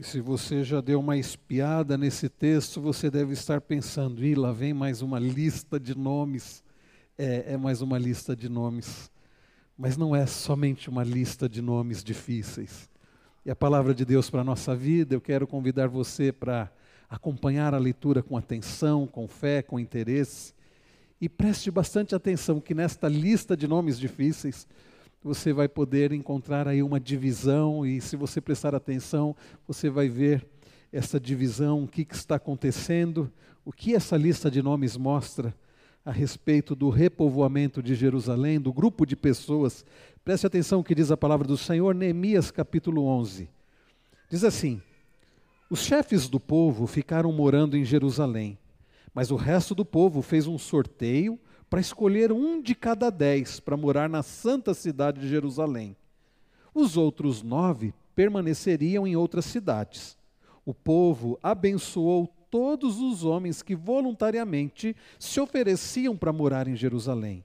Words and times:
E 0.00 0.02
se 0.02 0.18
você 0.18 0.64
já 0.64 0.80
deu 0.80 0.98
uma 0.98 1.18
espiada 1.18 1.98
nesse 1.98 2.26
texto, 2.30 2.80
você 2.80 3.10
deve 3.10 3.34
estar 3.34 3.60
pensando: 3.60 4.24
ih, 4.24 4.34
lá 4.34 4.50
vem 4.50 4.72
mais 4.72 5.02
uma 5.02 5.18
lista 5.18 5.78
de 5.78 5.94
nomes. 5.94 6.64
É, 7.18 7.52
é 7.52 7.56
mais 7.58 7.82
uma 7.82 7.98
lista 7.98 8.34
de 8.34 8.48
nomes. 8.48 9.10
Mas 9.76 9.98
não 9.98 10.16
é 10.16 10.24
somente 10.24 10.88
uma 10.88 11.04
lista 11.04 11.46
de 11.46 11.60
nomes 11.60 12.02
difíceis. 12.02 12.88
E 13.44 13.50
a 13.50 13.54
palavra 13.54 13.92
de 13.92 14.06
Deus 14.06 14.30
para 14.30 14.40
a 14.40 14.44
nossa 14.44 14.74
vida, 14.74 15.14
eu 15.14 15.20
quero 15.20 15.46
convidar 15.46 15.86
você 15.86 16.32
para 16.32 16.72
acompanhar 17.06 17.74
a 17.74 17.78
leitura 17.78 18.22
com 18.22 18.38
atenção, 18.38 19.06
com 19.06 19.28
fé, 19.28 19.60
com 19.60 19.78
interesse. 19.78 20.54
E 21.20 21.28
preste 21.28 21.70
bastante 21.70 22.14
atenção 22.14 22.58
que 22.58 22.74
nesta 22.74 23.06
lista 23.06 23.54
de 23.54 23.68
nomes 23.68 23.98
difíceis, 23.98 24.66
você 25.22 25.52
vai 25.52 25.68
poder 25.68 26.12
encontrar 26.12 26.66
aí 26.66 26.82
uma 26.82 26.98
divisão, 26.98 27.84
e 27.84 28.00
se 28.00 28.16
você 28.16 28.40
prestar 28.40 28.74
atenção, 28.74 29.36
você 29.66 29.90
vai 29.90 30.08
ver 30.08 30.46
essa 30.90 31.20
divisão, 31.20 31.84
o 31.84 31.88
que, 31.88 32.04
que 32.04 32.14
está 32.14 32.36
acontecendo, 32.36 33.30
o 33.64 33.72
que 33.72 33.94
essa 33.94 34.16
lista 34.16 34.50
de 34.50 34.62
nomes 34.62 34.96
mostra 34.96 35.54
a 36.04 36.10
respeito 36.10 36.74
do 36.74 36.88
repovoamento 36.88 37.82
de 37.82 37.94
Jerusalém, 37.94 38.58
do 38.58 38.72
grupo 38.72 39.04
de 39.04 39.14
pessoas. 39.14 39.84
Preste 40.24 40.46
atenção 40.46 40.80
o 40.80 40.84
que 40.84 40.94
diz 40.94 41.10
a 41.10 41.16
palavra 41.16 41.46
do 41.46 41.56
Senhor, 41.56 41.94
Neemias 41.94 42.50
capítulo 42.50 43.04
11. 43.04 43.48
Diz 44.30 44.42
assim: 44.42 44.80
Os 45.68 45.80
chefes 45.80 46.28
do 46.28 46.40
povo 46.40 46.86
ficaram 46.86 47.30
morando 47.30 47.76
em 47.76 47.84
Jerusalém, 47.84 48.58
mas 49.14 49.30
o 49.30 49.36
resto 49.36 49.74
do 49.74 49.84
povo 49.84 50.22
fez 50.22 50.46
um 50.46 50.56
sorteio 50.56 51.38
para 51.70 51.80
escolher 51.80 52.32
um 52.32 52.60
de 52.60 52.74
cada 52.74 53.08
dez 53.08 53.60
para 53.60 53.76
morar 53.76 54.08
na 54.08 54.24
santa 54.24 54.74
cidade 54.74 55.20
de 55.20 55.28
Jerusalém. 55.28 55.96
Os 56.74 56.96
outros 56.96 57.42
nove 57.42 57.94
permaneceriam 58.14 59.06
em 59.06 59.14
outras 59.14 59.44
cidades. 59.44 60.18
O 60.66 60.74
povo 60.74 61.38
abençoou 61.40 62.28
todos 62.50 63.00
os 63.00 63.24
homens 63.24 63.62
que 63.62 63.76
voluntariamente 63.76 64.96
se 65.18 65.40
ofereciam 65.40 66.16
para 66.16 66.32
morar 66.32 66.66
em 66.66 66.74
Jerusalém. 66.74 67.44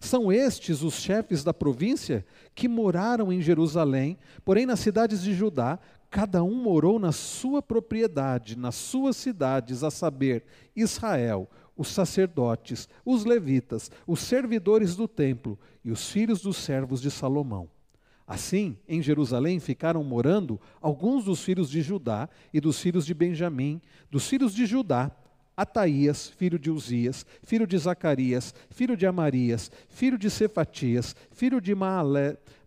São 0.00 0.32
estes 0.32 0.82
os 0.82 0.94
chefes 0.94 1.44
da 1.44 1.52
província 1.52 2.24
que 2.54 2.68
moraram 2.68 3.32
em 3.32 3.42
Jerusalém, 3.42 4.16
porém 4.44 4.64
nas 4.64 4.80
cidades 4.80 5.22
de 5.22 5.34
Judá, 5.34 5.78
cada 6.08 6.42
um 6.42 6.54
morou 6.54 6.98
na 6.98 7.12
sua 7.12 7.60
propriedade, 7.60 8.56
nas 8.56 8.76
suas 8.76 9.16
cidades, 9.16 9.82
a 9.82 9.90
saber, 9.90 10.44
Israel, 10.74 11.50
os 11.78 11.88
sacerdotes, 11.88 12.88
os 13.04 13.24
levitas, 13.24 13.90
os 14.06 14.20
servidores 14.20 14.96
do 14.96 15.06
templo 15.06 15.56
e 15.84 15.92
os 15.92 16.10
filhos 16.10 16.42
dos 16.42 16.56
servos 16.56 17.00
de 17.00 17.10
Salomão. 17.10 17.70
Assim, 18.26 18.76
em 18.86 19.00
Jerusalém 19.00 19.58
ficaram 19.58 20.04
morando 20.04 20.60
alguns 20.82 21.24
dos 21.24 21.42
filhos 21.42 21.70
de 21.70 21.80
Judá 21.80 22.28
e 22.52 22.60
dos 22.60 22.78
filhos 22.78 23.06
de 23.06 23.14
Benjamim, 23.14 23.80
dos 24.10 24.28
filhos 24.28 24.52
de 24.52 24.66
Judá, 24.66 25.10
Ataías, 25.56 26.28
filho 26.28 26.58
de 26.58 26.70
Uzias, 26.70 27.24
filho 27.42 27.66
de 27.66 27.78
Zacarias, 27.78 28.54
filho 28.70 28.96
de 28.96 29.06
Amarias, 29.06 29.70
filho 29.88 30.18
de 30.18 30.30
Cefatias, 30.30 31.16
filho 31.32 31.60
de 31.60 31.74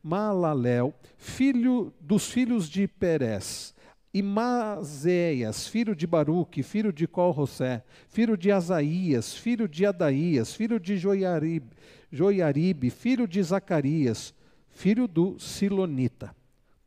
Maalalel, 0.03 0.93
filho 1.17 1.93
dos 2.01 2.29
filhos 2.29 2.67
de 2.67 2.87
Perez, 2.87 3.75
e 4.13 4.21
Mazéias, 4.21 5.67
filho 5.67 5.95
de 5.95 6.05
Baruque, 6.05 6.61
filho 6.63 6.91
de 6.91 7.07
Colrosé, 7.07 7.81
filho 8.09 8.35
de 8.35 8.51
Asaías, 8.51 9.33
filho 9.33 9.65
de 9.67 9.85
Adaías, 9.85 10.53
filho 10.53 10.79
de 10.79 10.97
Joiarib, 10.97 11.63
Joiaribe, 12.11 12.89
filho 12.89 13.27
de 13.27 13.41
Zacarias, 13.41 14.33
filho 14.69 15.07
do 15.07 15.39
Silonita. 15.39 16.35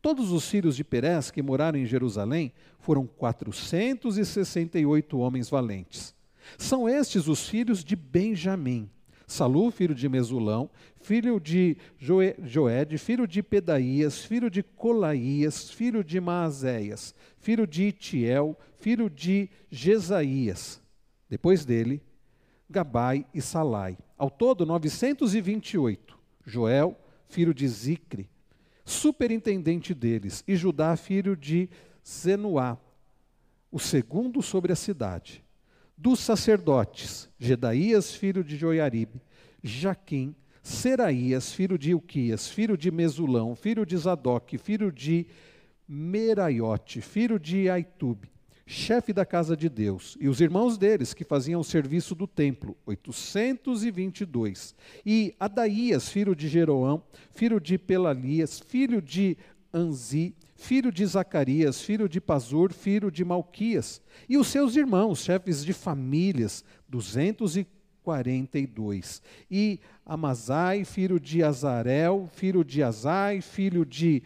Todos 0.02 0.32
os 0.32 0.46
filhos 0.46 0.76
de 0.76 0.84
Perez 0.84 1.30
que 1.30 1.40
moraram 1.40 1.78
em 1.78 1.86
Jerusalém 1.86 2.52
foram 2.78 3.06
468 3.06 5.18
homens 5.18 5.48
valentes. 5.48 6.14
São 6.58 6.86
estes 6.86 7.26
os 7.26 7.48
filhos 7.48 7.82
de 7.82 7.96
Benjamim, 7.96 8.90
Salu, 9.26 9.70
filho 9.70 9.94
de 9.94 10.08
Mesulão, 10.08 10.70
filho 11.00 11.40
de 11.40 11.76
Joed, 11.98 12.98
filho 12.98 13.26
de 13.26 13.42
Pedaías, 13.42 14.24
filho 14.24 14.50
de 14.50 14.62
Colaías, 14.62 15.70
filho 15.70 16.04
de 16.04 16.20
Maazéias, 16.20 17.14
filho 17.38 17.66
de 17.66 17.84
Itiel, 17.84 18.58
filho 18.78 19.08
de 19.08 19.48
Jesaías. 19.70 20.80
Depois 21.28 21.64
dele, 21.64 22.02
Gabai 22.68 23.26
e 23.32 23.40
Salai. 23.40 23.96
Ao 24.16 24.30
todo, 24.30 24.66
928. 24.66 26.18
Joel, 26.46 26.98
filho 27.28 27.54
de 27.54 27.66
Zicre, 27.66 28.28
superintendente 28.84 29.94
deles, 29.94 30.44
e 30.46 30.54
Judá, 30.56 30.94
filho 30.96 31.34
de 31.34 31.70
Zenuá, 32.06 32.78
o 33.72 33.78
segundo 33.78 34.42
sobre 34.42 34.72
a 34.72 34.76
cidade 34.76 35.43
dos 36.04 36.20
sacerdotes, 36.20 37.30
Gedaías, 37.38 38.14
filho 38.14 38.44
de 38.44 38.58
Joiaribe, 38.58 39.22
Jaquim, 39.62 40.36
Seraías, 40.62 41.54
filho 41.54 41.78
de 41.78 41.92
Ilquias, 41.92 42.46
filho 42.46 42.76
de 42.76 42.90
Mesulão, 42.90 43.56
filho 43.56 43.86
de 43.86 43.96
Zadok, 43.96 44.58
filho 44.58 44.92
de 44.92 45.26
Meraiote, 45.88 47.00
filho 47.00 47.40
de 47.40 47.70
Aitube, 47.70 48.30
chefe 48.66 49.14
da 49.14 49.24
casa 49.24 49.56
de 49.56 49.70
Deus, 49.70 50.14
e 50.20 50.28
os 50.28 50.42
irmãos 50.42 50.76
deles 50.76 51.14
que 51.14 51.24
faziam 51.24 51.62
o 51.62 51.64
serviço 51.64 52.14
do 52.14 52.26
templo, 52.26 52.76
822. 52.84 54.74
E 55.06 55.34
Adaías, 55.40 56.10
filho 56.10 56.36
de 56.36 56.48
Jeroão, 56.48 57.02
filho 57.30 57.58
de 57.58 57.78
Pelalias, 57.78 58.60
filho 58.60 59.00
de 59.00 59.38
Anzi, 59.72 60.36
filho 60.64 60.90
de 60.90 61.04
Zacarias, 61.04 61.82
filho 61.82 62.08
de 62.08 62.22
Pazur, 62.22 62.72
filho 62.72 63.10
de 63.10 63.22
Malquias, 63.22 64.00
e 64.26 64.38
os 64.38 64.46
seus 64.46 64.76
irmãos, 64.76 65.22
chefes 65.22 65.62
de 65.62 65.74
famílias, 65.74 66.64
242. 66.88 69.20
E 69.50 69.78
Amazai, 70.06 70.84
filho 70.84 71.20
de 71.20 71.42
Azarel, 71.42 72.30
filho 72.32 72.64
de 72.64 72.82
Azai, 72.82 73.42
filho 73.42 73.84
de 73.84 74.22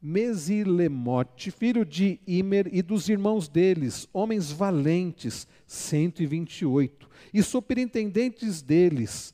Mesilemote, 0.00 1.52
filho 1.52 1.84
de 1.84 2.18
Imer, 2.26 2.68
e 2.72 2.82
dos 2.82 3.08
irmãos 3.08 3.48
deles, 3.48 4.08
homens 4.12 4.50
valentes, 4.50 5.46
128. 5.64 7.08
E 7.32 7.40
superintendentes 7.40 8.62
deles, 8.62 9.32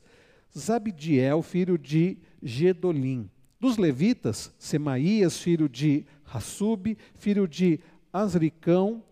Zabdiel, 0.56 1.42
filho 1.42 1.76
de 1.78 2.18
Gedolim. 2.42 3.30
Dos 3.60 3.76
levitas, 3.76 4.54
Semaías, 4.56 5.40
filho 5.40 5.68
de 5.68 6.06
Hassub, 6.32 6.96
filho 7.14 7.48
de 7.48 7.80
Asricão, 8.12 9.02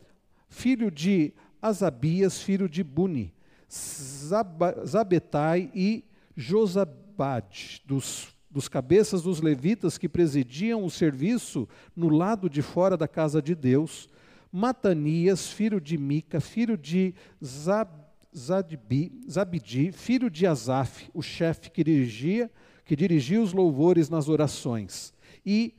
filho 0.49 0.91
de 0.91 1.33
Asabias, 1.61 2.41
filho 2.41 2.69
de 2.69 2.85
Buni, 2.85 3.35
Zabetai 3.69 5.71
e 5.75 6.05
Josabade, 6.37 7.83
dos, 7.87 8.29
dos 8.51 8.69
cabeças 8.69 9.23
dos 9.23 9.41
levitas 9.41 9.99
que 9.99 10.09
presidiam 10.09 10.85
o 10.85 10.91
serviço 10.91 11.69
no 11.95 12.09
lado 12.09 12.49
de 12.49 12.63
fora 12.63 12.97
da 12.97 13.09
casa 13.09 13.43
de 13.43 13.55
Deus, 13.55 14.09
Matanias, 14.53 15.49
filho 15.49 15.81
de 15.81 15.99
Mica, 15.99 16.41
filho 16.41 16.77
de 16.77 17.15
Zab, 17.45 17.91
Zadbi, 18.37 19.21
Zabidi, 19.29 19.93
filho 19.93 20.31
de 20.31 20.47
Asaf, 20.47 21.09
o 21.13 21.23
chefe 21.23 21.71
que 21.71 21.83
dirigia, 21.83 22.51
que 22.85 22.95
dirigia 22.95 23.41
os 23.41 23.53
louvores 23.53 24.09
nas 24.09 24.29
orações, 24.29 25.13
e 25.45 25.75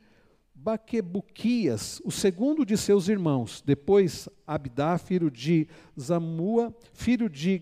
Baquebuquias, 0.67 2.01
o 2.03 2.11
segundo 2.11 2.65
de 2.65 2.75
seus 2.75 3.07
irmãos, 3.07 3.63
depois 3.65 4.27
Abdá, 4.45 4.97
filho 4.97 5.31
de 5.31 5.65
Zamua, 5.97 6.75
filho 6.91 7.29
de 7.29 7.61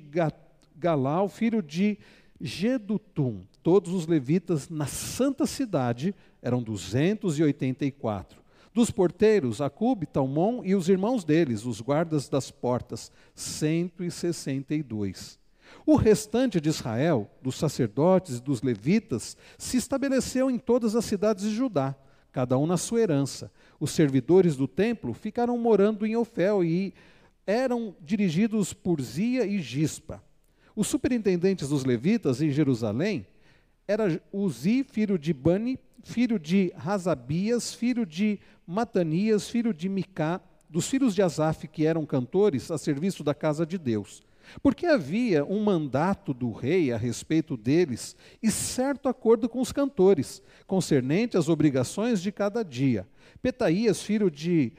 Galal, 0.76 1.30
filho 1.30 1.62
de 1.62 2.00
Gedutum. 2.42 3.44
Todos 3.62 3.94
os 3.94 4.08
levitas 4.08 4.70
na 4.70 4.88
santa 4.88 5.46
cidade 5.46 6.16
eram 6.42 6.64
284. 6.64 8.42
Dos 8.74 8.90
porteiros, 8.90 9.62
Acube, 9.62 10.08
Talmon 10.08 10.64
e 10.66 10.74
os 10.74 10.90
irmãos 10.90 11.24
deles, 11.24 11.64
os 11.64 11.82
guardas 11.82 12.28
das 12.28 12.50
portas, 12.50 13.12
162. 13.36 15.38
O 15.86 15.96
restante 15.96 16.60
de 16.60 16.70
Israel, 16.70 17.30
dos 17.40 17.56
sacerdotes 17.56 18.40
e 18.40 18.42
dos 18.42 18.64
levitas, 18.64 19.38
se 19.60 19.78
estabeleceu 19.78 20.50
em 20.50 20.58
todas 20.58 20.96
as 20.96 21.06
cidades 21.06 21.44
de 21.44 21.56
Judá 21.56 21.96
cada 22.36 22.58
um 22.58 22.68
na 22.68 22.76
sua 22.76 23.00
herança. 23.00 23.50
Os 23.80 23.92
servidores 23.92 24.58
do 24.58 24.68
templo 24.68 25.14
ficaram 25.14 25.58
morando 25.58 26.06
em 26.06 26.18
Ofel 26.18 26.66
e 26.66 26.94
eram 27.48 27.96
dirigidos 28.02 28.74
por 28.74 29.02
Zia 29.02 29.46
e 29.46 29.62
Gispa. 29.62 30.22
Os 30.76 30.88
superintendentes 30.88 31.70
dos 31.70 31.86
levitas 31.86 32.42
em 32.42 32.52
Jerusalém 32.52 33.26
era 33.88 34.22
Uzi, 34.34 34.84
filho 34.84 35.18
de 35.18 35.32
Bani, 35.32 35.80
filho 36.04 36.38
de 36.38 36.74
Razabias, 36.76 37.74
filho 37.74 38.06
de 38.06 38.38
Matanias, 38.68 39.48
filho 39.48 39.74
de 39.74 39.88
Micá, 39.88 40.42
dos 40.70 40.90
filhos 40.90 41.16
de 41.16 41.22
Asaf, 41.22 41.70
que 41.70 41.86
eram 41.86 42.06
cantores 42.06 42.70
a 42.70 42.78
serviço 42.78 43.24
da 43.24 43.34
casa 43.34 43.66
de 43.66 43.78
Deus. 43.78 44.22
Porque 44.62 44.86
havia 44.86 45.44
um 45.46 45.64
mandato 45.64 46.34
do 46.34 46.52
rei 46.52 46.92
a 46.92 46.98
respeito 46.98 47.56
deles 47.58 48.16
e 48.42 48.50
certo 48.52 49.10
acordo 49.10 49.48
com 49.50 49.62
os 49.62 49.72
cantores, 49.72 50.42
concernente 50.68 51.38
às 51.38 51.50
obrigações 51.50 52.22
de 52.22 52.32
cada 52.32 52.64
dia. 52.64 53.08
Petaías, 53.42 54.02
filho 54.02 54.30
de 54.30 54.74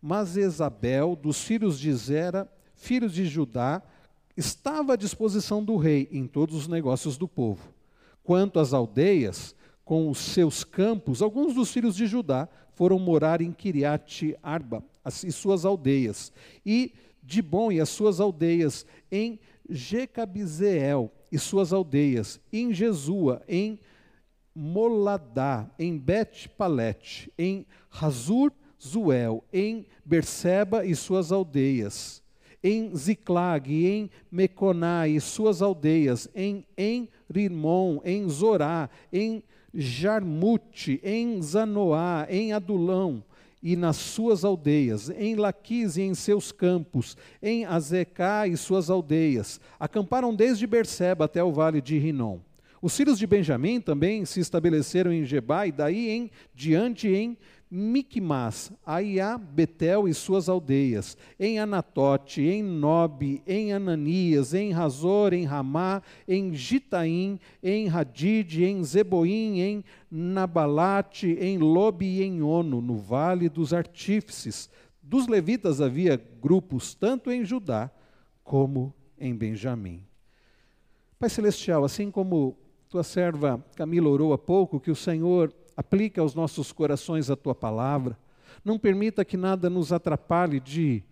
Masesabel, 0.00 1.16
dos 1.16 1.42
filhos 1.42 1.78
de 1.78 1.92
Zera, 1.92 2.50
filhos 2.74 3.12
de 3.12 3.24
Judá, 3.26 3.82
estava 4.36 4.94
à 4.94 4.96
disposição 4.96 5.64
do 5.64 5.76
rei 5.76 6.08
em 6.10 6.26
todos 6.26 6.56
os 6.56 6.68
negócios 6.68 7.16
do 7.16 7.28
povo. 7.28 7.72
Quanto 8.22 8.58
às 8.58 8.72
aldeias, 8.72 9.54
com 9.84 10.08
os 10.08 10.18
seus 10.18 10.64
campos, 10.64 11.20
alguns 11.20 11.54
dos 11.54 11.70
filhos 11.70 11.94
de 11.94 12.06
Judá 12.06 12.48
foram 12.74 12.98
morar 12.98 13.40
em 13.40 13.52
Kiriat 13.52 14.36
Arba 14.42 14.82
e 15.24 15.30
suas 15.30 15.64
aldeias, 15.64 16.32
e 16.64 16.92
Dibon 17.24 17.72
e 17.72 17.80
as 17.80 17.88
suas 17.88 18.20
aldeias, 18.20 18.86
em 19.10 19.40
Jecabizeel 19.68 21.10
e 21.32 21.38
suas 21.38 21.72
aldeias, 21.72 22.38
em 22.52 22.72
Jesua, 22.72 23.42
em 23.48 23.80
Moladá, 24.54 25.68
em 25.78 25.98
Bet-Palete, 25.98 27.32
em 27.36 27.66
Hazur 27.90 28.52
Zuel, 28.80 29.42
em 29.52 29.86
Berseba 30.04 30.84
e 30.84 30.94
suas 30.94 31.32
aldeias, 31.32 32.22
em 32.62 32.94
Ziclag 32.94 33.72
em 33.86 34.10
Meconá 34.30 35.08
e 35.08 35.20
suas 35.20 35.62
aldeias, 35.62 36.28
em, 36.34 36.66
em 36.76 37.08
Rimon, 37.32 38.00
em 38.04 38.28
Zorá, 38.28 38.90
em 39.12 39.42
Jarmute, 39.72 41.00
em 41.02 41.42
Zanoá, 41.42 42.26
em 42.28 42.52
Adulão 42.52 43.24
e 43.64 43.76
nas 43.76 43.96
suas 43.96 44.44
aldeias, 44.44 45.08
em 45.08 45.36
Laquis 45.36 45.96
e 45.96 46.02
em 46.02 46.14
seus 46.14 46.52
campos, 46.52 47.16
em 47.42 47.64
Azecá 47.64 48.46
e 48.46 48.54
suas 48.58 48.90
aldeias. 48.90 49.58
Acamparam 49.80 50.34
desde 50.34 50.66
Berseba 50.66 51.24
até 51.24 51.42
o 51.42 51.50
vale 51.50 51.80
de 51.80 51.96
Rinom. 51.96 52.40
Os 52.82 52.94
filhos 52.94 53.18
de 53.18 53.26
Benjamim 53.26 53.80
também 53.80 54.26
se 54.26 54.38
estabeleceram 54.38 55.10
em 55.10 55.24
Gebá 55.24 55.66
e 55.66 55.72
daí 55.72 56.10
em 56.10 56.30
diante 56.54 57.08
em 57.08 57.38
Micmas, 57.76 58.72
Aiá, 58.86 59.36
Betel 59.36 60.06
e 60.06 60.14
suas 60.14 60.48
aldeias, 60.48 61.18
em 61.40 61.58
Anatote, 61.58 62.40
em 62.40 62.62
Nobe, 62.62 63.42
em 63.44 63.72
Ananias, 63.72 64.54
em 64.54 64.70
Razor, 64.70 65.32
em 65.32 65.44
Ramá, 65.44 66.00
em 66.28 66.54
Gitaim, 66.54 67.40
em 67.60 67.88
Hadid, 67.88 68.62
em 68.62 68.80
Zeboim, 68.84 69.58
em 69.58 69.84
Nabalate, 70.08 71.36
em 71.40 71.58
Lobe 71.58 72.06
e 72.06 72.22
em 72.22 72.42
Ono, 72.42 72.80
no 72.80 72.96
vale 72.96 73.48
dos 73.48 73.74
artífices. 73.74 74.70
Dos 75.02 75.26
levitas 75.26 75.80
havia 75.80 76.16
grupos 76.40 76.94
tanto 76.94 77.28
em 77.28 77.44
Judá 77.44 77.90
como 78.44 78.94
em 79.18 79.34
Benjamim. 79.34 80.00
Pai 81.18 81.28
Celestial, 81.28 81.84
assim 81.84 82.08
como 82.08 82.56
tua 82.88 83.02
serva 83.02 83.64
Camila 83.74 84.08
orou 84.08 84.32
há 84.32 84.38
pouco, 84.38 84.78
que 84.78 84.92
o 84.92 84.96
Senhor 84.96 85.52
aplique 85.76 86.20
aos 86.20 86.34
nossos 86.34 86.72
corações 86.72 87.30
a 87.30 87.36
tua 87.36 87.54
palavra. 87.54 88.18
Não 88.64 88.78
permita 88.78 89.24
que 89.24 89.36
nada 89.36 89.68
nos 89.68 89.92
atrapalhe 89.92 90.60
de 90.60 91.02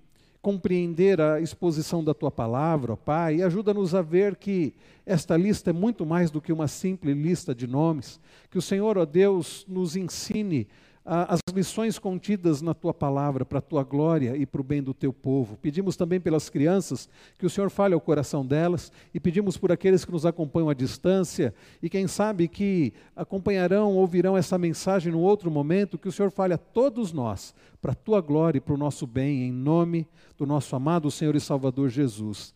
compreender 0.40 1.20
a 1.20 1.40
exposição 1.40 2.02
da 2.02 2.12
tua 2.12 2.30
palavra, 2.30 2.94
ó 2.94 2.96
Pai, 2.96 3.36
e 3.36 3.42
ajuda-nos 3.42 3.94
a 3.94 4.02
ver 4.02 4.34
que 4.34 4.74
esta 5.06 5.36
lista 5.36 5.70
é 5.70 5.72
muito 5.72 6.04
mais 6.04 6.30
do 6.32 6.40
que 6.40 6.52
uma 6.52 6.66
simples 6.66 7.16
lista 7.16 7.54
de 7.54 7.66
nomes. 7.66 8.20
Que 8.50 8.58
o 8.58 8.62
Senhor, 8.62 8.98
ó 8.98 9.04
Deus, 9.04 9.64
nos 9.68 9.94
ensine 9.94 10.66
as 11.04 11.40
lições 11.52 11.98
contidas 11.98 12.62
na 12.62 12.74
tua 12.74 12.94
palavra 12.94 13.44
para 13.44 13.58
a 13.58 13.62
tua 13.62 13.82
glória 13.82 14.36
e 14.36 14.46
para 14.46 14.60
o 14.60 14.64
bem 14.64 14.80
do 14.80 14.94
teu 14.94 15.12
povo. 15.12 15.56
Pedimos 15.56 15.96
também 15.96 16.20
pelas 16.20 16.48
crianças 16.48 17.08
que 17.36 17.44
o 17.44 17.50
Senhor 17.50 17.70
fale 17.70 17.92
ao 17.92 18.00
coração 18.00 18.46
delas 18.46 18.92
e 19.12 19.18
pedimos 19.18 19.56
por 19.56 19.72
aqueles 19.72 20.04
que 20.04 20.12
nos 20.12 20.24
acompanham 20.24 20.70
à 20.70 20.74
distância 20.74 21.52
e 21.82 21.90
quem 21.90 22.06
sabe 22.06 22.46
que 22.46 22.92
acompanharão, 23.16 23.96
ouvirão 23.96 24.36
essa 24.36 24.56
mensagem 24.56 25.10
no 25.10 25.20
outro 25.20 25.50
momento, 25.50 25.98
que 25.98 26.08
o 26.08 26.12
Senhor 26.12 26.30
fale 26.30 26.54
a 26.54 26.58
todos 26.58 27.12
nós 27.12 27.52
para 27.80 27.92
a 27.92 27.96
tua 27.96 28.20
glória 28.20 28.58
e 28.58 28.60
para 28.60 28.74
o 28.74 28.78
nosso 28.78 29.06
bem, 29.06 29.42
em 29.42 29.52
nome 29.52 30.06
do 30.38 30.46
nosso 30.46 30.76
amado 30.76 31.10
Senhor 31.10 31.34
e 31.34 31.40
Salvador 31.40 31.88
Jesus. 31.88 32.54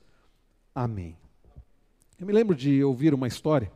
Amém. 0.73 1.17
Eu 2.19 2.27
me 2.27 2.33
lembro 2.33 2.55
de 2.55 2.83
ouvir 2.85 3.13
uma 3.13 3.27
história 3.27 3.73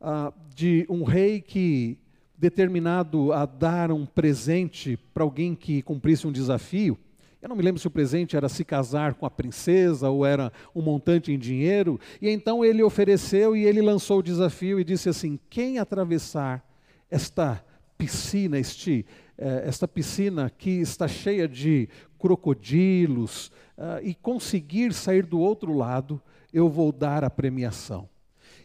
uh, 0.00 0.34
de 0.54 0.84
um 0.90 1.04
rei 1.04 1.40
que 1.40 1.96
determinado 2.38 3.32
a 3.32 3.44
dar 3.44 3.90
um 3.90 4.06
presente 4.06 4.96
para 5.12 5.24
alguém 5.24 5.54
que 5.54 5.82
cumprisse 5.82 6.26
um 6.26 6.32
desafio. 6.32 6.96
Eu 7.42 7.48
não 7.48 7.56
me 7.56 7.62
lembro 7.62 7.80
se 7.80 7.86
o 7.86 7.90
presente 7.90 8.36
era 8.36 8.48
se 8.48 8.64
casar 8.64 9.14
com 9.14 9.26
a 9.26 9.30
princesa 9.30 10.08
ou 10.08 10.24
era 10.24 10.52
um 10.74 10.80
montante 10.80 11.32
em 11.32 11.38
dinheiro. 11.38 12.00
E 12.22 12.28
então 12.28 12.64
ele 12.64 12.82
ofereceu 12.82 13.56
e 13.56 13.64
ele 13.64 13.82
lançou 13.82 14.18
o 14.18 14.22
desafio 14.22 14.78
e 14.78 14.84
disse 14.84 15.08
assim: 15.08 15.38
quem 15.50 15.78
atravessar 15.78 16.64
esta 17.10 17.64
piscina, 17.96 18.58
este, 18.58 19.04
eh, 19.36 19.62
esta 19.66 19.86
piscina 19.88 20.50
que 20.50 20.70
está 20.70 21.08
cheia 21.08 21.48
de 21.48 21.88
crocodilos 22.18 23.48
uh, 23.76 24.02
e 24.02 24.14
conseguir 24.14 24.92
sair 24.92 25.24
do 25.24 25.38
outro 25.38 25.72
lado, 25.72 26.20
eu 26.52 26.68
vou 26.68 26.92
dar 26.92 27.22
a 27.24 27.30
premiação. 27.30 28.08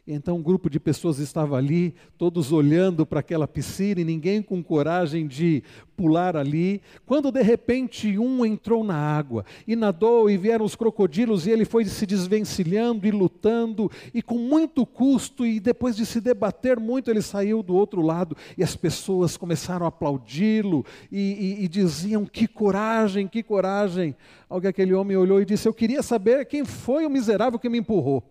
Então 0.05 0.35
um 0.35 0.43
grupo 0.43 0.69
de 0.69 0.81
pessoas 0.81 1.17
estava 1.19 1.55
ali, 1.55 1.95
todos 2.17 2.51
olhando 2.51 3.05
para 3.05 3.21
aquela 3.21 3.47
piscina 3.47 4.01
e 4.01 4.03
ninguém 4.03 4.41
com 4.41 4.61
coragem 4.61 5.25
de 5.25 5.63
pular 5.95 6.35
ali. 6.35 6.81
Quando 7.05 7.31
de 7.31 7.41
repente 7.41 8.19
um 8.19 8.45
entrou 8.45 8.83
na 8.83 8.97
água 8.97 9.45
e 9.65 9.77
nadou 9.77 10.29
e 10.29 10.35
vieram 10.35 10.65
os 10.65 10.75
crocodilos 10.75 11.47
e 11.47 11.51
ele 11.51 11.63
foi 11.63 11.85
se 11.85 12.05
desvencilhando 12.05 13.07
e 13.07 13.11
lutando 13.11 13.89
e 14.13 14.21
com 14.21 14.37
muito 14.37 14.85
custo 14.85 15.45
e 15.45 15.57
depois 15.57 15.95
de 15.95 16.05
se 16.05 16.19
debater 16.19 16.81
muito 16.81 17.09
ele 17.09 17.21
saiu 17.21 17.63
do 17.63 17.73
outro 17.73 18.01
lado 18.01 18.35
e 18.57 18.63
as 18.63 18.75
pessoas 18.75 19.37
começaram 19.37 19.85
a 19.85 19.89
aplaudi-lo 19.89 20.85
e, 21.09 21.59
e, 21.61 21.63
e 21.63 21.67
diziam 21.69 22.25
que 22.25 22.45
coragem, 22.45 23.25
que 23.25 23.41
coragem. 23.41 24.13
Alguém 24.49 24.69
aquele 24.69 24.93
homem 24.93 25.15
olhou 25.15 25.41
e 25.41 25.45
disse: 25.45 25.65
Eu 25.65 25.73
queria 25.73 26.03
saber 26.03 26.45
quem 26.45 26.65
foi 26.65 27.05
o 27.05 27.09
miserável 27.09 27.57
que 27.57 27.69
me 27.69 27.77
empurrou. 27.77 28.21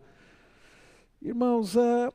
Irmãos, 1.24 1.76
uh, 1.76 2.12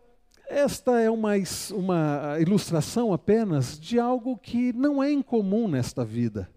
esta 0.50 1.00
é 1.00 1.09
uma, 1.09 1.31
uma 1.71 2.38
ilustração 2.42 3.13
apenas 3.13 3.80
de 3.80 3.98
algo 3.98 4.38
que 4.38 4.74
não 4.74 5.01
é 5.01 5.09
incomum 5.09 5.65
nesta 5.65 6.04
vida. 6.04 6.50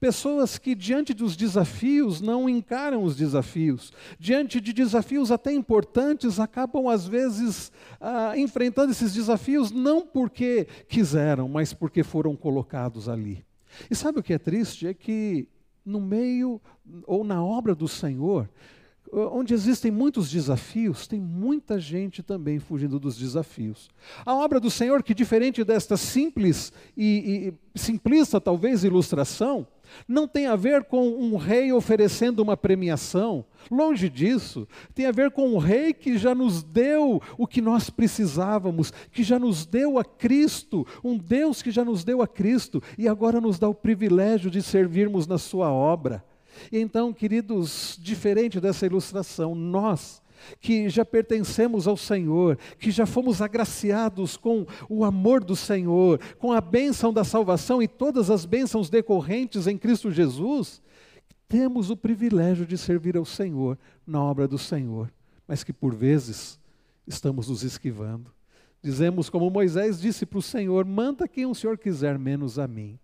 Pessoas 0.00 0.56
que, 0.56 0.74
diante 0.74 1.12
dos 1.12 1.36
desafios, 1.36 2.22
não 2.22 2.48
encaram 2.48 3.04
os 3.04 3.14
desafios. 3.14 3.92
Diante 4.18 4.58
de 4.58 4.72
desafios 4.72 5.30
até 5.30 5.52
importantes, 5.52 6.40
acabam, 6.40 6.88
às 6.88 7.06
vezes, 7.06 7.70
ah, 8.00 8.32
enfrentando 8.38 8.90
esses 8.90 9.12
desafios 9.12 9.70
não 9.70 10.06
porque 10.06 10.66
quiseram, 10.88 11.46
mas 11.46 11.74
porque 11.74 12.02
foram 12.02 12.34
colocados 12.34 13.06
ali. 13.06 13.44
E 13.90 13.94
sabe 13.94 14.18
o 14.18 14.22
que 14.22 14.32
é 14.32 14.38
triste? 14.38 14.86
É 14.86 14.94
que, 14.94 15.46
no 15.84 16.00
meio 16.00 16.58
ou 17.06 17.22
na 17.22 17.44
obra 17.44 17.74
do 17.74 17.86
Senhor, 17.86 18.48
onde 19.12 19.54
existem 19.54 19.90
muitos 19.90 20.30
desafios, 20.30 21.06
tem 21.06 21.20
muita 21.20 21.78
gente 21.78 22.22
também 22.22 22.58
fugindo 22.58 22.98
dos 22.98 23.16
desafios. 23.16 23.88
A 24.24 24.34
obra 24.34 24.60
do 24.60 24.70
Senhor, 24.70 25.02
que 25.02 25.14
diferente 25.14 25.64
desta 25.64 25.96
simples 25.96 26.72
e, 26.96 27.54
e 27.74 27.78
simplista, 27.78 28.40
talvez, 28.40 28.84
ilustração, 28.84 29.66
não 30.06 30.28
tem 30.28 30.46
a 30.46 30.56
ver 30.56 30.84
com 30.84 31.08
um 31.08 31.36
rei 31.36 31.72
oferecendo 31.72 32.40
uma 32.40 32.56
premiação, 32.56 33.44
longe 33.70 34.08
disso. 34.08 34.68
Tem 34.94 35.06
a 35.06 35.12
ver 35.12 35.30
com 35.30 35.54
um 35.54 35.58
rei 35.58 35.92
que 35.92 36.18
já 36.18 36.34
nos 36.34 36.62
deu 36.62 37.22
o 37.36 37.46
que 37.46 37.60
nós 37.60 37.90
precisávamos, 37.90 38.92
que 39.10 39.22
já 39.22 39.38
nos 39.38 39.66
deu 39.66 39.98
a 39.98 40.04
Cristo, 40.04 40.86
um 41.02 41.16
Deus 41.16 41.62
que 41.62 41.70
já 41.70 41.84
nos 41.84 42.04
deu 42.04 42.22
a 42.22 42.26
Cristo 42.26 42.82
e 42.96 43.08
agora 43.08 43.40
nos 43.40 43.58
dá 43.58 43.68
o 43.68 43.74
privilégio 43.74 44.50
de 44.50 44.62
servirmos 44.62 45.26
na 45.26 45.38
Sua 45.38 45.72
obra. 45.72 46.24
Então, 46.72 47.12
queridos, 47.12 47.98
diferente 48.00 48.60
dessa 48.60 48.86
ilustração, 48.86 49.54
nós 49.54 50.22
que 50.60 50.88
já 50.88 51.04
pertencemos 51.04 51.86
ao 51.86 51.96
Senhor, 51.96 52.58
que 52.78 52.90
já 52.90 53.06
fomos 53.06 53.42
agraciados 53.42 54.36
com 54.36 54.66
o 54.88 55.04
amor 55.04 55.42
do 55.42 55.56
Senhor, 55.56 56.20
com 56.38 56.52
a 56.52 56.60
bênção 56.60 57.12
da 57.12 57.24
salvação 57.24 57.82
e 57.82 57.88
todas 57.88 58.30
as 58.30 58.44
bênçãos 58.44 58.88
decorrentes 58.88 59.66
em 59.66 59.76
Cristo 59.76 60.10
Jesus, 60.10 60.80
temos 61.48 61.90
o 61.90 61.96
privilégio 61.96 62.66
de 62.66 62.76
servir 62.76 63.16
ao 63.16 63.24
Senhor 63.24 63.78
na 64.06 64.22
obra 64.22 64.46
do 64.46 64.58
Senhor, 64.58 65.12
mas 65.46 65.64
que 65.64 65.72
por 65.72 65.94
vezes 65.94 66.58
estamos 67.06 67.48
nos 67.48 67.62
esquivando. 67.62 68.30
Dizemos 68.82 69.28
como 69.28 69.50
Moisés 69.50 70.00
disse 70.00 70.24
para 70.24 70.38
o 70.38 70.42
Senhor: 70.42 70.84
manda 70.84 71.26
quem 71.26 71.46
o 71.46 71.54
Senhor 71.54 71.76
quiser, 71.78 72.18
menos 72.18 72.58
a 72.58 72.68
mim. 72.68 72.98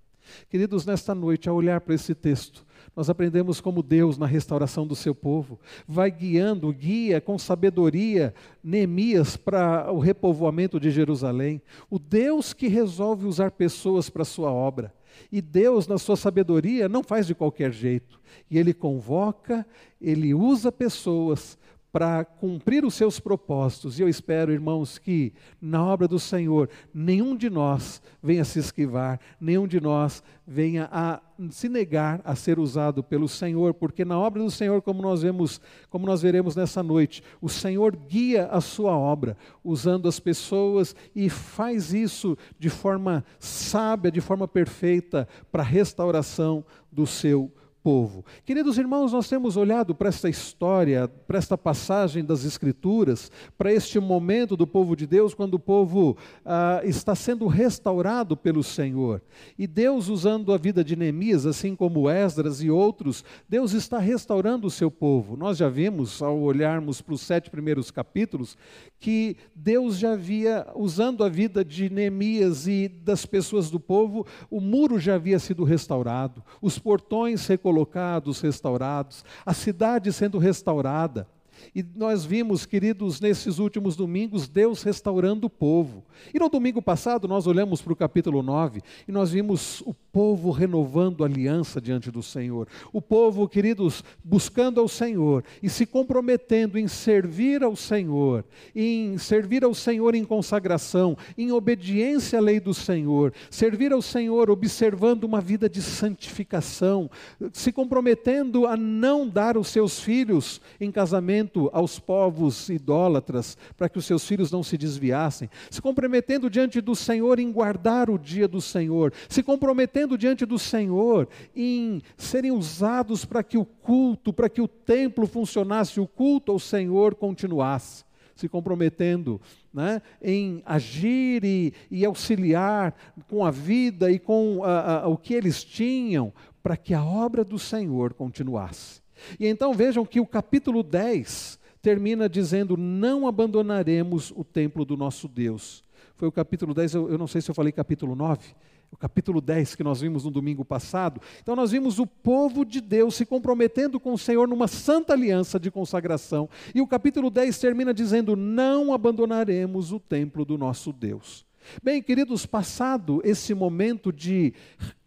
Queridos, 0.48 0.86
nesta 0.86 1.14
noite, 1.14 1.48
ao 1.48 1.56
olhar 1.56 1.80
para 1.80 1.94
esse 1.94 2.14
texto, 2.14 2.64
nós 2.94 3.10
aprendemos 3.10 3.60
como 3.60 3.82
Deus, 3.82 4.16
na 4.16 4.26
restauração 4.26 4.86
do 4.86 4.94
seu 4.94 5.14
povo, 5.14 5.58
vai 5.86 6.10
guiando, 6.10 6.72
guia 6.72 7.20
com 7.20 7.38
sabedoria 7.38 8.34
Neemias 8.62 9.36
para 9.36 9.90
o 9.92 9.98
repovoamento 9.98 10.78
de 10.78 10.90
Jerusalém. 10.90 11.60
O 11.90 11.98
Deus 11.98 12.52
que 12.52 12.68
resolve 12.68 13.26
usar 13.26 13.50
pessoas 13.50 14.08
para 14.08 14.22
a 14.22 14.26
sua 14.26 14.52
obra. 14.52 14.94
E 15.30 15.40
Deus, 15.40 15.86
na 15.86 15.98
sua 15.98 16.16
sabedoria, 16.16 16.88
não 16.88 17.02
faz 17.02 17.26
de 17.26 17.34
qualquer 17.34 17.72
jeito. 17.72 18.20
E 18.50 18.58
Ele 18.58 18.74
convoca, 18.74 19.66
Ele 20.00 20.34
usa 20.34 20.72
pessoas 20.72 21.58
para 21.94 22.24
cumprir 22.24 22.84
os 22.84 22.94
seus 22.94 23.20
propósitos. 23.20 24.00
E 24.00 24.02
eu 24.02 24.08
espero, 24.08 24.52
irmãos, 24.52 24.98
que 24.98 25.32
na 25.62 25.80
obra 25.80 26.08
do 26.08 26.18
Senhor 26.18 26.68
nenhum 26.92 27.36
de 27.36 27.48
nós 27.48 28.02
venha 28.20 28.44
se 28.44 28.58
esquivar, 28.58 29.20
nenhum 29.40 29.64
de 29.64 29.80
nós 29.80 30.20
venha 30.44 30.88
a 30.90 31.22
se 31.50 31.68
negar 31.68 32.20
a 32.24 32.34
ser 32.34 32.58
usado 32.58 33.00
pelo 33.04 33.28
Senhor, 33.28 33.74
porque 33.74 34.04
na 34.04 34.18
obra 34.18 34.42
do 34.42 34.50
Senhor, 34.50 34.82
como 34.82 35.00
nós 35.02 35.22
vemos, 35.22 35.60
como 35.88 36.04
nós 36.04 36.20
veremos 36.20 36.56
nessa 36.56 36.82
noite, 36.82 37.22
o 37.40 37.48
Senhor 37.48 37.94
guia 37.94 38.46
a 38.46 38.60
sua 38.60 38.98
obra, 38.98 39.36
usando 39.62 40.08
as 40.08 40.18
pessoas 40.18 40.96
e 41.14 41.30
faz 41.30 41.94
isso 41.94 42.36
de 42.58 42.70
forma 42.70 43.24
sábia, 43.38 44.10
de 44.10 44.20
forma 44.20 44.48
perfeita, 44.48 45.28
para 45.52 45.62
a 45.62 45.66
restauração 45.66 46.64
do 46.90 47.06
seu 47.06 47.52
povo. 47.84 48.24
Queridos 48.46 48.78
irmãos, 48.78 49.12
nós 49.12 49.28
temos 49.28 49.58
olhado 49.58 49.94
para 49.94 50.08
esta 50.08 50.26
história, 50.26 51.06
para 51.06 51.36
esta 51.36 51.58
passagem 51.58 52.24
das 52.24 52.42
Escrituras, 52.42 53.30
para 53.58 53.70
este 53.70 54.00
momento 54.00 54.56
do 54.56 54.66
povo 54.66 54.96
de 54.96 55.06
Deus, 55.06 55.34
quando 55.34 55.54
o 55.54 55.58
povo 55.58 56.16
ah, 56.46 56.80
está 56.82 57.14
sendo 57.14 57.46
restaurado 57.46 58.38
pelo 58.38 58.62
Senhor. 58.62 59.20
E 59.58 59.66
Deus, 59.66 60.08
usando 60.08 60.50
a 60.50 60.56
vida 60.56 60.82
de 60.82 60.96
Neemias, 60.96 61.44
assim 61.44 61.76
como 61.76 62.08
Esdras 62.08 62.62
e 62.62 62.70
outros, 62.70 63.22
Deus 63.46 63.74
está 63.74 63.98
restaurando 63.98 64.66
o 64.66 64.70
seu 64.70 64.90
povo. 64.90 65.36
Nós 65.36 65.58
já 65.58 65.68
vimos, 65.68 66.22
ao 66.22 66.40
olharmos 66.40 67.02
para 67.02 67.12
os 67.12 67.20
sete 67.20 67.50
primeiros 67.50 67.90
capítulos, 67.90 68.56
que 68.98 69.36
Deus 69.54 69.98
já 69.98 70.14
havia, 70.14 70.66
usando 70.74 71.22
a 71.22 71.28
vida 71.28 71.62
de 71.62 71.90
Neemias 71.90 72.66
e 72.66 72.88
das 72.88 73.26
pessoas 73.26 73.70
do 73.70 73.78
povo, 73.78 74.26
o 74.50 74.58
muro 74.58 74.98
já 74.98 75.16
havia 75.16 75.38
sido 75.38 75.64
restaurado, 75.64 76.42
os 76.62 76.78
portões 76.78 77.46
recolocados 77.46 77.73
colocados, 77.74 78.40
restaurados, 78.40 79.24
a 79.44 79.52
cidade 79.52 80.12
sendo 80.12 80.38
restaurada. 80.38 81.26
E 81.74 81.84
nós 81.94 82.24
vimos, 82.24 82.64
queridos, 82.64 83.20
nesses 83.20 83.58
últimos 83.58 83.96
domingos, 83.96 84.48
Deus 84.48 84.82
restaurando 84.82 85.46
o 85.46 85.50
povo. 85.50 86.04
E 86.32 86.38
no 86.38 86.48
domingo 86.48 86.80
passado, 86.80 87.26
nós 87.26 87.46
olhamos 87.46 87.82
para 87.82 87.92
o 87.92 87.96
capítulo 87.96 88.42
9 88.42 88.80
e 89.06 89.12
nós 89.12 89.30
vimos 89.32 89.80
o 89.82 89.92
povo 89.92 90.50
renovando 90.50 91.24
aliança 91.24 91.80
diante 91.80 92.10
do 92.10 92.22
Senhor. 92.22 92.68
O 92.92 93.02
povo, 93.02 93.48
queridos, 93.48 94.04
buscando 94.22 94.80
ao 94.80 94.88
Senhor 94.88 95.44
e 95.62 95.68
se 95.68 95.84
comprometendo 95.84 96.78
em 96.78 96.86
servir 96.86 97.62
ao 97.62 97.74
Senhor, 97.74 98.44
em 98.74 99.18
servir 99.18 99.64
ao 99.64 99.74
Senhor 99.74 100.14
em 100.14 100.24
consagração, 100.24 101.16
em 101.36 101.50
obediência 101.52 102.38
à 102.38 102.42
lei 102.42 102.60
do 102.60 102.72
Senhor, 102.72 103.32
servir 103.50 103.92
ao 103.92 104.00
Senhor 104.02 104.50
observando 104.50 105.24
uma 105.24 105.40
vida 105.40 105.68
de 105.68 105.82
santificação, 105.82 107.10
se 107.52 107.72
comprometendo 107.72 108.66
a 108.66 108.76
não 108.76 109.28
dar 109.28 109.56
os 109.56 109.68
seus 109.68 110.00
filhos 110.00 110.60
em 110.80 110.90
casamento 110.90 111.53
aos 111.72 111.98
povos 111.98 112.68
idólatras, 112.68 113.56
para 113.76 113.88
que 113.88 113.98
os 113.98 114.04
seus 114.04 114.26
filhos 114.26 114.50
não 114.50 114.62
se 114.62 114.76
desviassem, 114.76 115.48
se 115.70 115.80
comprometendo 115.80 116.50
diante 116.50 116.80
do 116.80 116.94
Senhor 116.94 117.38
em 117.38 117.50
guardar 117.50 118.10
o 118.10 118.18
dia 118.18 118.48
do 118.48 118.60
Senhor, 118.60 119.12
se 119.28 119.42
comprometendo 119.42 120.18
diante 120.18 120.44
do 120.44 120.58
Senhor 120.58 121.28
em 121.54 122.02
serem 122.16 122.50
usados 122.50 123.24
para 123.24 123.42
que 123.42 123.58
o 123.58 123.64
culto, 123.64 124.32
para 124.32 124.48
que 124.48 124.60
o 124.60 124.68
templo 124.68 125.26
funcionasse, 125.26 126.00
o 126.00 126.06
culto 126.06 126.52
ao 126.52 126.58
Senhor 126.58 127.14
continuasse 127.14 128.04
se 128.34 128.48
comprometendo 128.48 129.40
né, 129.72 130.02
em 130.20 130.60
agir 130.66 131.44
e, 131.44 131.72
e, 131.90 132.04
auxiliar 132.04 132.92
com 133.28 133.44
a 133.44 133.50
vida 133.52 134.10
e 134.10 134.18
com 134.18 134.64
a, 134.64 135.02
a, 135.02 135.08
o 135.08 135.16
que 135.16 135.34
eles 135.34 135.62
tinham, 135.62 136.32
para 136.60 136.76
que 136.76 136.92
a 136.94 137.04
obra 137.04 137.44
do 137.44 137.58
Senhor 137.58 138.12
continuasse. 138.14 139.03
E 139.38 139.46
então 139.46 139.72
vejam 139.74 140.04
que 140.04 140.20
o 140.20 140.26
capítulo 140.26 140.82
10 140.82 141.58
termina 141.80 142.28
dizendo: 142.28 142.76
Não 142.76 143.26
abandonaremos 143.26 144.32
o 144.34 144.44
templo 144.44 144.84
do 144.84 144.96
nosso 144.96 145.28
Deus. 145.28 145.82
Foi 146.16 146.28
o 146.28 146.32
capítulo 146.32 146.72
10, 146.72 146.94
eu, 146.94 147.10
eu 147.10 147.18
não 147.18 147.26
sei 147.26 147.40
se 147.40 147.50
eu 147.50 147.54
falei 147.54 147.72
capítulo 147.72 148.14
9 148.14 148.54
o 148.94 148.96
capítulo 148.96 149.40
10 149.40 149.74
que 149.74 149.82
nós 149.82 150.00
vimos 150.00 150.24
no 150.24 150.30
domingo 150.30 150.64
passado. 150.64 151.20
Então, 151.42 151.56
nós 151.56 151.72
vimos 151.72 151.98
o 151.98 152.06
povo 152.06 152.64
de 152.64 152.80
Deus 152.80 153.16
se 153.16 153.26
comprometendo 153.26 153.98
com 153.98 154.12
o 154.12 154.18
Senhor 154.18 154.46
numa 154.46 154.68
santa 154.68 155.12
aliança 155.12 155.58
de 155.58 155.68
consagração. 155.68 156.48
E 156.72 156.80
o 156.80 156.86
capítulo 156.86 157.28
10 157.28 157.58
termina 157.58 157.92
dizendo: 157.92 158.36
Não 158.36 158.94
abandonaremos 158.94 159.92
o 159.92 159.98
templo 159.98 160.44
do 160.44 160.56
nosso 160.56 160.92
Deus. 160.92 161.44
Bem, 161.82 162.02
queridos, 162.02 162.46
passado 162.46 163.20
esse 163.24 163.52
momento 163.52 164.12
de 164.12 164.54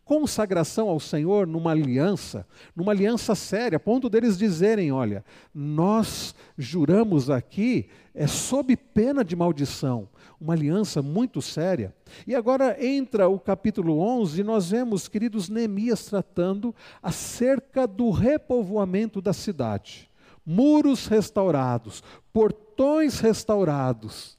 consagração 0.07 0.87
ao 0.87 1.01
Senhor 1.01 1.45
numa 1.45 1.71
aliança, 1.71 2.47
numa 2.73 2.93
aliança 2.93 3.35
séria, 3.35 3.75
a 3.75 3.79
ponto 3.79 4.09
deles 4.09 4.37
dizerem: 4.37 4.91
olha, 4.91 5.23
nós 5.53 6.33
juramos 6.57 7.29
aqui 7.29 7.89
é 8.15 8.25
sob 8.25 8.75
pena 8.75 9.23
de 9.23 9.35
maldição, 9.35 10.09
uma 10.41 10.53
aliança 10.53 11.03
muito 11.03 11.39
séria. 11.41 11.93
E 12.25 12.33
agora 12.33 12.83
entra 12.83 13.27
o 13.27 13.37
capítulo 13.37 13.99
11 13.99 14.41
e 14.41 14.43
nós 14.43 14.71
vemos, 14.71 15.07
queridos, 15.07 15.49
Neemias 15.49 16.05
tratando 16.05 16.73
acerca 17.03 17.85
do 17.85 18.09
repovoamento 18.09 19.21
da 19.21 19.33
cidade. 19.33 20.09
Muros 20.43 21.05
restaurados, 21.05 22.01
portões 22.31 23.19
restaurados, 23.19 24.37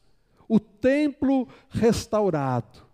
o 0.49 0.59
templo 0.59 1.47
restaurado 1.69 2.88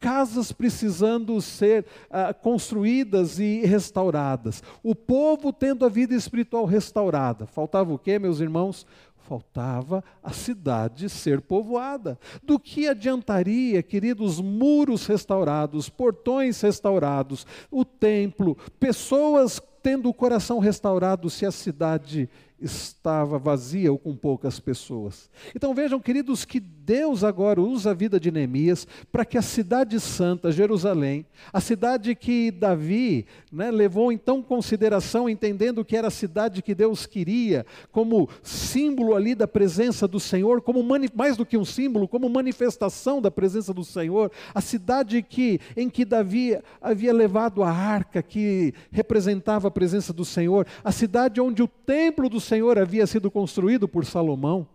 casas 0.00 0.52
precisando 0.52 1.40
ser 1.40 1.86
ah, 2.10 2.32
construídas 2.32 3.38
e 3.38 3.64
restauradas, 3.64 4.62
o 4.82 4.94
povo 4.94 5.52
tendo 5.52 5.84
a 5.84 5.88
vida 5.88 6.14
espiritual 6.14 6.64
restaurada. 6.64 7.46
Faltava 7.46 7.92
o 7.92 7.98
que, 7.98 8.18
meus 8.18 8.40
irmãos? 8.40 8.86
Faltava 9.16 10.04
a 10.22 10.30
cidade 10.30 11.08
ser 11.08 11.40
povoada. 11.40 12.16
Do 12.44 12.60
que 12.60 12.86
adiantaria, 12.86 13.82
queridos, 13.82 14.40
muros 14.40 15.04
restaurados, 15.06 15.88
portões 15.88 16.60
restaurados, 16.60 17.44
o 17.68 17.84
templo, 17.84 18.56
pessoas 18.78 19.60
tendo 19.82 20.08
o 20.08 20.14
coração 20.14 20.58
restaurado 20.58 21.30
se 21.30 21.46
a 21.46 21.50
cidade 21.50 22.28
estava 22.60 23.38
vazia 23.38 23.92
ou 23.92 23.98
com 23.98 24.16
poucas 24.16 24.58
pessoas. 24.58 25.28
Então 25.54 25.74
vejam, 25.74 26.00
queridos, 26.00 26.44
que 26.44 26.58
Deus 26.58 27.22
agora 27.22 27.60
usa 27.60 27.90
a 27.90 27.94
vida 27.94 28.18
de 28.18 28.30
Neemias 28.30 28.86
para 29.12 29.24
que 29.24 29.36
a 29.36 29.42
cidade 29.42 30.00
santa, 30.00 30.50
Jerusalém, 30.50 31.26
a 31.52 31.60
cidade 31.60 32.14
que 32.14 32.50
Davi 32.50 33.26
né, 33.52 33.70
levou 33.70 34.10
então 34.10 34.42
consideração, 34.42 35.28
entendendo 35.28 35.84
que 35.84 35.96
era 35.96 36.08
a 36.08 36.10
cidade 36.10 36.62
que 36.62 36.74
Deus 36.74 37.04
queria, 37.04 37.66
como 37.92 38.28
símbolo 38.42 39.14
ali 39.14 39.34
da 39.34 39.46
presença 39.46 40.08
do 40.08 40.18
Senhor, 40.18 40.62
como 40.62 40.82
mais 41.14 41.36
do 41.36 41.44
que 41.44 41.58
um 41.58 41.64
símbolo, 41.64 42.08
como 42.08 42.28
manifestação 42.28 43.20
da 43.20 43.30
presença 43.30 43.74
do 43.74 43.84
Senhor, 43.84 44.30
a 44.54 44.60
cidade 44.60 45.22
que, 45.22 45.60
em 45.76 45.90
que 45.90 46.04
Davi 46.04 46.58
havia 46.80 47.12
levado 47.12 47.62
a 47.62 47.70
arca 47.70 48.22
que 48.22 48.72
representava 48.90 49.68
a 49.68 49.70
presença 49.70 50.12
do 50.12 50.24
Senhor, 50.24 50.66
a 50.82 50.92
cidade 50.92 51.40
onde 51.40 51.62
o 51.62 51.68
templo 51.68 52.28
do 52.28 52.40
Senhor 52.46 52.78
havia 52.78 53.06
sido 53.06 53.30
construído 53.30 53.88
por 53.88 54.04
Salomão. 54.04 54.66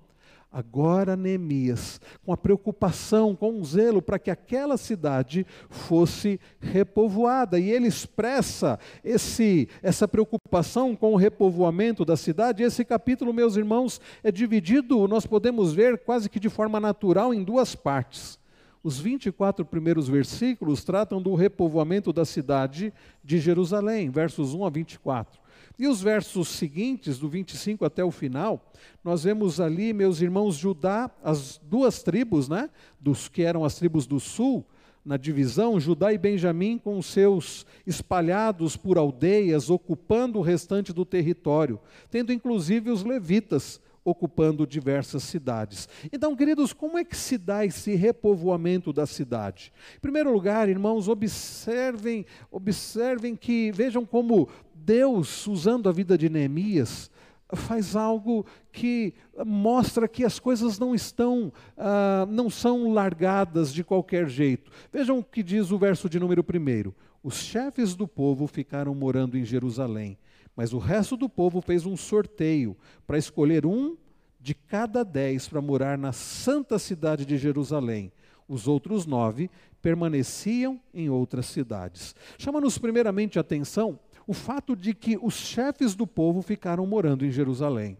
Agora 0.53 1.15
Neemias, 1.15 2.01
com 2.25 2.33
a 2.33 2.37
preocupação, 2.37 3.33
com 3.33 3.57
o 3.57 3.63
zelo 3.63 4.01
para 4.01 4.19
que 4.19 4.29
aquela 4.29 4.75
cidade 4.75 5.47
fosse 5.69 6.41
repovoada, 6.59 7.57
e 7.57 7.71
ele 7.71 7.87
expressa 7.87 8.77
esse, 9.01 9.69
essa 9.81 10.09
preocupação 10.09 10.93
com 10.93 11.13
o 11.13 11.15
repovoamento 11.15 12.03
da 12.03 12.17
cidade. 12.17 12.63
Esse 12.63 12.83
capítulo, 12.83 13.33
meus 13.33 13.55
irmãos, 13.55 14.01
é 14.21 14.29
dividido, 14.29 15.07
nós 15.07 15.25
podemos 15.25 15.71
ver 15.71 15.99
quase 15.99 16.29
que 16.29 16.39
de 16.39 16.49
forma 16.49 16.81
natural, 16.81 17.33
em 17.33 17.45
duas 17.45 17.73
partes. 17.73 18.37
Os 18.83 18.99
24 18.99 19.63
primeiros 19.63 20.09
versículos 20.09 20.83
tratam 20.83 21.21
do 21.21 21.33
repovoamento 21.33 22.11
da 22.11 22.25
cidade 22.25 22.91
de 23.23 23.39
Jerusalém, 23.39 24.09
versos 24.09 24.53
1 24.53 24.65
a 24.65 24.69
24. 24.69 25.40
E 25.81 25.87
os 25.87 25.99
versos 25.99 26.47
seguintes, 26.47 27.17
do 27.17 27.27
25 27.27 27.83
até 27.83 28.05
o 28.05 28.11
final, 28.11 28.71
nós 29.03 29.23
vemos 29.23 29.59
ali, 29.59 29.93
meus 29.93 30.21
irmãos, 30.21 30.53
Judá, 30.53 31.09
as 31.23 31.59
duas 31.63 32.03
tribos, 32.03 32.47
né, 32.47 32.69
dos 32.99 33.27
que 33.27 33.41
eram 33.41 33.65
as 33.65 33.73
tribos 33.73 34.05
do 34.05 34.19
sul, 34.19 34.63
na 35.03 35.17
divisão, 35.17 35.79
Judá 35.79 36.13
e 36.13 36.19
Benjamim 36.19 36.77
com 36.77 37.01
seus 37.01 37.65
espalhados 37.83 38.77
por 38.77 38.99
aldeias, 38.99 39.71
ocupando 39.71 40.37
o 40.37 40.43
restante 40.43 40.93
do 40.93 41.03
território, 41.03 41.79
tendo 42.11 42.31
inclusive 42.31 42.91
os 42.91 43.03
levitas 43.03 43.81
ocupando 44.03 44.65
diversas 44.65 45.23
cidades. 45.23 45.87
Então, 46.11 46.35
queridos, 46.35 46.73
como 46.73 46.97
é 46.97 47.03
que 47.03 47.15
se 47.15 47.37
dá 47.37 47.65
esse 47.65 47.95
repovoamento 47.95 48.91
da 48.91 49.05
cidade? 49.05 49.71
Em 49.95 49.99
primeiro 49.99 50.31
lugar, 50.31 50.67
irmãos, 50.69 51.07
observem, 51.07 52.25
observem 52.49 53.35
que 53.35 53.71
vejam 53.71 54.05
como 54.05 54.49
Deus, 54.83 55.47
usando 55.47 55.87
a 55.87 55.91
vida 55.91 56.17
de 56.17 56.29
Neemias, 56.29 57.09
faz 57.53 57.95
algo 57.95 58.45
que 58.71 59.13
mostra 59.45 60.07
que 60.07 60.23
as 60.23 60.39
coisas 60.39 60.79
não 60.79 60.95
estão, 60.95 61.51
ah, 61.77 62.25
não 62.29 62.49
são 62.49 62.93
largadas 62.93 63.73
de 63.73 63.83
qualquer 63.83 64.29
jeito. 64.29 64.71
Vejam 64.91 65.19
o 65.19 65.23
que 65.23 65.43
diz 65.43 65.71
o 65.71 65.77
verso 65.77 66.09
de 66.09 66.19
número 66.19 66.43
1. 66.43 66.91
Os 67.23 67.35
chefes 67.35 67.95
do 67.95 68.07
povo 68.07 68.47
ficaram 68.47 68.95
morando 68.95 69.37
em 69.37 69.45
Jerusalém, 69.45 70.17
mas 70.55 70.73
o 70.73 70.79
resto 70.79 71.15
do 71.15 71.29
povo 71.29 71.61
fez 71.61 71.85
um 71.85 71.95
sorteio 71.95 72.75
para 73.05 73.17
escolher 73.17 73.65
um 73.65 73.97
de 74.39 74.55
cada 74.55 75.03
dez 75.03 75.47
para 75.47 75.61
morar 75.61 75.97
na 75.97 76.11
santa 76.11 76.79
cidade 76.79 77.25
de 77.25 77.37
Jerusalém. 77.37 78.11
Os 78.47 78.67
outros 78.67 79.05
nove 79.05 79.49
permaneciam 79.81 80.79
em 80.93 81.09
outras 81.09 81.45
cidades. 81.45 82.15
Chama-nos 82.37 82.77
primeiramente 82.77 83.37
a 83.37 83.41
atenção 83.41 83.99
o 84.31 84.33
fato 84.33 84.77
de 84.77 84.93
que 84.93 85.19
os 85.21 85.33
chefes 85.33 85.93
do 85.93 86.07
povo 86.07 86.41
ficaram 86.41 86.85
morando 86.85 87.25
em 87.25 87.31
Jerusalém. 87.31 87.97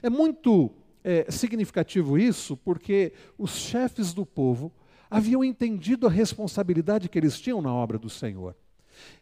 É 0.00 0.08
muito 0.08 0.70
é, 1.02 1.28
significativo 1.32 2.16
isso, 2.16 2.56
porque 2.56 3.12
os 3.36 3.56
chefes 3.56 4.14
do 4.14 4.24
povo 4.24 4.72
haviam 5.10 5.42
entendido 5.42 6.06
a 6.06 6.10
responsabilidade 6.10 7.08
que 7.08 7.18
eles 7.18 7.40
tinham 7.40 7.60
na 7.60 7.74
obra 7.74 7.98
do 7.98 8.08
Senhor. 8.08 8.54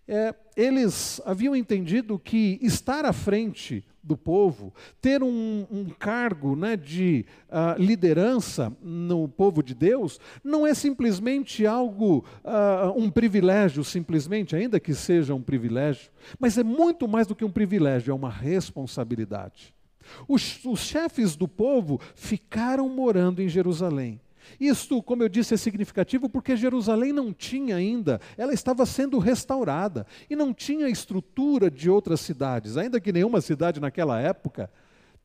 É, 0.09 0.35
eles 0.57 1.21
haviam 1.25 1.57
entendido 1.57 2.19
que 2.19 2.59
estar 2.63 3.05
à 3.05 3.13
frente 3.13 3.85
do 4.07 4.17
povo, 4.17 4.73
ter 5.01 5.21
um, 5.23 5.67
um 5.69 5.87
cargo 5.87 6.55
né, 6.55 6.77
de 6.77 7.27
uh, 7.49 7.81
liderança 7.81 8.73
no 8.81 9.27
povo 9.27 9.65
de 9.65 9.75
Deus, 9.75 10.21
não 10.45 10.65
é 10.65 10.73
simplesmente 10.75 11.67
algo, 11.67 12.25
uh, 12.45 12.97
um 12.97 13.11
privilégio, 13.11 13.83
simplesmente, 13.83 14.55
ainda 14.55 14.79
que 14.79 14.95
seja 14.95 15.35
um 15.35 15.43
privilégio, 15.43 16.11
mas 16.39 16.57
é 16.57 16.63
muito 16.63 17.09
mais 17.09 17.27
do 17.27 17.35
que 17.35 17.45
um 17.45 17.51
privilégio, 17.51 18.13
é 18.13 18.15
uma 18.15 18.31
responsabilidade. 18.31 19.75
Os, 20.29 20.65
os 20.65 20.81
chefes 20.81 21.35
do 21.35 21.49
povo 21.49 22.01
ficaram 22.15 22.89
morando 22.89 23.43
em 23.43 23.49
Jerusalém. 23.49 24.21
Isto, 24.61 25.03
como 25.03 25.23
eu 25.23 25.29
disse, 25.29 25.55
é 25.55 25.57
significativo 25.57 26.29
porque 26.29 26.57
Jerusalém 26.57 27.13
não 27.13 27.33
tinha 27.33 27.77
ainda, 27.77 28.21
ela 28.37 28.53
estava 28.53 28.85
sendo 28.87 29.19
restaurada 29.19 30.07
e 30.29 30.37
não 30.37 30.53
tinha 30.53 30.87
a 30.87 30.91
estrutura 30.91 31.71
de 31.71 31.91
outras 31.91 32.21
cidades, 32.21 32.77
ainda 32.77 33.01
que 33.01 33.13
nenhuma 33.13 33.41
cidade 33.41 33.81
naquela 33.81 34.21
época 34.21 34.71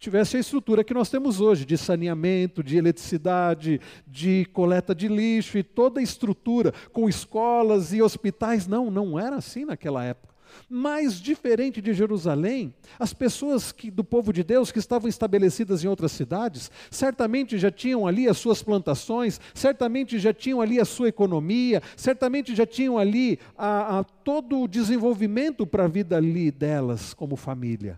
tivesse 0.02 0.36
a 0.36 0.40
estrutura 0.40 0.84
que 0.84 0.96
nós 0.96 1.10
temos 1.10 1.40
hoje, 1.40 1.64
de 1.64 1.78
saneamento, 1.78 2.64
de 2.64 2.76
eletricidade, 2.76 3.80
de 4.08 4.46
coleta 4.52 4.96
de 4.96 5.08
lixo 5.08 5.60
e 5.60 5.64
toda 5.64 6.00
a 6.00 6.04
estrutura, 6.04 6.74
com 6.92 7.08
escolas 7.08 7.94
e 7.94 8.02
hospitais. 8.02 8.66
Não, 8.66 8.90
não 8.90 9.20
era 9.20 9.36
assim 9.36 9.64
naquela 9.64 10.04
época. 10.04 10.31
Mas, 10.70 11.20
diferente 11.20 11.82
de 11.82 11.94
Jerusalém, 11.94 12.74
as 12.98 13.14
pessoas 13.14 13.72
que, 13.72 13.92
do 13.92 14.04
povo 14.04 14.32
de 14.32 14.44
Deus 14.44 14.72
que 14.72 14.80
estavam 14.80 15.10
estabelecidas 15.10 15.84
em 15.84 15.88
outras 15.88 16.12
cidades, 16.12 16.72
certamente 16.90 17.58
já 17.58 17.70
tinham 17.70 18.08
ali 18.08 18.28
as 18.28 18.38
suas 18.38 18.64
plantações, 18.64 19.40
certamente 19.54 20.18
já 20.20 20.34
tinham 20.34 20.62
ali 20.62 20.80
a 20.80 20.86
sua 20.86 21.10
economia, 21.10 21.82
certamente 21.96 22.56
já 22.56 22.66
tinham 22.66 22.98
ali 22.98 23.40
a, 23.58 24.00
a 24.00 24.04
todo 24.04 24.62
o 24.62 24.68
desenvolvimento 24.68 25.66
para 25.68 25.86
a 25.86 25.88
vida 25.88 26.18
ali 26.18 26.52
delas 26.52 27.14
como 27.14 27.36
família. 27.36 27.98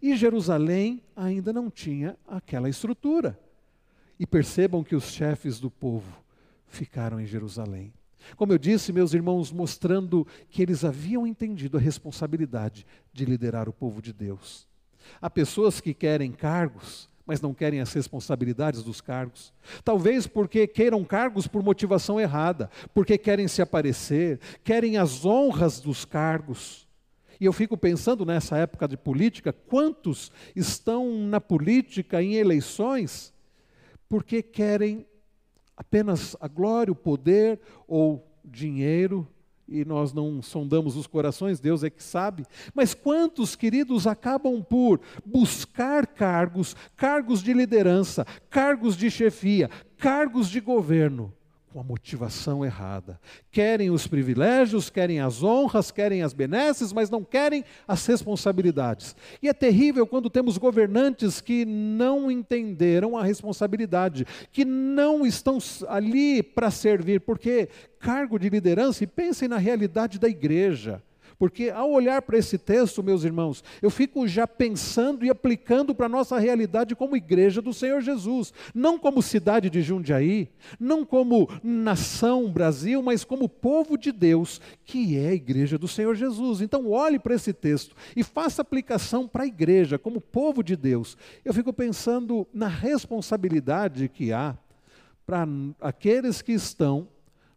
E 0.00 0.16
Jerusalém 0.16 1.02
ainda 1.14 1.52
não 1.52 1.70
tinha 1.70 2.16
aquela 2.26 2.68
estrutura. 2.68 3.38
E 4.18 4.26
percebam 4.26 4.84
que 4.84 4.94
os 4.94 5.04
chefes 5.04 5.58
do 5.58 5.70
povo 5.70 6.22
ficaram 6.68 7.20
em 7.20 7.26
Jerusalém. 7.26 7.92
Como 8.36 8.52
eu 8.52 8.58
disse, 8.58 8.92
meus 8.92 9.14
irmãos, 9.14 9.52
mostrando 9.52 10.26
que 10.50 10.62
eles 10.62 10.84
haviam 10.84 11.26
entendido 11.26 11.76
a 11.76 11.80
responsabilidade 11.80 12.86
de 13.12 13.24
liderar 13.24 13.68
o 13.68 13.72
povo 13.72 14.00
de 14.00 14.12
Deus. 14.12 14.66
Há 15.20 15.28
pessoas 15.28 15.80
que 15.80 15.92
querem 15.92 16.32
cargos, 16.32 17.08
mas 17.26 17.40
não 17.40 17.54
querem 17.54 17.80
as 17.80 17.92
responsabilidades 17.92 18.82
dos 18.82 19.00
cargos. 19.00 19.52
Talvez 19.84 20.26
porque 20.26 20.66
queiram 20.66 21.04
cargos 21.04 21.46
por 21.46 21.62
motivação 21.62 22.20
errada, 22.20 22.70
porque 22.92 23.16
querem 23.16 23.48
se 23.48 23.62
aparecer, 23.62 24.40
querem 24.64 24.96
as 24.96 25.24
honras 25.24 25.80
dos 25.80 26.04
cargos. 26.04 26.88
E 27.40 27.44
eu 27.44 27.52
fico 27.52 27.76
pensando 27.76 28.24
nessa 28.24 28.56
época 28.56 28.86
de 28.86 28.96
política, 28.96 29.52
quantos 29.52 30.30
estão 30.54 31.26
na 31.26 31.40
política, 31.40 32.22
em 32.22 32.34
eleições, 32.34 33.32
porque 34.08 34.42
querem 34.42 35.06
apenas 35.82 36.36
a 36.40 36.48
glória, 36.48 36.92
o 36.92 36.96
poder 36.96 37.60
ou 37.86 38.26
dinheiro, 38.44 39.28
e 39.68 39.84
nós 39.84 40.12
não 40.12 40.42
sondamos 40.42 40.96
os 40.96 41.06
corações, 41.06 41.60
Deus 41.60 41.82
é 41.82 41.90
que 41.90 42.02
sabe. 42.02 42.44
Mas 42.74 42.94
quantos, 42.94 43.56
queridos, 43.56 44.06
acabam 44.06 44.62
por 44.62 45.00
buscar 45.24 46.06
cargos, 46.06 46.76
cargos 46.96 47.42
de 47.42 47.52
liderança, 47.52 48.26
cargos 48.50 48.96
de 48.96 49.10
chefia, 49.10 49.70
cargos 49.96 50.48
de 50.48 50.60
governo, 50.60 51.32
com 51.72 51.80
a 51.80 51.84
motivação 51.84 52.64
errada. 52.64 53.18
Querem 53.50 53.90
os 53.90 54.06
privilégios, 54.06 54.90
querem 54.90 55.20
as 55.20 55.42
honras, 55.42 55.90
querem 55.90 56.22
as 56.22 56.34
benesses, 56.34 56.92
mas 56.92 57.08
não 57.08 57.24
querem 57.24 57.64
as 57.88 58.04
responsabilidades. 58.06 59.16
E 59.42 59.48
é 59.48 59.54
terrível 59.54 60.06
quando 60.06 60.28
temos 60.28 60.58
governantes 60.58 61.40
que 61.40 61.64
não 61.64 62.30
entenderam 62.30 63.16
a 63.16 63.22
responsabilidade, 63.24 64.26
que 64.52 64.64
não 64.64 65.24
estão 65.24 65.58
ali 65.88 66.42
para 66.42 66.70
servir, 66.70 67.20
porque 67.20 67.68
cargo 67.98 68.38
de 68.38 68.50
liderança, 68.50 69.04
e 69.04 69.06
pensem 69.06 69.48
na 69.48 69.56
realidade 69.58 70.18
da 70.18 70.28
igreja. 70.28 71.02
Porque 71.42 71.70
ao 71.70 71.90
olhar 71.90 72.22
para 72.22 72.38
esse 72.38 72.56
texto, 72.56 73.02
meus 73.02 73.24
irmãos, 73.24 73.64
eu 73.82 73.90
fico 73.90 74.28
já 74.28 74.46
pensando 74.46 75.24
e 75.24 75.28
aplicando 75.28 75.92
para 75.92 76.06
a 76.06 76.08
nossa 76.08 76.38
realidade 76.38 76.94
como 76.94 77.16
igreja 77.16 77.60
do 77.60 77.74
Senhor 77.74 78.00
Jesus. 78.00 78.54
Não 78.72 78.96
como 78.96 79.20
cidade 79.20 79.68
de 79.68 79.82
Jundiaí, 79.82 80.48
não 80.78 81.04
como 81.04 81.48
nação 81.60 82.48
Brasil, 82.48 83.02
mas 83.02 83.24
como 83.24 83.48
povo 83.48 83.98
de 83.98 84.12
Deus, 84.12 84.60
que 84.84 85.18
é 85.18 85.30
a 85.30 85.34
igreja 85.34 85.76
do 85.76 85.88
Senhor 85.88 86.14
Jesus. 86.14 86.60
Então, 86.60 86.88
olhe 86.88 87.18
para 87.18 87.34
esse 87.34 87.52
texto 87.52 87.96
e 88.14 88.22
faça 88.22 88.62
aplicação 88.62 89.26
para 89.26 89.42
a 89.42 89.48
igreja, 89.48 89.98
como 89.98 90.20
povo 90.20 90.62
de 90.62 90.76
Deus. 90.76 91.16
Eu 91.44 91.52
fico 91.52 91.72
pensando 91.72 92.46
na 92.54 92.68
responsabilidade 92.68 94.08
que 94.08 94.32
há 94.32 94.56
para 95.26 95.44
aqueles 95.80 96.40
que 96.40 96.52
estão 96.52 97.08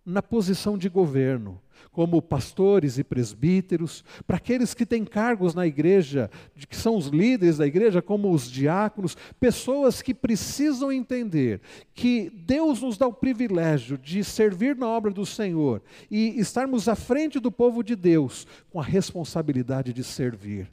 na 0.03 0.23
posição 0.23 0.75
de 0.75 0.89
governo, 0.89 1.61
como 1.91 2.21
pastores 2.21 2.97
e 2.97 3.03
presbíteros, 3.03 4.03
para 4.25 4.37
aqueles 4.37 4.73
que 4.73 4.85
têm 4.85 5.05
cargos 5.05 5.53
na 5.53 5.65
igreja, 5.65 6.29
que 6.69 6.75
são 6.75 6.95
os 6.95 7.07
líderes 7.07 7.57
da 7.57 7.67
igreja, 7.67 8.01
como 8.01 8.31
os 8.31 8.49
diáconos, 8.49 9.15
pessoas 9.39 10.01
que 10.01 10.13
precisam 10.13 10.91
entender 10.91 11.61
que 11.93 12.29
Deus 12.29 12.81
nos 12.81 12.97
dá 12.97 13.07
o 13.07 13.13
privilégio 13.13 13.97
de 13.97 14.23
servir 14.23 14.75
na 14.75 14.87
obra 14.87 15.11
do 15.11 15.25
Senhor 15.25 15.81
e 16.09 16.39
estarmos 16.39 16.87
à 16.87 16.95
frente 16.95 17.39
do 17.39 17.51
povo 17.51 17.83
de 17.83 17.95
Deus 17.95 18.47
com 18.69 18.79
a 18.79 18.83
responsabilidade 18.83 19.93
de 19.93 20.03
servir. 20.03 20.69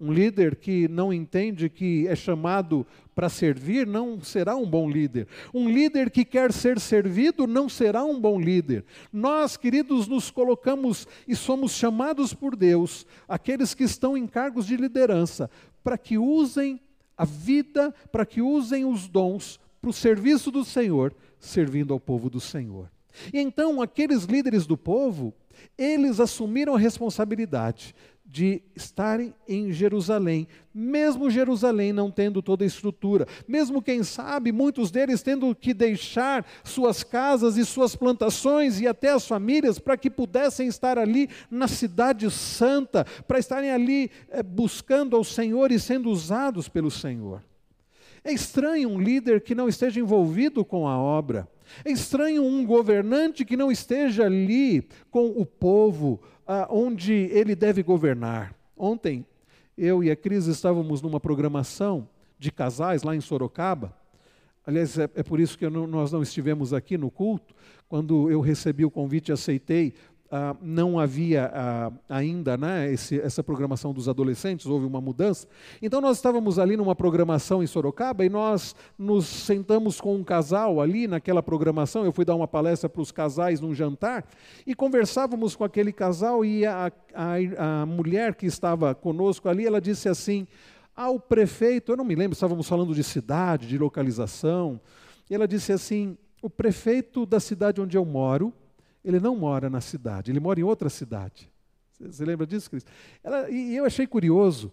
Um 0.00 0.12
líder 0.12 0.56
que 0.56 0.88
não 0.88 1.12
entende 1.12 1.68
que 1.68 2.06
é 2.08 2.16
chamado 2.16 2.86
para 3.14 3.28
servir 3.28 3.86
não 3.86 4.20
será 4.20 4.56
um 4.56 4.68
bom 4.68 4.90
líder. 4.90 5.28
Um 5.52 5.68
líder 5.68 6.10
que 6.10 6.24
quer 6.24 6.52
ser 6.52 6.80
servido 6.80 7.46
não 7.46 7.68
será 7.68 8.04
um 8.04 8.20
bom 8.20 8.40
líder. 8.40 8.84
Nós, 9.12 9.56
queridos, 9.56 10.08
nos 10.08 10.30
colocamos 10.30 11.06
e 11.26 11.36
somos 11.36 11.72
chamados 11.72 12.34
por 12.34 12.56
Deus, 12.56 13.06
aqueles 13.28 13.74
que 13.74 13.84
estão 13.84 14.16
em 14.16 14.26
cargos 14.26 14.66
de 14.66 14.76
liderança, 14.76 15.48
para 15.82 15.96
que 15.96 16.18
usem 16.18 16.80
a 17.16 17.24
vida, 17.24 17.94
para 18.10 18.26
que 18.26 18.42
usem 18.42 18.84
os 18.84 19.06
dons 19.06 19.60
para 19.80 19.90
o 19.90 19.92
serviço 19.92 20.50
do 20.50 20.64
Senhor, 20.64 21.14
servindo 21.38 21.92
ao 21.92 22.00
povo 22.00 22.28
do 22.28 22.40
Senhor. 22.40 22.90
E 23.32 23.38
então, 23.38 23.80
aqueles 23.80 24.24
líderes 24.24 24.66
do 24.66 24.76
povo, 24.76 25.32
eles 25.78 26.18
assumiram 26.18 26.74
a 26.74 26.78
responsabilidade 26.78 27.94
de 28.34 28.60
estarem 28.74 29.32
em 29.46 29.70
Jerusalém, 29.70 30.48
mesmo 30.74 31.30
Jerusalém 31.30 31.92
não 31.92 32.10
tendo 32.10 32.42
toda 32.42 32.64
a 32.64 32.66
estrutura, 32.66 33.28
mesmo 33.46 33.80
quem 33.80 34.02
sabe 34.02 34.50
muitos 34.50 34.90
deles 34.90 35.22
tendo 35.22 35.54
que 35.54 35.72
deixar 35.72 36.44
suas 36.64 37.04
casas 37.04 37.56
e 37.56 37.64
suas 37.64 37.94
plantações 37.94 38.80
e 38.80 38.88
até 38.88 39.10
as 39.12 39.24
famílias 39.24 39.78
para 39.78 39.96
que 39.96 40.10
pudessem 40.10 40.66
estar 40.66 40.98
ali 40.98 41.30
na 41.48 41.68
cidade 41.68 42.28
santa, 42.28 43.04
para 43.28 43.38
estarem 43.38 43.70
ali 43.70 44.10
é, 44.28 44.42
buscando 44.42 45.14
ao 45.14 45.22
Senhor 45.22 45.70
e 45.70 45.78
sendo 45.78 46.10
usados 46.10 46.68
pelo 46.68 46.90
Senhor. 46.90 47.40
É 48.24 48.32
estranho 48.32 48.88
um 48.88 49.00
líder 49.00 49.42
que 49.42 49.54
não 49.54 49.68
esteja 49.68 50.00
envolvido 50.00 50.64
com 50.64 50.88
a 50.88 50.98
obra. 50.98 51.48
É 51.84 51.90
estranho 51.90 52.42
um 52.42 52.64
governante 52.64 53.44
que 53.44 53.56
não 53.56 53.70
esteja 53.70 54.24
ali 54.24 54.86
com 55.10 55.26
o 55.26 55.46
povo, 55.46 56.20
ah, 56.46 56.66
onde 56.70 57.12
ele 57.12 57.54
deve 57.54 57.82
governar. 57.82 58.54
Ontem, 58.76 59.26
eu 59.76 60.02
e 60.04 60.10
a 60.10 60.16
Cris 60.16 60.46
estávamos 60.46 61.02
numa 61.02 61.18
programação 61.18 62.08
de 62.38 62.52
casais 62.52 63.02
lá 63.02 63.14
em 63.14 63.20
Sorocaba. 63.20 63.96
Aliás, 64.66 64.98
é, 64.98 65.04
é 65.14 65.22
por 65.22 65.40
isso 65.40 65.58
que 65.58 65.68
não, 65.68 65.86
nós 65.86 66.12
não 66.12 66.22
estivemos 66.22 66.72
aqui 66.72 66.96
no 66.96 67.10
culto. 67.10 67.54
Quando 67.88 68.30
eu 68.30 68.40
recebi 68.40 68.84
o 68.84 68.90
convite 68.90 69.30
aceitei, 69.30 69.94
ah, 70.30 70.56
não 70.60 70.98
havia 70.98 71.50
ah, 71.54 71.92
ainda 72.08 72.56
né, 72.56 72.92
esse, 72.92 73.20
essa 73.20 73.42
programação 73.42 73.92
dos 73.92 74.08
adolescentes, 74.08 74.66
houve 74.66 74.86
uma 74.86 75.00
mudança. 75.00 75.46
Então 75.80 76.00
nós 76.00 76.16
estávamos 76.16 76.58
ali 76.58 76.76
numa 76.76 76.94
programação 76.94 77.62
em 77.62 77.66
Sorocaba 77.66 78.24
e 78.24 78.28
nós 78.28 78.74
nos 78.98 79.26
sentamos 79.26 80.00
com 80.00 80.16
um 80.16 80.24
casal 80.24 80.80
ali 80.80 81.06
naquela 81.06 81.42
programação. 81.42 82.04
Eu 82.04 82.12
fui 82.12 82.24
dar 82.24 82.34
uma 82.34 82.48
palestra 82.48 82.88
para 82.88 83.02
os 83.02 83.12
casais 83.12 83.60
num 83.60 83.74
jantar 83.74 84.24
e 84.66 84.74
conversávamos 84.74 85.54
com 85.54 85.64
aquele 85.64 85.92
casal 85.92 86.44
e 86.44 86.66
a, 86.66 86.90
a, 87.14 87.82
a 87.82 87.86
mulher 87.86 88.34
que 88.34 88.46
estava 88.46 88.94
conosco 88.94 89.48
ali, 89.48 89.66
ela 89.66 89.80
disse 89.80 90.08
assim: 90.08 90.46
ao 90.96 91.18
prefeito, 91.18 91.92
eu 91.92 91.96
não 91.96 92.04
me 92.04 92.14
lembro, 92.14 92.34
estávamos 92.34 92.68
falando 92.68 92.94
de 92.94 93.02
cidade, 93.02 93.66
de 93.66 93.76
localização, 93.76 94.80
e 95.28 95.34
ela 95.34 95.46
disse 95.46 95.72
assim: 95.72 96.16
o 96.40 96.48
prefeito 96.48 97.26
da 97.26 97.40
cidade 97.40 97.80
onde 97.80 97.96
eu 97.96 98.04
moro, 98.04 98.52
ele 99.04 99.20
não 99.20 99.36
mora 99.36 99.68
na 99.68 99.80
cidade, 99.80 100.30
ele 100.30 100.40
mora 100.40 100.58
em 100.58 100.62
outra 100.62 100.88
cidade. 100.88 101.50
Você 102.00 102.24
lembra 102.24 102.46
disso, 102.46 102.70
Cris? 102.70 102.84
Ela, 103.22 103.50
e 103.50 103.76
eu 103.76 103.84
achei 103.84 104.06
curioso. 104.06 104.72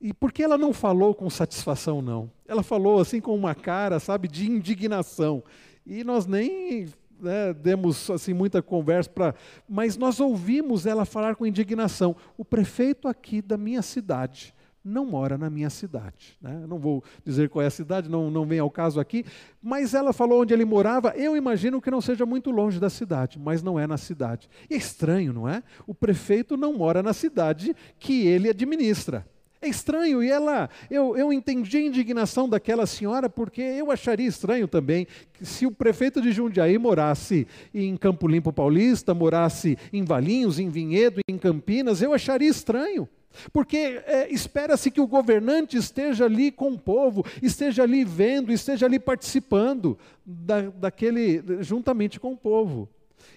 E 0.00 0.12
por 0.12 0.32
que 0.32 0.42
ela 0.42 0.56
não 0.56 0.72
falou 0.72 1.14
com 1.14 1.28
satisfação, 1.28 2.00
não? 2.00 2.30
Ela 2.46 2.62
falou 2.62 3.00
assim 3.00 3.20
com 3.20 3.34
uma 3.34 3.54
cara, 3.54 3.98
sabe, 3.98 4.28
de 4.28 4.48
indignação. 4.48 5.42
E 5.86 6.04
nós 6.04 6.26
nem 6.26 6.88
né, 7.20 7.52
demos 7.52 8.10
assim 8.10 8.34
muita 8.34 8.62
conversa 8.62 9.10
para, 9.10 9.34
mas 9.68 9.96
nós 9.96 10.20
ouvimos 10.20 10.86
ela 10.86 11.04
falar 11.04 11.34
com 11.34 11.46
indignação. 11.46 12.14
O 12.36 12.44
prefeito 12.44 13.08
aqui 13.08 13.40
da 13.40 13.56
minha 13.56 13.82
cidade 13.82 14.54
não 14.86 15.04
mora 15.04 15.36
na 15.36 15.50
minha 15.50 15.68
cidade. 15.68 16.36
Né? 16.40 16.64
Não 16.68 16.78
vou 16.78 17.02
dizer 17.24 17.48
qual 17.48 17.62
é 17.62 17.66
a 17.66 17.70
cidade, 17.70 18.08
não, 18.08 18.30
não 18.30 18.46
vem 18.46 18.60
ao 18.60 18.70
caso 18.70 19.00
aqui, 19.00 19.24
mas 19.60 19.92
ela 19.94 20.12
falou 20.12 20.42
onde 20.42 20.54
ele 20.54 20.64
morava. 20.64 21.12
Eu 21.16 21.36
imagino 21.36 21.80
que 21.80 21.90
não 21.90 22.00
seja 22.00 22.24
muito 22.24 22.50
longe 22.50 22.78
da 22.78 22.88
cidade, 22.88 23.38
mas 23.38 23.62
não 23.62 23.78
é 23.78 23.86
na 23.86 23.96
cidade. 23.96 24.48
E 24.70 24.74
é 24.74 24.76
estranho, 24.76 25.32
não 25.32 25.48
é? 25.48 25.62
O 25.86 25.94
prefeito 25.94 26.56
não 26.56 26.74
mora 26.74 27.02
na 27.02 27.12
cidade 27.12 27.74
que 27.98 28.26
ele 28.26 28.48
administra. 28.48 29.26
É 29.60 29.68
estranho, 29.68 30.22
e 30.22 30.30
ela, 30.30 30.68
eu, 30.90 31.16
eu 31.16 31.32
entendi 31.32 31.78
a 31.78 31.80
indignação 31.80 32.48
daquela 32.48 32.86
senhora, 32.86 33.28
porque 33.28 33.62
eu 33.62 33.90
acharia 33.90 34.28
estranho 34.28 34.68
também 34.68 35.06
que 35.32 35.46
se 35.46 35.66
o 35.66 35.72
prefeito 35.72 36.20
de 36.20 36.30
Jundiaí 36.30 36.76
morasse 36.78 37.48
em 37.74 37.96
Campo 37.96 38.28
Limpo 38.28 38.52
Paulista, 38.52 39.14
morasse 39.14 39.78
em 39.92 40.04
Valinhos, 40.04 40.58
em 40.58 40.68
Vinhedo, 40.68 41.20
em 41.26 41.38
Campinas, 41.38 42.02
eu 42.02 42.12
acharia 42.12 42.48
estranho. 42.48 43.08
Porque 43.52 44.02
é, 44.06 44.32
espera-se 44.32 44.90
que 44.90 45.00
o 45.00 45.06
governante 45.06 45.76
esteja 45.76 46.24
ali 46.24 46.50
com 46.50 46.72
o 46.72 46.78
povo, 46.78 47.24
esteja 47.42 47.82
ali 47.82 48.04
vendo, 48.04 48.52
esteja 48.52 48.86
ali 48.86 48.98
participando 48.98 49.98
da, 50.24 50.62
daquele, 50.70 51.42
juntamente 51.60 52.18
com 52.18 52.32
o 52.32 52.36
povo. 52.36 52.88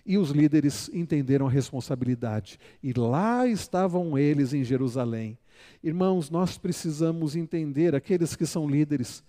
E 0.06 0.18
os 0.18 0.30
líderes 0.32 0.90
entenderam 0.94 1.48
a 1.48 1.52
responsabilidade. 1.52 2.60
E 2.82 2.94
lá 2.94 3.48
estavam 3.48 4.18
eles 4.18 4.54
em 4.54 4.64
Jerusalém. 4.64 5.38
Irmãos, 5.84 6.30
nós 6.30 6.58
precisamos 6.58 7.36
entender, 7.36 7.96
aqueles 7.96 8.36
que 8.36 8.46
são 8.46 8.68
líderes, 8.68 9.24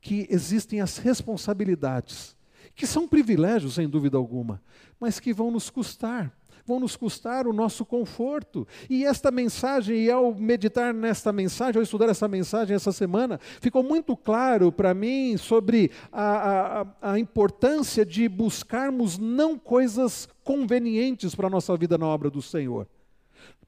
que 0.00 0.26
existem 0.30 0.80
as 0.80 0.98
responsabilidades, 0.98 2.36
que 2.74 2.86
são 2.86 3.08
privilégios, 3.08 3.74
sem 3.74 3.88
dúvida 3.88 4.16
alguma, 4.16 4.62
mas 5.00 5.18
que 5.18 5.32
vão 5.32 5.50
nos 5.50 5.68
custar 5.68 6.32
vão 6.68 6.78
nos 6.78 6.94
custar 6.94 7.46
o 7.48 7.52
nosso 7.52 7.84
conforto. 7.84 8.68
E 8.90 9.04
esta 9.04 9.30
mensagem, 9.30 10.04
e 10.04 10.10
ao 10.10 10.34
meditar 10.34 10.92
nesta 10.92 11.32
mensagem, 11.32 11.78
ao 11.78 11.82
estudar 11.82 12.10
essa 12.10 12.28
mensagem 12.28 12.76
essa 12.76 12.92
semana, 12.92 13.40
ficou 13.60 13.82
muito 13.82 14.14
claro 14.14 14.70
para 14.70 14.92
mim 14.92 15.36
sobre 15.38 15.90
a, 16.12 16.82
a, 17.00 17.12
a 17.12 17.18
importância 17.18 18.04
de 18.04 18.28
buscarmos 18.28 19.16
não 19.16 19.58
coisas 19.58 20.28
convenientes 20.44 21.34
para 21.34 21.46
a 21.46 21.50
nossa 21.50 21.74
vida 21.76 21.96
na 21.96 22.06
obra 22.06 22.30
do 22.30 22.42
Senhor. 22.42 22.86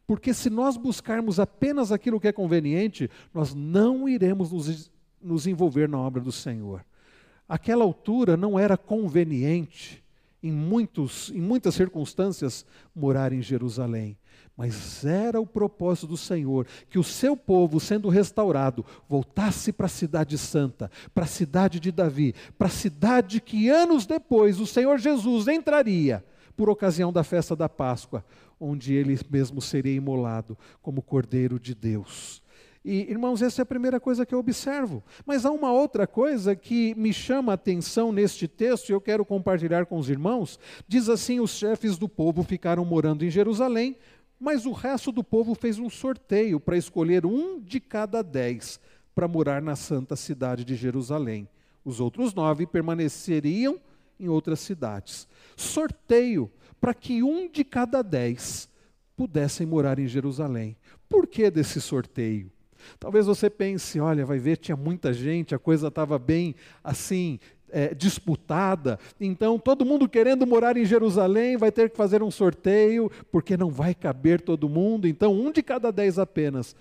Porque 0.06 0.34
se 0.34 0.50
nós 0.50 0.76
buscarmos 0.76 1.40
apenas 1.40 1.90
aquilo 1.90 2.20
que 2.20 2.28
é 2.28 2.32
conveniente, 2.32 3.08
nós 3.32 3.54
não 3.54 4.08
iremos 4.08 4.52
nos, 4.52 4.90
nos 5.22 5.46
envolver 5.46 5.88
na 5.88 5.98
obra 5.98 6.20
do 6.20 6.32
Senhor. 6.32 6.84
Aquela 7.48 7.82
altura 7.84 8.36
não 8.36 8.58
era 8.58 8.76
conveniente 8.76 10.04
em, 10.42 10.53
muitos, 10.53 11.31
em 11.31 11.40
muitas 11.40 11.74
circunstâncias, 11.74 12.64
morar 12.94 13.33
em 13.33 13.42
Jerusalém. 13.42 14.16
Mas 14.57 15.05
era 15.05 15.40
o 15.40 15.46
propósito 15.46 16.09
do 16.09 16.16
Senhor 16.16 16.66
que 16.88 16.98
o 16.98 17.05
seu 17.05 17.37
povo, 17.37 17.81
sendo 17.81 18.09
restaurado, 18.09 18.85
voltasse 19.09 19.72
para 19.72 19.87
a 19.87 19.88
cidade 19.88 20.37
santa, 20.37 20.90
para 21.14 21.24
a 21.24 21.29
cidade 21.29 21.81
de 21.81 21.90
Davi, 21.90 22.35
para 22.59 22.66
a 22.66 22.70
cidade 22.70 23.40
que 23.40 23.68
anos 23.68 24.07
depois 24.07 24.61
o 24.61 24.66
Senhor 24.66 24.98
Jesus 24.98 25.48
entraria 25.48 26.24
por 26.57 26.68
ocasião 26.68 27.11
da 27.11 27.24
festa 27.24 27.57
da 27.57 27.70
Páscoa, 27.70 28.22
onde 28.61 28.92
ele 28.92 29.18
mesmo 29.31 29.62
seria 29.62 29.94
imolado 29.94 30.59
como 30.83 31.00
Cordeiro 31.00 31.59
de 31.59 31.74
Deus. 31.74 32.42
E, 32.85 33.11
irmãos, 33.11 33.43
essa 33.43 33.61
é 33.61 33.64
a 33.64 33.66
primeira 33.66 34.01
coisa 34.01 34.25
que 34.25 34.35
eu 34.35 34.38
observo. 34.38 35.03
Mas 35.27 35.45
há 35.45 35.51
uma 35.51 35.71
outra 35.71 36.07
coisa 36.07 36.57
que 36.57 36.95
me 36.95 37.12
chama 37.12 37.53
a 37.53 37.55
atenção 37.55 38.11
neste 38.11 38.49
texto 38.49 38.88
e 38.88 38.93
eu 38.93 39.01
quero 39.01 39.25
compartilhar 39.25 39.85
com 39.85 39.99
os 39.99 40.09
irmãos. 40.09 40.59
Diz 40.88 41.09
assim: 41.09 41.40
os 41.40 41.51
chefes 41.51 41.99
do 41.99 42.09
povo 42.09 42.43
ficaram 42.43 42.85
morando 42.85 43.25
em 43.25 43.31
Jerusalém, 43.31 43.97
mas 44.38 44.64
o 44.64 44.73
resto 44.73 45.12
do 45.12 45.23
povo 45.23 45.55
fez 45.55 45.79
um 45.79 45.90
sorteio 45.90 46.59
para 46.59 46.77
escolher 46.77 47.27
um 47.27 47.61
de 47.61 47.79
cada 47.79 48.23
dez 48.23 48.81
para 49.14 49.29
morar 49.29 49.61
na 49.61 49.77
santa 49.77 50.16
cidade 50.16 50.64
de 50.64 50.75
Jerusalém. 50.75 51.47
Os 51.85 52.01
outros 52.01 52.33
nove 52.33 52.66
permaneceriam 52.66 53.79
em 54.19 54.29
outras 54.29 54.61
cidades. 54.61 55.29
Sorteio 55.57 56.51
para 56.81 56.95
que 56.95 57.23
um 57.23 57.51
de 57.51 57.62
cada 57.62 58.01
dez 58.01 58.71
pudessem 59.14 59.66
morar 59.66 59.99
em 59.99 60.07
Jerusalém. 60.07 60.75
Por 61.07 61.27
que 61.27 61.51
desse 61.51 61.79
sorteio? 61.79 62.51
Talvez 62.99 63.27
você 63.27 63.49
pense, 63.49 63.99
olha, 64.01 64.25
vai 64.25 64.38
ver, 64.38 64.57
tinha 64.57 64.77
muita 64.77 65.12
gente, 65.12 65.55
a 65.55 65.59
coisa 65.59 65.88
estava 65.88 66.19
bem 66.19 66.55
assim, 66.83 67.38
é, 67.73 67.95
disputada, 67.95 68.99
então 69.21 69.59
todo 69.59 69.85
mundo 69.85 70.09
querendo 70.09 70.47
morar 70.47 70.77
em 70.77 70.85
Jerusalém 70.85 71.57
vai 71.57 71.71
ter 71.71 71.90
que 71.90 71.97
fazer 71.97 72.23
um 72.23 72.31
sorteio, 72.31 73.11
porque 73.31 73.57
não 73.57 73.71
vai 73.71 73.95
caber 73.95 74.40
todo 74.40 74.69
mundo, 74.69 75.07
então 75.07 75.33
um 75.33 75.53
de 75.53 75.62
cada 75.62 75.90
dez 75.90 76.19
apenas. 76.19 76.75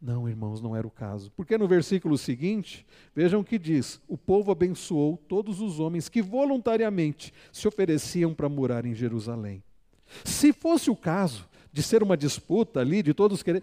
Não, 0.00 0.28
irmãos, 0.28 0.60
não 0.60 0.74
era 0.74 0.84
o 0.84 0.90
caso. 0.90 1.30
Porque 1.36 1.56
no 1.56 1.68
versículo 1.68 2.18
seguinte, 2.18 2.84
vejam 3.14 3.40
o 3.40 3.44
que 3.44 3.56
diz: 3.56 4.00
O 4.08 4.18
povo 4.18 4.50
abençoou 4.50 5.16
todos 5.28 5.60
os 5.60 5.78
homens 5.78 6.08
que 6.08 6.20
voluntariamente 6.20 7.32
se 7.52 7.68
ofereciam 7.68 8.34
para 8.34 8.48
morar 8.48 8.84
em 8.84 8.96
Jerusalém. 8.96 9.62
Se 10.24 10.52
fosse 10.52 10.90
o 10.90 10.96
caso 10.96 11.48
de 11.72 11.84
ser 11.84 12.02
uma 12.02 12.16
disputa 12.16 12.80
ali, 12.80 13.00
de 13.00 13.14
todos 13.14 13.44
querendo 13.44 13.62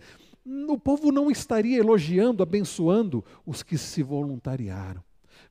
o 0.67 0.77
povo 0.77 1.11
não 1.11 1.29
estaria 1.29 1.77
elogiando, 1.77 2.41
abençoando 2.41 3.23
os 3.45 3.61
que 3.61 3.77
se 3.77 4.01
voluntariaram. 4.01 5.03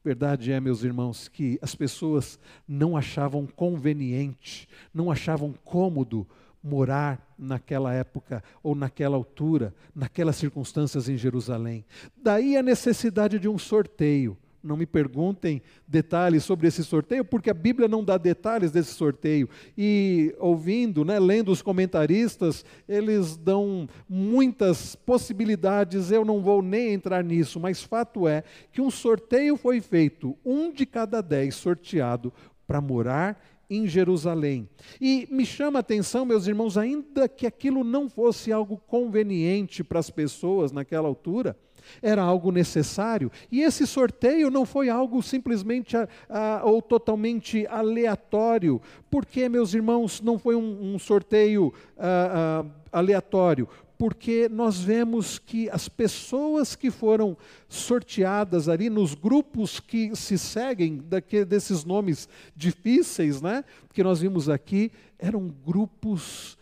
Verdade 0.05 0.53
é, 0.53 0.61
meus 0.61 0.83
irmãos, 0.83 1.29
que 1.29 1.59
as 1.61 1.75
pessoas 1.75 2.39
não 2.67 2.97
achavam 2.97 3.47
conveniente, 3.47 4.69
não 4.93 5.11
achavam 5.11 5.55
cômodo 5.65 6.27
morar 6.63 7.35
naquela 7.39 7.93
época 7.93 8.43
ou 8.63 8.75
naquela 8.75 9.17
altura, 9.17 9.75
naquelas 9.95 10.37
circunstâncias 10.37 11.09
em 11.09 11.17
Jerusalém. 11.17 11.85
Daí 12.17 12.57
a 12.57 12.63
necessidade 12.63 13.39
de 13.39 13.49
um 13.49 13.59
sorteio 13.59 14.37
não 14.63 14.77
me 14.77 14.87
perguntem 14.87 15.63
detalhes 15.87 16.45
sobre 16.45 16.67
esse 16.67 16.85
sorteio, 16.85 17.25
porque 17.25 17.51
a 17.51 17.55
Bíblia 17.55 17.89
não 17.89 18.05
dá 18.05 18.17
detalhes 18.19 18.71
desse 18.71 18.93
sorteio. 18.95 19.49
E 19.77 20.35
ouvindo, 20.39 21.05
né, 21.05 21.19
lendo 21.19 21.51
os 21.51 21.63
comentaristas, 21.63 22.65
eles 22.89 23.37
dão 23.37 23.89
muitas 24.09 24.95
possibilidades, 24.95 26.11
eu 26.11 26.25
não 26.25 26.41
vou 26.41 26.63
nem 26.63 26.93
entrar 26.93 27.23
nisso, 27.23 27.61
mas 27.61 27.83
fato 27.83 28.27
é 28.27 28.43
que 28.73 28.81
um 28.81 28.91
sorteio 28.91 29.57
foi 29.57 29.81
feito, 29.81 30.37
um 30.45 30.73
de 30.73 30.85
cada 30.85 31.21
dez 31.21 31.55
sorteado 31.55 32.33
para 32.67 32.81
morar 32.81 33.43
em 33.71 33.87
Jerusalém. 33.87 34.69
E 35.01 35.29
me 35.31 35.45
chama 35.45 35.79
a 35.79 35.81
atenção, 35.81 36.25
meus 36.25 36.47
irmãos, 36.47 36.79
ainda 36.79 37.29
que 37.29 37.47
aquilo 37.47 37.85
não 37.85 38.09
fosse 38.09 38.51
algo 38.51 38.79
conveniente 38.87 39.85
para 39.85 39.99
as 39.99 40.11
pessoas 40.11 40.73
naquela 40.73 41.07
altura, 41.07 41.57
era 42.03 42.23
algo 42.23 42.51
necessário. 42.51 43.31
E 43.51 43.63
esse 43.63 43.87
sorteio 43.87 44.51
não 44.51 44.65
foi 44.65 44.89
algo 44.89 45.23
simplesmente 45.23 45.97
a, 45.97 46.09
a, 46.29 46.65
ou 46.65 46.83
totalmente 46.83 47.67
aleatório. 47.69 48.81
Porque, 49.11 49.49
meus 49.49 49.75
irmãos, 49.75 50.21
não 50.21 50.39
foi 50.39 50.55
um, 50.55 50.95
um 50.95 50.99
sorteio 50.99 51.73
a, 51.99 52.65
aleatório? 52.93 53.69
Porque 53.97 54.49
nós 54.49 54.81
vemos 54.81 55.41
que 55.41 55.69
as 55.71 55.89
pessoas 55.89 56.77
que 56.77 56.89
foram 56.89 57.37
sorteadas 57.69 58.69
ali 58.69 58.89
nos 58.89 59.13
grupos 59.13 59.81
que 59.81 60.15
se 60.15 60.39
seguem, 60.39 60.99
daquele, 60.99 61.45
desses 61.45 61.85
nomes 61.85 62.29
difíceis, 62.55 63.43
né, 63.43 63.65
que 63.93 64.05
nós 64.05 64.21
vimos 64.21 64.49
aqui, 64.49 64.93
eram 65.19 65.53
grupos 65.67 66.58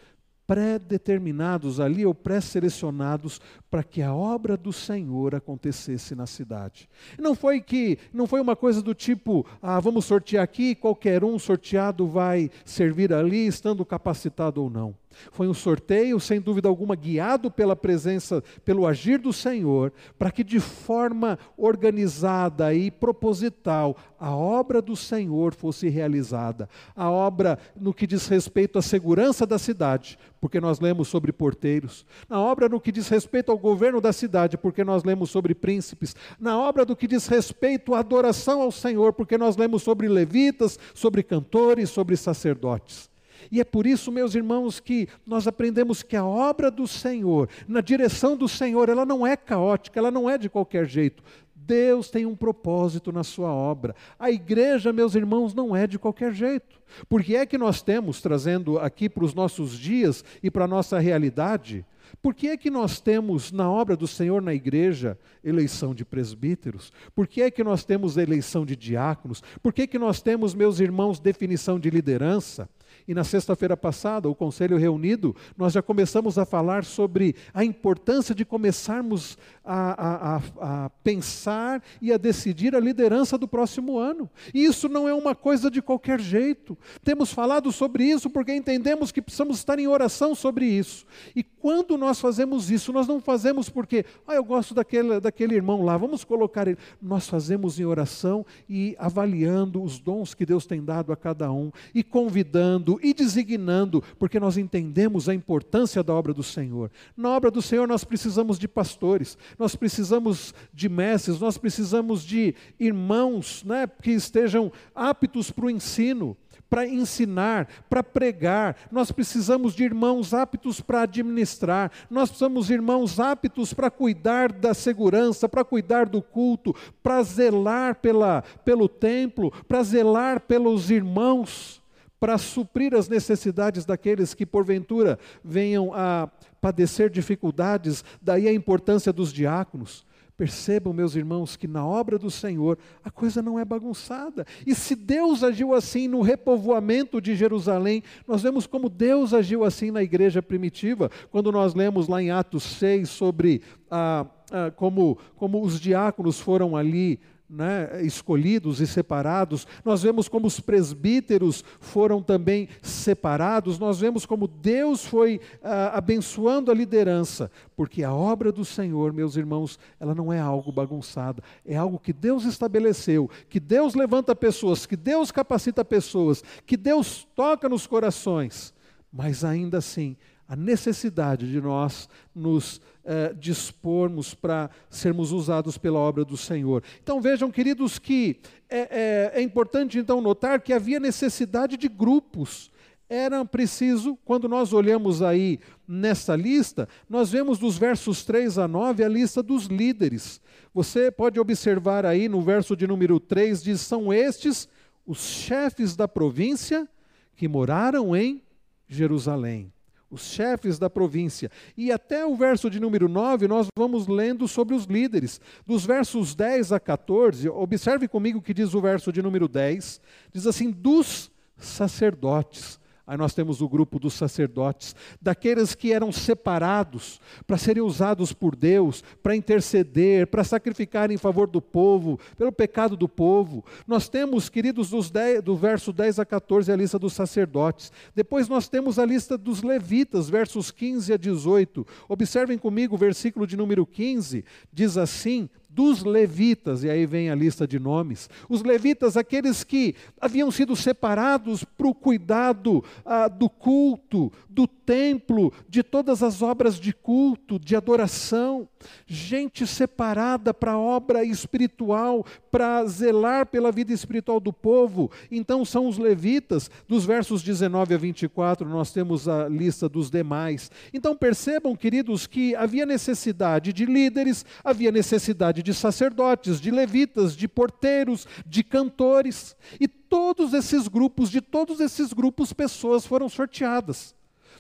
pré-determinados 0.47 1.81
ali 1.81 2.07
ou 2.07 2.15
pré-selecionados 2.15 3.41
para 3.71 3.83
que 3.83 4.03
a 4.03 4.15
obra 4.15 4.57
do 4.57 4.73
Senhor 4.73 5.35
acontecesse 5.35 6.15
na 6.15 6.27
cidade. 6.27 6.89
Não 7.19 7.35
foi 7.35 7.61
que 7.61 7.99
não 8.13 8.27
foi 8.27 8.41
uma 8.41 8.55
coisa 8.55 8.81
do 8.81 8.95
tipo, 8.95 9.45
ah, 9.61 9.81
vamos 9.81 10.05
sortear 10.05 10.45
aqui, 10.45 10.75
qualquer 10.75 11.25
um 11.25 11.39
sorteado 11.39 12.07
vai 12.07 12.51
servir 12.65 13.13
ali, 13.13 13.47
estando 13.47 13.85
capacitado 13.85 14.63
ou 14.63 14.71
não. 14.71 14.95
Foi 15.31 15.49
um 15.49 15.55
sorteio, 15.55 16.19
sem 16.21 16.41
dúvida 16.41 16.69
alguma, 16.69 16.95
guiado 16.95 17.51
pela 17.51 17.77
presença, 17.77 18.43
pelo 18.65 18.87
agir 18.87 19.19
do 19.19 19.33
Senhor, 19.33 19.93
para 20.19 20.31
que 20.31 20.43
de 20.43 20.61
forma 20.61 21.39
organizada 21.57 22.75
e 22.75 22.91
proposital 22.91 23.97
a 24.19 24.35
obra 24.35 24.81
do 24.81 24.97
Senhor 24.97 25.55
fosse 25.55 25.89
realizada. 25.89 26.69
A 26.95 27.11
obra 27.11 27.59
no 27.79 27.93
que 27.93 28.07
diz 28.07 28.27
respeito 28.27 28.79
à 28.79 28.83
segurança 28.83 29.47
da 29.47 29.59
cidade, 29.59 30.19
porque 30.41 30.61
nós 30.61 30.81
lemos 30.81 31.09
sobre 31.09 31.33
porteiros. 31.33 32.07
Na 32.29 32.41
obra 32.41 32.69
no 32.69 32.81
que 32.81 32.93
diz 32.93 33.09
respeito 33.09 33.51
ao 33.51 33.59
governo 33.59 34.01
da 34.01 34.13
cidade, 34.13 34.57
porque 34.57 34.85
nós 34.85 35.05
lemos 35.05 35.31
sobre 35.31 35.55
príncipes. 35.55 36.15
Na 36.39 36.59
obra 36.59 36.85
do 36.85 36.97
que 36.97 37.07
diz 37.07 37.27
respeito 37.27 37.95
à 37.95 38.01
adoração 38.01 38.63
ao 38.63 38.73
Senhor, 38.73 39.13
porque 39.13 39.37
nós 39.37 39.57
lemos 39.57 39.83
sobre 39.83 40.09
levitas, 40.09 40.79
sobre 40.95 41.23
cantores, 41.23 41.91
sobre 41.91 42.17
sacerdotes. 42.17 43.11
E 43.51 43.61
é 43.61 43.65
por 43.65 43.87
isso, 43.87 44.13
meus 44.13 44.35
irmãos, 44.35 44.81
que 44.81 45.09
nós 45.27 45.47
aprendemos 45.47 46.03
que 46.03 46.17
a 46.17 46.25
obra 46.25 46.71
do 46.71 46.87
Senhor, 46.87 47.49
na 47.67 47.81
direção 47.81 48.37
do 48.37 48.49
Senhor, 48.49 48.89
ela 48.89 49.05
não 49.05 49.27
é 49.27 49.37
caótica, 49.37 49.99
ela 49.99 50.11
não 50.11 50.29
é 50.29 50.37
de 50.39 50.49
qualquer 50.49 50.87
jeito. 50.87 51.23
Deus 51.55 52.11
tem 52.11 52.25
um 52.25 52.37
propósito 52.37 53.11
na 53.11 53.25
sua 53.25 53.53
obra. 53.53 53.95
A 54.19 54.31
igreja, 54.31 54.93
meus 54.93 55.15
irmãos, 55.17 55.53
não 55.53 55.75
é 55.75 55.87
de 55.87 55.99
qualquer 55.99 56.33
jeito. 56.33 56.81
Porque 57.09 57.35
é 57.35 57.45
que 57.45 57.59
nós 57.59 57.83
temos, 57.83 58.23
trazendo 58.23 58.79
aqui 58.79 59.09
para 59.09 59.25
os 59.25 59.35
nossos 59.35 59.77
dias 59.77 60.25
e 60.43 60.51
para 60.51 60.65
a 60.65 60.69
nossa 60.69 60.99
realidade, 60.99 61.85
por 62.23 62.35
que 62.35 62.49
é 62.49 62.57
que 62.57 62.71
nós 62.71 63.01
temos 63.01 63.51
na 63.51 63.71
obra 63.71 63.97
do 63.97 64.07
Senhor 64.07 64.41
na 64.41 64.55
igreja 64.55 65.19
eleição 65.43 65.95
de 65.95 66.05
presbíteros? 66.05 66.93
Por 67.15 67.27
que 67.27 67.43
é 67.43 67.51
que 67.51 67.65
nós 67.65 67.85
temos 67.85 68.17
eleição 68.17 68.65
de 68.65 68.77
diáconos? 68.77 69.43
Por 69.63 69.73
que 69.73 69.83
é 69.83 69.87
que 69.87 69.99
nós 69.99 70.23
temos, 70.23 70.55
meus 70.55 70.79
irmãos, 70.79 71.19
definição 71.19 71.79
de 71.79 71.91
liderança? 71.91 72.69
E 73.09 73.15
na 73.15 73.23
sexta-feira 73.23 73.77
passada, 73.77 74.29
o 74.29 74.35
conselho 74.35 74.77
reunido, 74.77 75.35
nós 75.57 75.73
já 75.73 75.83
começamos 75.83 76.39
a 76.39 76.45
falar 76.45 76.85
sobre 76.85 77.37
a 77.55 77.65
importância 77.65 78.35
de 78.35 78.45
começarmos 78.45 79.39
a, 79.65 80.37
a, 80.37 80.37
a, 80.61 80.91
pensar 81.03 81.83
e 82.01 82.13
a 82.13 82.17
decidir 82.17 82.75
a 82.75 82.81
liderança 82.81 83.39
do 83.39 83.47
próximo 83.47 83.99
ano. 83.99 84.29
E 84.53 84.65
isso 84.65 84.89
não 84.89 85.09
é 85.09 85.15
uma 85.15 85.35
coisa 85.35 85.71
de 85.71 85.81
qualquer 85.81 86.21
jeito. 86.21 86.77
Temos 87.05 87.33
falado 87.33 87.71
sobre 87.71 88.05
isso 88.05 88.29
porque 88.29 88.53
entendemos 88.53 89.13
que 89.13 89.23
precisamos 89.23 89.59
estar 89.59 89.79
em 89.79 89.87
oração 89.87 90.35
sobre 90.35 90.67
isso. 90.67 91.07
E 91.35 91.43
quando 91.43 91.97
nós 91.97 92.21
fazemos 92.21 92.71
isso, 92.71 92.93
nós 92.93 93.07
não 93.07 93.21
fazemos 93.21 93.69
porque, 93.69 94.05
ah, 94.27 94.35
eu 94.35 94.45
gosto 94.45 94.75
daquele, 94.75 95.21
daquele 95.21 95.55
irmão 95.55 95.83
lá, 95.83 95.97
vamos 95.97 96.25
colocar 96.25 96.67
ele. 96.67 96.79
Nós 97.01 97.29
fazemos 97.29 97.79
em 97.79 97.85
oração 97.85 98.47
e 98.69 98.97
avaliando 98.99 99.83
os 99.83 99.99
dons 99.99 100.35
que 100.35 100.47
Deus 100.47 100.67
tem 100.67 100.85
dado 100.85 101.13
a 101.13 101.17
cada 101.17 101.51
um 101.53 101.71
e 101.95 102.03
convidando 102.03 102.96
e 103.03 103.13
designando, 103.13 104.03
porque 104.19 104.41
nós 104.41 104.57
entendemos 104.57 105.29
a 105.29 105.35
importância 105.35 106.03
da 106.03 106.15
obra 106.15 106.33
do 106.33 106.43
Senhor. 106.43 106.91
Na 107.17 107.31
obra 107.31 107.51
do 107.51 107.63
Senhor 107.63 107.87
nós 107.87 108.05
precisamos 108.05 108.59
de 108.59 108.69
pastores, 108.69 109.37
nós 109.59 109.75
precisamos 109.75 110.55
de 110.73 110.89
mestres, 110.89 111.41
nós 111.41 111.59
precisamos 111.59 112.25
de 112.25 112.55
irmãos 112.79 113.65
né, 113.65 113.87
que 113.87 114.13
estejam 114.13 114.73
aptos 114.95 115.51
para 115.51 115.67
o 115.67 115.71
ensino 115.71 116.37
para 116.69 116.87
ensinar, 116.87 117.69
para 117.89 118.03
pregar, 118.03 118.77
nós 118.91 119.13
precisamos 119.13 119.75
de 119.75 119.85
irmãos 119.85 120.35
aptos 120.35 120.81
para 120.81 121.03
administrar, 121.03 121.93
nós 122.11 122.29
precisamos 122.29 122.67
de 122.67 122.75
irmãos 122.75 123.21
aptos 123.21 123.73
para 123.73 123.91
cuidar 123.91 124.53
da 124.53 124.75
segurança, 124.75 125.49
para 125.49 125.65
cuidar 125.65 126.07
do 126.07 126.21
culto, 126.21 126.75
para 127.03 127.23
zelar 127.23 127.97
pela, 127.97 128.43
pelo 128.65 128.89
templo, 128.89 129.53
para 129.69 129.83
zelar 129.83 130.41
pelos 130.41 130.91
irmãos 130.91 131.83
para 132.27 132.39
suprir 132.39 132.93
as 132.93 133.09
necessidades 133.09 133.85
daqueles 133.85 134.35
que 134.35 134.45
porventura 134.45 135.17
venham 135.45 135.95
a 135.95 136.29
padecer 136.61 137.09
dificuldades, 137.09 138.03
daí 138.21 138.49
a 138.49 138.53
importância 138.53 139.13
dos 139.13 139.33
diáconos. 139.33 140.05
Percebam, 140.37 140.93
meus 140.93 141.15
irmãos, 141.15 141.55
que 141.55 141.69
na 141.69 141.87
obra 141.87 142.19
do 142.19 142.29
Senhor 142.29 142.79
a 143.05 143.13
coisa 143.13 143.41
não 143.41 143.61
é 143.61 143.65
bagunçada. 143.65 144.45
E 144.67 144.75
se 144.75 144.97
Deus 144.97 145.45
agiu 145.45 145.73
assim 145.73 146.09
no 146.09 146.21
repovoamento 146.21 147.21
de 147.21 147.37
Jerusalém, 147.37 148.03
nós 148.27 148.43
vemos 148.43 148.67
como 148.67 148.89
Deus 148.89 149.33
agiu 149.33 149.63
assim 149.63 149.93
na 149.93 150.03
igreja 150.03 150.43
primitiva, 150.43 151.09
quando 151.31 151.53
nós 151.53 151.77
lemos 151.77 152.09
lá 152.09 152.21
em 152.21 152.33
Atos 152.33 152.65
6 152.65 153.09
sobre 153.09 153.63
a, 153.89 154.27
a, 154.51 154.73
como, 154.73 155.17
como 155.37 155.63
os 155.63 155.79
diáconos 155.79 156.41
foram 156.41 156.77
ali 156.77 157.21
né, 157.49 158.03
escolhidos 158.03 158.81
e 158.81 158.87
separados, 158.87 159.67
nós 159.85 160.03
vemos 160.03 160.29
como 160.29 160.47
os 160.47 160.59
presbíteros 160.59 161.65
foram 161.81 162.21
também 162.21 162.69
separados, 162.83 163.79
nós 163.79 164.01
vemos 164.01 164.27
como 164.27 164.49
Deus 164.49 165.05
foi 165.05 165.41
ah, 165.63 165.97
abençoando 165.97 166.71
a 166.71 166.75
liderança, 166.75 167.51
porque 167.77 168.03
a 168.03 168.13
obra 168.13 168.51
do 168.51 168.65
Senhor, 168.65 169.13
meus 169.13 169.37
irmãos, 169.37 169.79
ela 170.01 170.15
não 170.15 170.33
é 170.33 170.41
algo 170.41 170.73
bagunçado, 170.73 171.43
é 171.65 171.77
algo 171.77 171.99
que 171.99 172.13
Deus 172.13 172.45
estabeleceu, 172.45 173.31
que 173.49 173.61
Deus 173.61 173.95
levanta 173.95 174.35
pessoas, 174.35 174.85
que 174.85 174.97
Deus 174.97 175.31
capacita 175.31 175.85
pessoas, 175.85 176.43
que 176.67 176.77
Deus 176.77 177.27
toca 177.37 177.69
nos 177.69 177.87
corações, 177.87 178.75
mas 179.13 179.45
ainda 179.45 179.79
assim 179.79 180.17
a 180.49 180.55
necessidade 180.55 181.51
de 181.51 181.61
nós 181.61 182.09
nos 182.35 182.81
eh, 183.05 183.35
dispormos 183.39 184.35
para 184.35 184.71
sermos 184.89 185.33
usados 185.33 185.77
pela 185.77 185.99
obra 185.99 186.25
do 186.25 186.37
Senhor. 186.37 186.83
Então 187.03 187.21
vejam, 187.21 187.51
queridos, 187.51 187.99
que 187.99 188.39
é, 188.69 189.33
é, 189.35 189.41
é 189.41 189.43
importante 189.43 189.99
então 189.99 190.21
notar 190.21 190.61
que 190.61 190.73
havia 190.73 191.01
necessidade 191.01 191.77
de 191.77 191.89
grupos. 191.89 192.71
Era 193.09 193.45
preciso, 193.45 194.19
quando 194.25 194.49
nós 194.49 194.73
olhamos 194.73 195.23
aí 195.23 195.61
nessa 195.87 196.35
lista, 196.35 196.89
nós 197.09 197.31
vemos 197.31 197.59
dos 197.59 197.79
versos 197.79 198.25
3 198.25 198.59
a 198.59 198.67
9 198.67 199.05
a 199.05 199.09
lista 199.09 199.43
dos 199.43 199.67
líderes. 199.67 200.41
Você 200.75 201.11
pode 201.11 201.39
observar 201.39 202.05
aí 202.05 202.29
no 202.29 202.41
verso 202.41 202.77
de 202.77 202.87
número 202.87 203.19
3, 203.21 203.63
diz: 203.63 203.81
São 203.81 204.13
estes 204.13 204.69
os 205.07 205.19
chefes 205.19 205.95
da 205.95 206.09
província 206.09 206.89
que 207.37 207.47
moraram 207.47 208.17
em 208.17 208.43
Jerusalém 208.89 209.73
os 210.11 210.23
chefes 210.23 210.79
da 210.79 210.89
província. 210.89 211.51
E 211.77 211.91
até 211.91 212.25
o 212.25 212.37
verso 212.37 212.71
de 212.71 212.79
número 212.81 213.09
9, 213.09 213.49
nós 213.49 213.69
vamos 213.77 214.07
lendo 214.07 214.47
sobre 214.47 214.75
os 214.75 214.85
líderes. 214.85 215.41
Dos 215.67 215.85
versos 215.85 216.35
10 216.35 216.73
a 216.73 216.81
14, 216.81 217.49
observe 217.49 218.09
comigo 218.09 218.39
o 218.39 218.43
que 218.43 218.55
diz 218.55 218.75
o 218.75 218.81
verso 218.81 219.13
de 219.13 219.23
número 219.23 219.49
10. 219.49 220.01
Diz 220.33 220.47
assim: 220.47 220.71
dos 220.71 221.31
sacerdotes 221.57 222.79
Aí 223.07 223.17
nós 223.17 223.33
temos 223.33 223.61
o 223.61 223.69
grupo 223.69 224.01
dos 224.01 224.15
sacerdotes, 224.15 224.97
daqueles 225.23 225.77
que 225.77 225.93
eram 225.93 226.11
separados 226.11 227.21
para 227.47 227.57
serem 227.57 227.81
usados 227.81 228.33
por 228.33 228.57
Deus, 228.57 229.05
para 229.23 229.37
interceder, 229.37 230.27
para 230.27 230.43
sacrificar 230.43 231.09
em 231.13 231.17
favor 231.17 231.47
do 231.47 231.63
povo, 231.63 232.19
pelo 232.37 232.51
pecado 232.51 232.97
do 232.97 233.09
povo. 233.09 233.65
Nós 233.87 234.09
temos, 234.09 234.49
queridos, 234.49 234.91
dos 234.91 235.09
10, 235.09 235.41
do 235.41 235.55
verso 235.55 235.93
10 235.93 236.19
a 236.19 236.25
14, 236.25 236.73
a 236.73 236.77
lista 236.77 236.99
dos 236.99 237.13
sacerdotes. 237.13 237.93
Depois 238.13 238.49
nós 238.49 238.69
temos 238.69 238.99
a 238.99 239.07
lista 239.07 239.39
dos 239.39 239.63
levitas, 239.63 240.29
versos 240.29 240.73
15 240.73 241.13
a 241.13 241.17
18. 241.17 241.87
Observem 242.09 242.59
comigo 242.59 242.97
o 242.97 242.99
versículo 242.99 243.47
de 243.47 243.57
número 243.57 243.87
15, 243.87 244.45
diz 244.73 244.97
assim: 244.97 245.49
dos 245.77 246.03
levitas, 246.03 246.83
e 246.83 246.89
aí 246.89 247.05
vem 247.05 247.29
a 247.29 247.35
lista 247.35 247.69
de 247.69 247.79
nomes. 247.79 248.31
Os 248.49 248.63
levitas, 248.63 249.15
aqueles 249.15 249.63
que 249.63 249.95
haviam 250.19 250.51
sido 250.51 250.75
separados 250.75 251.65
para 251.65 251.87
o 251.87 251.95
cuidado 251.95 252.83
ah, 253.05 253.29
do 253.29 253.51
culto, 253.51 254.33
do 254.49 254.67
templo, 254.87 255.53
de 255.69 255.83
todas 255.83 256.23
as 256.23 256.41
obras 256.41 256.79
de 256.79 256.93
culto, 256.95 257.59
de 257.59 257.75
adoração. 257.75 258.69
Gente 259.07 259.67
separada 259.67 260.55
para 260.55 260.73
a 260.73 260.79
obra 260.79 261.25
espiritual, 261.25 262.25
para 262.51 262.87
zelar 262.87 263.47
pela 263.47 263.73
vida 263.73 263.93
espiritual 263.93 264.39
do 264.39 264.53
povo. 264.53 265.11
Então 265.31 265.65
são 265.65 265.89
os 265.89 265.99
levitas, 265.99 266.71
dos 266.87 267.05
versos 267.05 267.43
19 267.43 267.95
a 267.95 267.99
24, 267.99 268.69
nós 268.69 268.93
temos 268.93 269.29
a 269.29 269.49
lista 269.49 269.89
dos 269.89 270.09
demais. 270.09 270.71
Então 270.95 271.17
percebam, 271.17 271.75
queridos, 271.75 272.27
que 272.27 272.55
havia 272.55 272.87
necessidade 272.87 273.73
de 273.73 273.85
líderes, 273.85 274.45
havia 274.63 274.93
necessidade 274.93 275.63
de 275.63 275.75
sacerdotes, 275.75 276.61
de 276.61 276.71
levitas, 276.71 277.37
de 277.37 277.49
porteiros, 277.49 278.27
de 278.47 278.63
cantores. 278.63 279.57
E 279.81 279.89
todos 279.89 280.55
esses 280.55 280.87
grupos, 280.87 281.31
de 281.31 281.41
todos 281.41 281.81
esses 281.81 282.13
grupos, 282.13 282.53
pessoas 282.53 283.05
foram 283.05 283.29
sorteadas. 283.29 284.16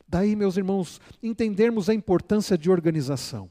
Daí, 0.09 0.37
meus 0.37 0.57
irmãos, 0.57 1.01
entendermos 1.23 1.89
a 1.89 1.95
importância 1.95 2.57
de 2.57 2.71
organização. 2.71 3.51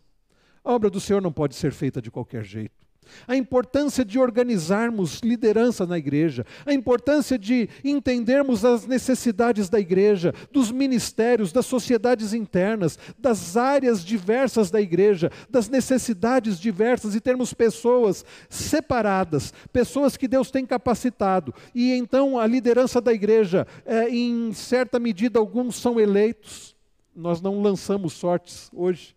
A 0.64 0.72
obra 0.72 0.90
do 0.90 1.00
Senhor 1.00 1.22
não 1.22 1.32
pode 1.32 1.56
ser 1.56 1.72
feita 1.72 2.02
de 2.02 2.10
qualquer 2.10 2.44
jeito 2.44 2.85
a 3.28 3.36
importância 3.36 4.04
de 4.04 4.20
organizarmos 4.20 5.20
liderança 5.20 5.86
na 5.86 5.98
igreja, 5.98 6.46
a 6.66 6.74
importância 6.74 7.38
de 7.38 7.70
entendermos 7.84 8.64
as 8.66 8.86
necessidades 8.86 9.70
da 9.70 9.80
igreja, 9.80 10.34
dos 10.52 10.72
ministérios, 10.72 11.52
das 11.52 11.66
sociedades 11.66 12.34
internas, 12.34 12.98
das 13.18 13.58
áreas 13.58 14.04
diversas 14.04 14.70
da 14.70 14.82
igreja, 14.82 15.32
das 15.50 15.70
necessidades 15.70 16.60
diversas 16.60 17.16
e 17.16 17.22
termos 17.22 17.54
pessoas 17.54 18.26
separadas, 18.50 19.54
pessoas 19.72 20.18
que 20.18 20.28
Deus 20.28 20.52
tem 20.52 20.66
capacitado. 20.66 21.54
E 21.74 21.94
então 21.94 22.40
a 22.40 22.46
liderança 22.46 23.02
da 23.02 23.14
igreja, 23.14 23.66
é, 23.86 24.10
em 24.10 24.54
certa 24.54 25.00
medida, 25.00 25.40
alguns 25.40 25.76
são 25.76 26.00
eleitos, 26.00 26.76
nós 27.16 27.42
não 27.42 27.62
lançamos 27.62 28.14
sortes 28.14 28.70
hoje, 28.74 29.15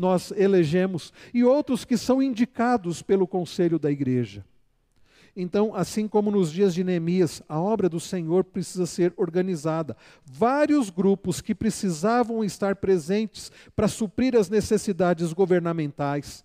nós 0.00 0.32
elegemos, 0.34 1.12
e 1.34 1.44
outros 1.44 1.84
que 1.84 1.98
são 1.98 2.22
indicados 2.22 3.02
pelo 3.02 3.26
conselho 3.26 3.78
da 3.78 3.90
igreja. 3.90 4.42
Então, 5.36 5.74
assim 5.74 6.08
como 6.08 6.30
nos 6.30 6.50
dias 6.50 6.74
de 6.74 6.82
Neemias, 6.82 7.42
a 7.46 7.60
obra 7.60 7.86
do 7.86 8.00
Senhor 8.00 8.42
precisa 8.42 8.86
ser 8.86 9.12
organizada. 9.16 9.94
Vários 10.24 10.88
grupos 10.88 11.42
que 11.42 11.54
precisavam 11.54 12.42
estar 12.42 12.76
presentes 12.76 13.52
para 13.76 13.86
suprir 13.86 14.34
as 14.34 14.48
necessidades 14.48 15.34
governamentais, 15.34 16.44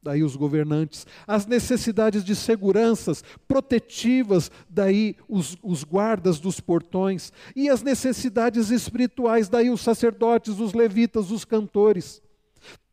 daí 0.00 0.22
os 0.22 0.36
governantes, 0.36 1.04
as 1.26 1.46
necessidades 1.46 2.24
de 2.24 2.36
seguranças 2.36 3.24
protetivas, 3.48 4.52
daí 4.70 5.16
os, 5.28 5.56
os, 5.62 5.82
guardas 5.82 6.38
dos 6.38 6.60
portões, 6.60 7.32
e 7.56 7.68
as 7.68 7.82
necessidades 7.82 8.70
espirituais, 8.70 9.48
daí 9.48 9.68
os 9.68 9.80
sacerdotes, 9.80 10.60
os 10.60 10.72
levitas, 10.72 11.32
os 11.32 11.44
cantores. 11.44 12.22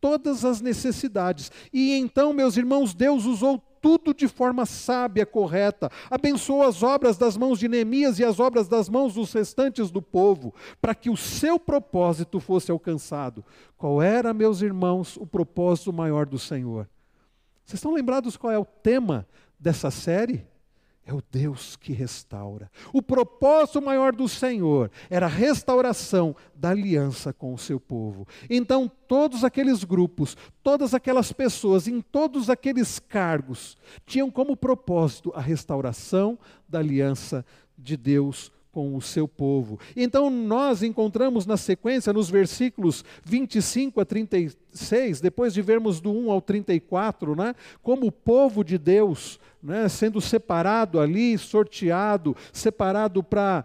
Todas 0.01 0.43
as 0.43 0.59
necessidades. 0.59 1.51
E 1.71 1.93
então, 1.93 2.33
meus 2.33 2.57
irmãos, 2.57 2.93
Deus 2.93 3.25
usou 3.25 3.57
tudo 3.81 4.13
de 4.13 4.27
forma 4.27 4.65
sábia, 4.65 5.25
correta. 5.25 5.89
Abençoou 6.09 6.63
as 6.63 6.83
obras 6.83 7.17
das 7.17 7.37
mãos 7.37 7.59
de 7.59 7.67
Neemias 7.67 8.19
e 8.19 8.23
as 8.23 8.39
obras 8.39 8.67
das 8.67 8.89
mãos 8.89 9.13
dos 9.13 9.31
restantes 9.31 9.89
do 9.89 10.01
povo, 10.01 10.53
para 10.81 10.93
que 10.93 11.09
o 11.09 11.15
seu 11.15 11.59
propósito 11.59 12.39
fosse 12.39 12.71
alcançado. 12.71 13.43
Qual 13.77 14.01
era, 14.01 14.33
meus 14.33 14.61
irmãos, 14.61 15.17
o 15.17 15.25
propósito 15.25 15.93
maior 15.93 16.25
do 16.25 16.37
Senhor? 16.37 16.89
Vocês 17.65 17.79
estão 17.79 17.93
lembrados 17.93 18.35
qual 18.35 18.51
é 18.51 18.59
o 18.59 18.65
tema 18.65 19.27
dessa 19.59 19.89
série? 19.89 20.50
É 21.05 21.13
o 21.13 21.21
Deus 21.31 21.75
que 21.75 21.93
restaura. 21.93 22.69
O 22.93 23.01
propósito 23.01 23.81
maior 23.81 24.13
do 24.13 24.27
Senhor 24.29 24.91
era 25.09 25.25
a 25.25 25.29
restauração 25.29 26.35
da 26.55 26.69
aliança 26.69 27.33
com 27.33 27.53
o 27.53 27.57
seu 27.57 27.79
povo. 27.79 28.27
Então, 28.47 28.89
todos 29.07 29.43
aqueles 29.43 29.83
grupos, 29.83 30.37
todas 30.61 30.93
aquelas 30.93 31.31
pessoas, 31.31 31.87
em 31.87 32.01
todos 32.01 32.49
aqueles 32.51 32.99
cargos, 32.99 33.77
tinham 34.05 34.29
como 34.29 34.55
propósito 34.55 35.31
a 35.35 35.41
restauração 35.41 36.37
da 36.69 36.79
aliança 36.79 37.43
de 37.75 37.97
Deus 37.97 38.51
com 38.71 38.95
o 38.95 39.01
seu 39.01 39.27
povo. 39.27 39.79
Então 39.95 40.29
nós 40.29 40.81
encontramos 40.81 41.45
na 41.45 41.57
sequência, 41.57 42.13
nos 42.13 42.29
versículos 42.29 43.03
25 43.23 43.99
a 43.99 44.05
36, 44.05 45.19
depois 45.19 45.53
de 45.53 45.61
vermos 45.61 45.99
do 45.99 46.11
1 46.11 46.31
ao 46.31 46.41
34, 46.41 47.35
né, 47.35 47.53
como 47.83 48.07
o 48.07 48.11
povo 48.11 48.63
de 48.63 48.77
Deus, 48.77 49.39
né, 49.61 49.87
sendo 49.89 50.21
separado 50.21 50.99
ali, 50.99 51.37
sorteado, 51.37 52.35
separado 52.53 53.21
para 53.21 53.63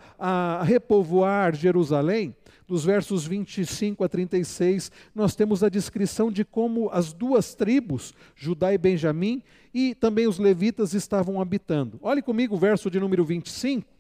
repovoar 0.65 1.55
Jerusalém, 1.55 2.35
dos 2.67 2.85
versos 2.85 3.25
25 3.25 4.03
a 4.03 4.09
36, 4.09 4.91
nós 5.15 5.37
temos 5.37 5.63
a 5.63 5.69
descrição 5.69 6.33
de 6.33 6.45
como 6.45 6.91
as 6.91 7.13
duas 7.13 7.55
tribos, 7.55 8.13
Judá 8.35 8.75
e 8.75 8.79
Benjamim, 8.79 9.41
e 9.73 9.95
também 9.95 10.27
os 10.27 10.41
levitas 10.41 10.93
estavam 10.93 11.41
habitando. 11.41 11.97
Olhe 12.03 12.21
comigo 12.21 12.57
o 12.57 12.59
verso 12.59 12.91
de 12.91 12.99
número 12.99 13.25
25 13.25 13.96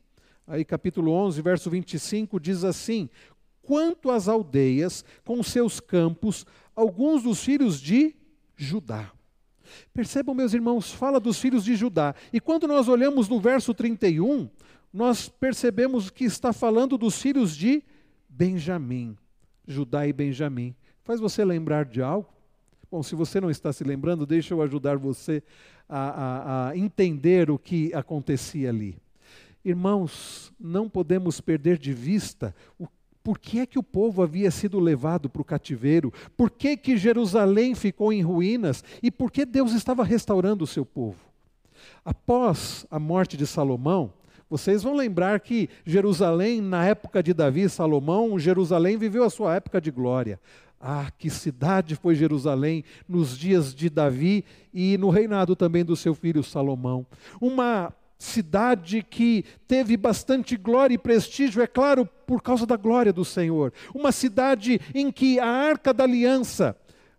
aí 0.46 0.64
capítulo 0.64 1.10
11, 1.12 1.42
verso 1.42 1.70
25, 1.70 2.38
diz 2.38 2.64
assim: 2.64 3.08
Quanto 3.62 4.10
às 4.10 4.28
aldeias 4.28 5.04
com 5.24 5.42
seus 5.42 5.80
campos, 5.80 6.46
alguns 6.74 7.22
dos 7.22 7.42
filhos 7.42 7.80
de 7.80 8.14
Judá. 8.56 9.10
Percebam, 9.92 10.34
meus 10.34 10.54
irmãos, 10.54 10.92
fala 10.92 11.18
dos 11.18 11.38
filhos 11.38 11.64
de 11.64 11.74
Judá. 11.74 12.14
E 12.32 12.40
quando 12.40 12.68
nós 12.68 12.88
olhamos 12.88 13.28
no 13.28 13.40
verso 13.40 13.74
31, 13.74 14.48
nós 14.92 15.28
percebemos 15.28 16.08
que 16.08 16.24
está 16.24 16.52
falando 16.52 16.96
dos 16.96 17.20
filhos 17.20 17.56
de 17.56 17.82
Benjamim. 18.28 19.16
Judá 19.66 20.06
e 20.06 20.12
Benjamim. 20.12 20.74
Faz 21.02 21.20
você 21.20 21.44
lembrar 21.44 21.84
de 21.84 22.00
algo? 22.00 22.28
Bom, 22.90 23.02
se 23.02 23.14
você 23.14 23.40
não 23.40 23.50
está 23.50 23.72
se 23.72 23.82
lembrando, 23.82 24.24
deixa 24.24 24.54
eu 24.54 24.62
ajudar 24.62 24.96
você 24.96 25.42
a, 25.88 25.98
a, 25.98 26.68
a 26.68 26.76
entender 26.76 27.50
o 27.50 27.58
que 27.58 27.92
acontecia 27.92 28.70
ali. 28.70 28.96
Irmãos, 29.66 30.52
não 30.60 30.88
podemos 30.88 31.40
perder 31.40 31.76
de 31.76 31.92
vista 31.92 32.54
o 32.78 32.86
por 33.24 33.40
que 33.40 33.58
é 33.58 33.66
que 33.66 33.76
o 33.76 33.82
povo 33.82 34.22
havia 34.22 34.52
sido 34.52 34.78
levado 34.78 35.28
para 35.28 35.42
o 35.42 35.44
cativeiro? 35.44 36.12
Por 36.36 36.48
que, 36.48 36.76
que 36.76 36.96
Jerusalém 36.96 37.74
ficou 37.74 38.12
em 38.12 38.22
ruínas? 38.22 38.84
E 39.02 39.10
por 39.10 39.32
que 39.32 39.44
Deus 39.44 39.72
estava 39.72 40.04
restaurando 40.04 40.62
o 40.62 40.66
seu 40.68 40.86
povo? 40.86 41.18
Após 42.04 42.86
a 42.88 43.00
morte 43.00 43.36
de 43.36 43.44
Salomão, 43.44 44.12
vocês 44.48 44.84
vão 44.84 44.94
lembrar 44.94 45.40
que 45.40 45.68
Jerusalém, 45.84 46.60
na 46.60 46.84
época 46.84 47.20
de 47.20 47.34
Davi 47.34 47.62
e 47.62 47.68
Salomão, 47.68 48.38
Jerusalém 48.38 48.96
viveu 48.96 49.24
a 49.24 49.30
sua 49.30 49.56
época 49.56 49.80
de 49.80 49.90
glória. 49.90 50.38
Ah, 50.80 51.10
que 51.18 51.28
cidade 51.28 51.96
foi 51.96 52.14
Jerusalém 52.14 52.84
nos 53.08 53.36
dias 53.36 53.74
de 53.74 53.90
Davi 53.90 54.44
e 54.72 54.96
no 54.96 55.10
reinado 55.10 55.56
também 55.56 55.84
do 55.84 55.96
seu 55.96 56.14
filho 56.14 56.44
Salomão. 56.44 57.04
Uma 57.40 57.92
cidade 58.18 59.02
que 59.02 59.44
teve 59.66 59.96
bastante 59.96 60.56
glória 60.56 60.94
e 60.94 60.98
prestígio, 60.98 61.62
é 61.62 61.66
claro, 61.66 62.08
por 62.26 62.42
causa 62.42 62.66
da 62.66 62.76
glória 62.76 63.12
do 63.12 63.24
Senhor. 63.24 63.72
Uma 63.94 64.12
cidade 64.12 64.80
em 64.94 65.10
que 65.12 65.38
a 65.38 65.46
arca 65.46 65.92
da 65.92 66.04
aliança, 66.04 66.76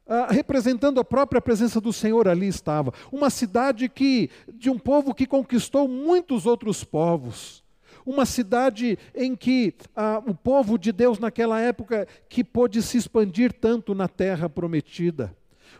ah, 0.08 0.28
representando 0.32 1.00
a 1.00 1.06
própria 1.06 1.42
presença 1.42 1.80
do 1.80 1.94
Senhor, 1.94 2.28
ali 2.28 2.48
estava. 2.48 2.94
Uma 3.12 3.30
cidade 3.30 3.88
que 3.88 4.30
de 4.54 4.70
um 4.70 4.80
povo 4.80 5.14
que 5.14 5.28
conquistou 5.28 5.88
muitos 5.88 6.46
outros 6.46 6.84
povos. 6.84 7.64
Uma 8.06 8.26
cidade 8.26 8.98
em 9.14 9.36
que 9.36 9.76
ah, 9.96 10.24
o 10.26 10.34
povo 10.34 10.80
de 10.80 10.92
Deus 10.92 11.20
naquela 11.20 11.60
época 11.60 12.08
que 12.28 12.44
pôde 12.44 12.82
se 12.82 12.98
expandir 12.98 13.54
tanto 13.54 13.94
na 13.94 14.08
terra 14.08 14.50
prometida. 14.50 15.37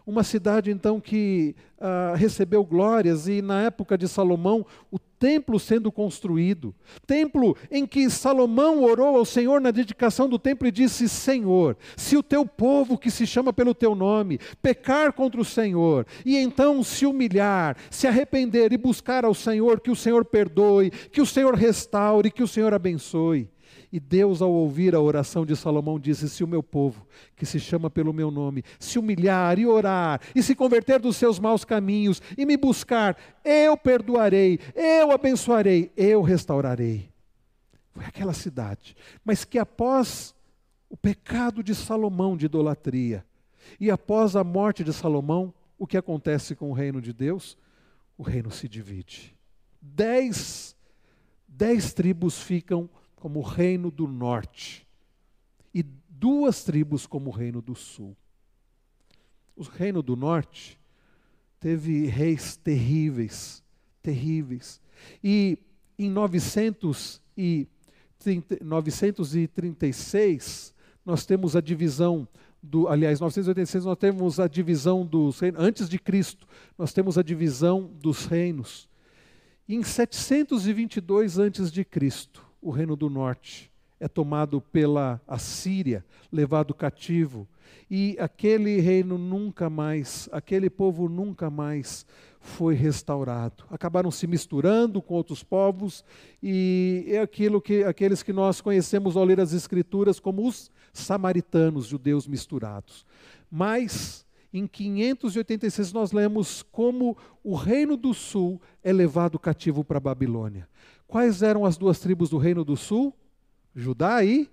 Uma 0.08 0.24
cidade 0.24 0.72
então 0.72 1.02
que 1.02 1.54
ah, 1.78 2.14
recebeu 2.16 2.64
glórias 2.64 3.28
e 3.28 3.42
na 3.42 3.64
época 3.64 3.98
de 3.98 4.08
Salomão 4.08 4.66
o 4.90 4.98
templo 4.98 5.60
sendo 5.60 5.92
construído. 5.92 6.74
Templo 7.06 7.58
em 7.70 7.86
que 7.86 8.10
Salomão 8.10 8.84
orou 8.84 9.18
ao 9.18 9.26
Senhor 9.26 9.60
na 9.60 9.70
dedicação 9.70 10.30
do 10.30 10.40
templo 10.40 10.66
e 10.66 10.72
disse: 10.72 11.10
Senhor, 11.10 11.76
se 11.98 12.16
o 12.16 12.24
teu 12.24 12.46
povo 12.46 12.98
que 12.98 13.12
se 13.12 13.28
chama 13.28 13.52
pelo 13.52 13.76
teu 13.76 13.94
nome 13.96 14.40
pecar 14.62 15.12
contra 15.12 15.42
o 15.42 15.46
Senhor 15.46 16.08
e 16.26 16.38
então 16.38 16.82
se 16.84 17.06
humilhar, 17.06 17.76
se 17.92 18.08
arrepender 18.08 18.72
e 18.72 18.78
buscar 18.78 19.26
ao 19.26 19.34
Senhor, 19.34 19.82
que 19.82 19.92
o 19.92 19.96
Senhor 19.96 20.24
perdoe, 20.24 20.90
que 20.90 21.20
o 21.20 21.26
Senhor 21.26 21.54
restaure, 21.54 22.32
que 22.32 22.44
o 22.44 22.48
Senhor 22.48 22.74
abençoe. 22.74 23.50
E 23.92 24.00
Deus, 24.00 24.42
ao 24.42 24.52
ouvir 24.52 24.94
a 24.94 25.00
oração 25.00 25.46
de 25.46 25.56
Salomão, 25.56 25.98
disse: 25.98 26.28
Se 26.28 26.44
o 26.44 26.48
meu 26.48 26.62
povo, 26.62 27.08
que 27.36 27.46
se 27.46 27.60
chama 27.60 27.90
pelo 27.90 28.12
meu 28.12 28.30
nome, 28.30 28.64
se 28.78 29.00
humilhar 29.00 29.58
e 29.58 29.66
orar, 29.66 30.20
e 30.36 30.44
se 30.44 30.54
converter 30.54 31.00
dos 31.00 31.16
seus 31.16 31.40
maus 31.40 31.64
caminhos, 31.64 32.22
e 32.38 32.46
me 32.46 32.58
buscar, 32.58 33.18
eu 33.46 33.78
perdoarei, 33.78 34.60
eu 34.76 35.12
abençoarei, 35.12 35.92
eu 35.96 36.22
restaurarei. 36.22 37.10
Foi 37.92 38.06
aquela 38.06 38.34
cidade, 38.34 38.96
mas 39.24 39.46
que 39.46 39.58
após 39.58 40.36
o 40.90 40.98
pecado 40.98 41.64
de 41.64 41.74
Salomão 41.74 42.36
de 42.36 42.46
idolatria, 42.46 43.26
e 43.80 43.90
após 43.90 44.36
a 44.36 44.44
morte 44.44 44.84
de 44.84 44.94
Salomão, 44.94 45.54
o 45.78 45.88
que 45.88 45.98
acontece 45.98 46.56
com 46.56 46.70
o 46.70 46.74
reino 46.74 47.02
de 47.02 47.14
Deus? 47.14 47.58
O 48.18 48.24
reino 48.24 48.52
se 48.52 48.68
divide. 48.68 49.36
Dez, 49.82 50.76
dez 51.48 51.94
tribos 51.94 52.42
ficam 52.42 52.90
como 53.18 53.40
o 53.40 53.44
reino 53.44 53.92
do 53.92 54.08
norte 54.08 54.88
e 55.74 55.84
duas 56.10 56.64
tribos 56.64 57.06
como 57.06 57.30
o 57.30 57.34
reino 57.34 57.62
do 57.62 57.76
sul. 57.76 58.16
O 59.56 59.64
reino 59.64 60.02
do 60.02 60.16
norte 60.16 60.80
teve 61.60 62.06
reis 62.06 62.56
terríveis, 62.56 63.62
terríveis. 64.02 64.82
E 65.24 65.58
em 65.98 66.10
930, 66.10 68.64
936 68.64 70.74
nós 71.06 71.26
temos 71.26 71.56
a 71.56 71.62
divisão 71.62 72.28
do, 72.62 72.88
aliás, 72.88 73.20
986 73.20 73.86
nós 73.86 73.98
temos 73.98 74.40
a 74.40 74.48
divisão 74.48 75.06
dos 75.06 75.40
reinos, 75.40 75.62
antes 75.62 75.90
de 75.90 75.98
Cristo, 75.98 76.48
nós 76.78 76.94
temos 76.94 77.18
a 77.18 77.24
divisão 77.24 77.92
dos 78.00 78.26
reinos. 78.26 78.88
E 79.68 79.76
em 79.76 79.84
722 79.84 81.38
antes 81.38 81.72
de 81.72 81.84
Cristo, 81.84 82.47
o 82.68 82.72
reino 82.72 82.98
do 82.98 83.10
norte 83.10 83.72
é 83.98 84.10
tomado 84.10 84.60
pela 84.60 85.22
Assíria, 85.26 86.06
levado 86.30 86.74
cativo, 86.74 87.48
e 87.90 88.18
aquele 88.20 88.82
reino 88.82 89.18
nunca 89.18 89.70
mais, 89.70 90.28
aquele 90.34 90.70
povo 90.70 91.08
nunca 91.08 91.50
mais 91.50 92.06
foi 92.42 92.76
restaurado. 92.76 93.64
Acabaram 93.72 94.12
se 94.12 94.28
misturando 94.28 95.02
com 95.02 95.14
outros 95.14 95.44
povos 95.44 96.04
e 96.44 97.06
é 97.08 97.22
aquilo 97.22 97.62
que 97.62 97.86
aqueles 97.86 98.22
que 98.22 98.34
nós 98.34 98.60
conhecemos 98.60 99.16
ao 99.16 99.24
ler 99.24 99.40
as 99.40 99.54
escrituras 99.54 100.20
como 100.20 100.46
os 100.46 100.70
samaritanos, 100.92 101.86
judeus 101.86 102.28
misturados. 102.28 103.06
Mas 103.50 104.26
em 104.54 104.68
586 104.68 105.94
nós 105.94 106.12
lemos 106.12 106.64
como 106.64 107.18
o 107.42 107.56
reino 107.56 107.96
do 107.96 108.14
sul 108.14 108.62
é 108.84 108.92
levado 108.92 109.40
cativo 109.40 109.86
para 109.86 109.98
a 109.98 110.02
Babilônia. 110.02 110.68
Quais 111.08 111.42
eram 111.42 111.66
as 111.66 111.78
duas 111.78 112.00
tribos 112.00 112.30
do 112.30 112.38
reino 112.38 112.66
do 112.66 112.76
sul? 112.76 113.16
Judá 113.74 114.24
e 114.24 114.50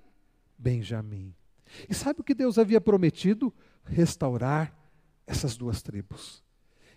Benjamim. 0.56 1.34
E 1.88 1.94
sabe 1.94 2.20
o 2.20 2.24
que 2.24 2.34
Deus 2.34 2.58
havia 2.58 2.80
prometido? 2.80 3.52
Restaurar 3.84 4.72
essas 5.26 5.56
duas 5.56 5.82
tribos. 5.82 6.44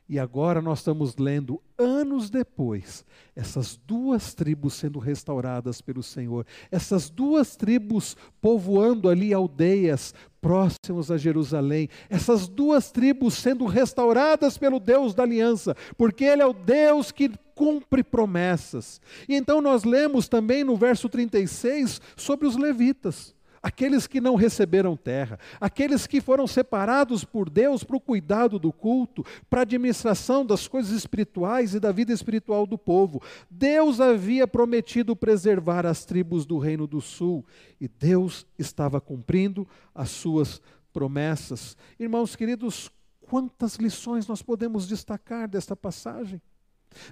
E 0.10 0.18
agora 0.18 0.62
nós 0.62 0.80
estamos 0.80 1.18
lendo, 1.18 1.62
anos 1.78 2.30
depois, 2.30 3.04
essas 3.36 3.76
duas 3.76 4.34
tribos 4.34 4.74
sendo 4.74 5.00
restauradas 5.00 5.82
pelo 5.82 6.02
Senhor, 6.02 6.46
essas 6.72 7.10
duas 7.10 7.58
tribos 7.58 8.16
povoando 8.40 9.10
ali 9.10 9.34
aldeias 9.34 10.14
próximas 10.40 11.12
a 11.12 11.18
Jerusalém, 11.18 11.90
essas 12.10 12.48
duas 12.48 12.90
tribos 12.90 13.34
sendo 13.34 13.66
restauradas 13.66 14.58
pelo 14.58 14.80
Deus 14.80 15.14
da 15.14 15.24
aliança, 15.24 15.76
porque 15.98 16.24
Ele 16.24 16.42
é 16.42 16.46
o 16.46 16.54
Deus 16.54 17.12
que 17.12 17.30
cumpre 17.58 18.04
promessas. 18.04 19.02
E 19.28 19.36
então 19.36 19.60
nós 19.60 19.84
lemos 19.84 20.28
também 20.30 20.64
no 20.64 20.78
verso 20.78 21.10
36 21.10 22.00
sobre 22.16 22.48
os 22.48 22.56
levitas 22.56 23.36
aqueles 23.68 24.08
que 24.08 24.22
não 24.22 24.36
receberam 24.36 24.96
terra, 24.96 25.38
aqueles 25.60 26.08
que 26.08 26.22
foram 26.22 26.48
separados 26.48 27.26
por 27.26 27.50
Deus 27.50 27.84
para 27.84 27.98
o 27.98 28.00
cuidado 28.00 28.58
do 28.58 28.72
culto, 28.72 29.26
para 29.50 29.62
a 29.62 29.64
administração 29.64 30.46
das 30.46 30.70
coisas 30.70 30.92
espirituais 30.92 31.74
e 31.74 31.80
da 31.80 31.92
vida 31.92 32.14
espiritual 32.14 32.66
do 32.66 32.78
povo. 32.78 33.22
Deus 33.52 34.00
havia 34.00 34.48
prometido 34.48 35.16
preservar 35.18 35.86
as 35.86 36.06
tribos 36.06 36.46
do 36.46 36.58
Reino 36.58 36.88
do 36.88 37.02
Sul 37.02 37.46
e 37.82 37.90
Deus 37.90 38.46
estava 38.58 39.02
cumprindo 39.02 39.68
as 39.94 40.12
suas 40.12 40.62
promessas. 40.94 41.76
Irmãos 42.00 42.38
queridos, 42.38 42.90
quantas 43.28 43.76
lições 43.76 44.28
nós 44.28 44.42
podemos 44.42 44.88
destacar 44.88 45.48
desta 45.48 45.76
passagem? 45.76 46.42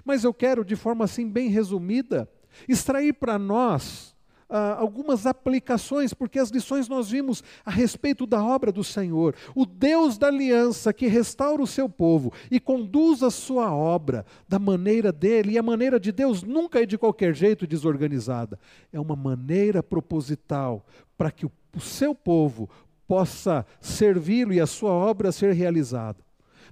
Mas 0.04 0.24
eu 0.24 0.34
quero, 0.34 0.64
de 0.64 0.76
forma 0.76 1.04
assim 1.04 1.28
bem 1.28 1.48
resumida, 1.48 2.28
extrair 2.68 3.12
para 3.12 3.38
nós 3.38 4.16
ah, 4.48 4.76
algumas 4.78 5.26
aplicações, 5.26 6.14
porque 6.14 6.38
as 6.38 6.50
lições 6.50 6.88
nós 6.88 7.10
vimos 7.10 7.42
a 7.64 7.70
respeito 7.70 8.26
da 8.26 8.42
obra 8.44 8.70
do 8.70 8.84
Senhor. 8.84 9.34
O 9.54 9.66
Deus 9.66 10.16
da 10.18 10.28
aliança 10.28 10.92
que 10.92 11.06
restaura 11.06 11.62
o 11.62 11.66
seu 11.66 11.88
povo 11.88 12.32
e 12.50 12.60
conduz 12.60 13.22
a 13.22 13.30
sua 13.30 13.74
obra 13.74 14.24
da 14.48 14.58
maneira 14.58 15.12
dele, 15.12 15.52
e 15.52 15.58
a 15.58 15.62
maneira 15.62 15.98
de 15.98 16.12
Deus 16.12 16.42
nunca 16.42 16.80
é 16.80 16.86
de 16.86 16.96
qualquer 16.96 17.34
jeito 17.34 17.66
desorganizada, 17.66 18.58
é 18.92 19.00
uma 19.00 19.16
maneira 19.16 19.82
proposital 19.82 20.86
para 21.18 21.30
que 21.30 21.46
o, 21.46 21.52
o 21.74 21.80
seu 21.80 22.14
povo 22.14 22.70
possa 23.06 23.64
servi-lo 23.80 24.52
e 24.52 24.60
a 24.60 24.66
sua 24.66 24.90
obra 24.90 25.32
ser 25.32 25.52
realizada. 25.54 26.18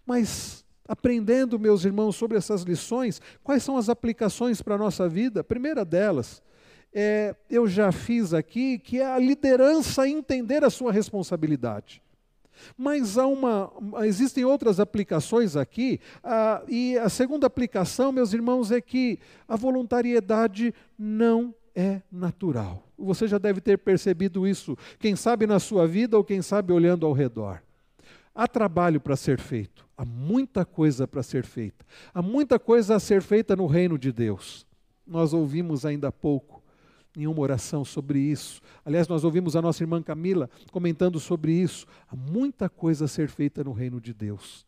Mas 0.07 0.64
aprendendo, 0.87 1.59
meus 1.59 1.85
irmãos, 1.85 2.17
sobre 2.17 2.37
essas 2.37 2.63
lições, 2.63 3.21
quais 3.43 3.63
são 3.63 3.77
as 3.77 3.89
aplicações 3.89 4.61
para 4.61 4.75
a 4.75 4.79
nossa 4.79 5.09
vida? 5.09 5.41
A 5.41 5.45
primeira 5.45 5.85
delas, 5.85 6.43
é, 6.93 7.35
eu 7.51 7.67
já 7.67 7.91
fiz 7.91 8.33
aqui, 8.35 8.79
que 8.79 9.01
é 9.01 9.07
a 9.07 9.19
liderança 9.19 10.09
entender 10.09 10.63
a 10.63 10.71
sua 10.71 10.93
responsabilidade. 10.93 12.03
Mas 12.77 13.19
há 13.19 13.27
uma, 13.27 13.73
existem 14.05 14.45
outras 14.45 14.79
aplicações 14.79 15.57
aqui, 15.57 16.01
e 16.69 16.97
a 16.99 17.09
segunda 17.09 17.47
aplicação, 17.47 18.13
meus 18.13 18.33
irmãos, 18.33 18.71
é 18.71 18.81
que 18.81 19.19
a 19.49 19.57
voluntariedade 19.57 20.73
não 20.97 21.53
é 21.75 22.01
natural. 22.13 22.87
Você 22.97 23.27
já 23.27 23.39
deve 23.39 23.61
ter 23.61 23.79
percebido 23.79 24.47
isso, 24.47 24.79
quem 25.01 25.17
sabe 25.17 25.49
na 25.49 25.59
sua 25.59 25.87
vida 25.87 26.17
ou 26.17 26.23
quem 26.23 26.41
sabe 26.41 26.73
olhando 26.73 27.05
ao 27.05 27.13
redor. 27.13 27.61
Há 28.33 28.47
trabalho 28.47 29.01
para 29.01 29.17
ser 29.17 29.41
feito, 29.41 29.84
há 29.97 30.05
muita 30.05 30.65
coisa 30.65 31.07
para 31.07 31.23
ser 31.23 31.45
feita, 31.45 31.85
há 32.13 32.23
muita 32.23 32.59
coisa 32.59 32.97
a 32.97 33.01
ser 33.01 33.23
feita 33.23 33.55
no 33.55 33.67
reino 33.67 33.99
de 33.99 34.13
Deus. 34.13 34.67
Nós 35.07 35.33
ouvimos 35.33 35.85
ainda 35.85 36.09
há 36.09 36.13
pouco 36.13 36.63
em 37.17 37.27
uma 37.27 37.41
oração 37.41 37.85
sobre 37.85 38.19
isso. 38.19 38.61
Aliás, 38.85 39.07
nós 39.07 39.23
ouvimos 39.23 39.55
a 39.55 39.63
nossa 39.63 39.83
irmã 39.83 40.03
Camila 40.03 40.51
comentando 40.73 41.21
sobre 41.21 41.53
isso. 41.53 41.87
Há 42.09 42.17
muita 42.17 42.69
coisa 42.69 43.05
a 43.05 43.09
ser 43.09 43.29
feita 43.29 43.63
no 43.63 43.73
reino 43.73 44.01
de 44.01 44.13
Deus. 44.13 44.67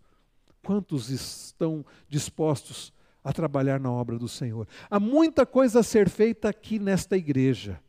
Quantos 0.62 1.10
estão 1.10 1.84
dispostos 2.08 2.92
a 3.24 3.32
trabalhar 3.32 3.80
na 3.80 3.90
obra 3.90 4.18
do 4.18 4.28
Senhor? 4.28 4.68
Há 4.88 5.00
muita 5.00 5.44
coisa 5.44 5.80
a 5.80 5.82
ser 5.82 6.08
feita 6.08 6.48
aqui 6.48 6.78
nesta 6.78 7.16
igreja. 7.16 7.80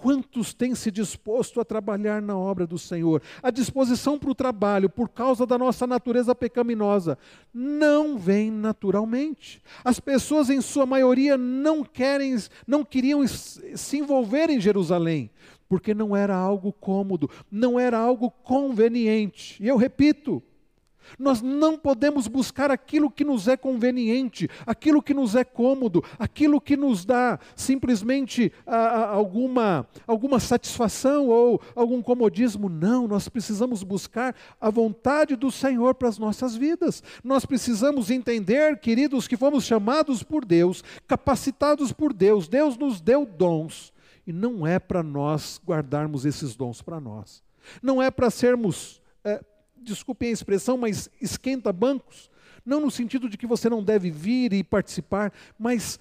Quantos 0.00 0.54
têm 0.54 0.74
se 0.74 0.90
disposto 0.90 1.60
a 1.60 1.64
trabalhar 1.64 2.22
na 2.22 2.34
obra 2.34 2.66
do 2.66 2.78
Senhor? 2.78 3.20
A 3.42 3.50
disposição 3.50 4.18
para 4.18 4.30
o 4.30 4.34
trabalho, 4.34 4.88
por 4.88 5.10
causa 5.10 5.44
da 5.44 5.58
nossa 5.58 5.86
natureza 5.86 6.34
pecaminosa, 6.34 7.18
não 7.52 8.16
vem 8.16 8.50
naturalmente. 8.50 9.62
As 9.84 10.00
pessoas, 10.00 10.48
em 10.48 10.62
sua 10.62 10.86
maioria, 10.86 11.36
não 11.36 11.84
querem, 11.84 12.34
não 12.66 12.82
queriam 12.82 13.26
se 13.26 13.98
envolver 13.98 14.48
em 14.48 14.58
Jerusalém, 14.58 15.30
porque 15.68 15.92
não 15.92 16.16
era 16.16 16.34
algo 16.34 16.72
cômodo, 16.72 17.28
não 17.50 17.78
era 17.78 17.98
algo 17.98 18.30
conveniente. 18.30 19.62
E 19.62 19.68
eu 19.68 19.76
repito, 19.76 20.42
nós 21.18 21.42
não 21.42 21.78
podemos 21.78 22.26
buscar 22.26 22.70
aquilo 22.70 23.10
que 23.10 23.24
nos 23.24 23.48
é 23.48 23.56
conveniente, 23.56 24.48
aquilo 24.66 25.02
que 25.02 25.14
nos 25.14 25.34
é 25.34 25.44
cômodo, 25.44 26.04
aquilo 26.18 26.60
que 26.60 26.76
nos 26.76 27.04
dá 27.04 27.38
simplesmente 27.54 28.52
a, 28.66 28.76
a, 28.76 29.08
alguma, 29.10 29.86
alguma 30.06 30.40
satisfação 30.40 31.28
ou 31.28 31.60
algum 31.74 32.02
comodismo. 32.02 32.68
Não, 32.68 33.06
nós 33.06 33.28
precisamos 33.28 33.82
buscar 33.82 34.34
a 34.60 34.70
vontade 34.70 35.36
do 35.36 35.50
Senhor 35.50 35.94
para 35.94 36.08
as 36.08 36.18
nossas 36.18 36.56
vidas. 36.56 37.02
Nós 37.22 37.44
precisamos 37.44 38.10
entender, 38.10 38.78
queridos, 38.78 39.26
que 39.26 39.36
fomos 39.36 39.64
chamados 39.64 40.22
por 40.22 40.44
Deus, 40.44 40.82
capacitados 41.06 41.92
por 41.92 42.12
Deus. 42.12 42.48
Deus 42.48 42.76
nos 42.76 43.00
deu 43.00 43.24
dons 43.26 43.92
e 44.26 44.32
não 44.32 44.66
é 44.66 44.78
para 44.78 45.02
nós 45.02 45.60
guardarmos 45.64 46.24
esses 46.24 46.54
dons 46.54 46.82
para 46.82 47.00
nós. 47.00 47.42
Não 47.82 48.02
é 48.02 48.10
para 48.10 48.30
sermos 48.30 49.00
é, 49.24 49.42
desculpem 49.80 50.28
a 50.28 50.32
expressão, 50.32 50.76
mas 50.76 51.10
esquenta 51.20 51.72
bancos. 51.72 52.30
Não 52.64 52.80
no 52.80 52.90
sentido 52.90 53.28
de 53.28 53.38
que 53.38 53.46
você 53.46 53.68
não 53.68 53.82
deve 53.82 54.10
vir 54.10 54.52
e 54.52 54.62
participar, 54.62 55.32
mas 55.58 55.98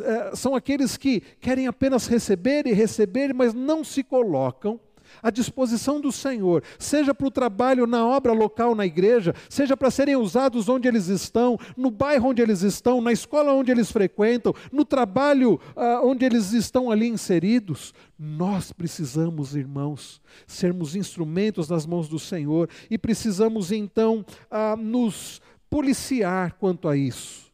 é, 0.00 0.36
são 0.36 0.54
aqueles 0.54 0.96
que 0.96 1.20
querem 1.40 1.66
apenas 1.66 2.06
receber 2.06 2.66
e 2.66 2.72
receber, 2.72 3.32
mas 3.32 3.54
não 3.54 3.82
se 3.82 4.02
colocam 4.02 4.78
à 5.22 5.30
disposição 5.30 6.00
do 6.00 6.12
Senhor, 6.12 6.62
seja 6.78 7.14
para 7.14 7.26
o 7.26 7.30
trabalho 7.30 7.86
na 7.86 8.06
obra 8.06 8.32
local 8.32 8.74
na 8.74 8.86
igreja, 8.86 9.34
seja 9.48 9.76
para 9.76 9.90
serem 9.90 10.16
usados 10.16 10.68
onde 10.68 10.86
eles 10.88 11.08
estão, 11.08 11.58
no 11.76 11.90
bairro 11.90 12.30
onde 12.30 12.40
eles 12.40 12.62
estão, 12.62 13.00
na 13.00 13.12
escola 13.12 13.52
onde 13.52 13.70
eles 13.70 13.90
frequentam, 13.90 14.54
no 14.70 14.84
trabalho 14.84 15.60
ah, 15.74 16.00
onde 16.02 16.24
eles 16.24 16.52
estão 16.52 16.90
ali 16.90 17.08
inseridos. 17.08 17.92
Nós 18.18 18.72
precisamos, 18.72 19.56
irmãos, 19.56 20.20
sermos 20.46 20.94
instrumentos 20.94 21.68
nas 21.68 21.84
mãos 21.84 22.08
do 22.08 22.18
Senhor 22.18 22.68
e 22.90 22.96
precisamos 22.96 23.72
então 23.72 24.24
ah, 24.50 24.76
nos 24.76 25.40
policiar 25.68 26.52
quanto 26.58 26.88
a 26.88 26.96
isso. 26.96 27.50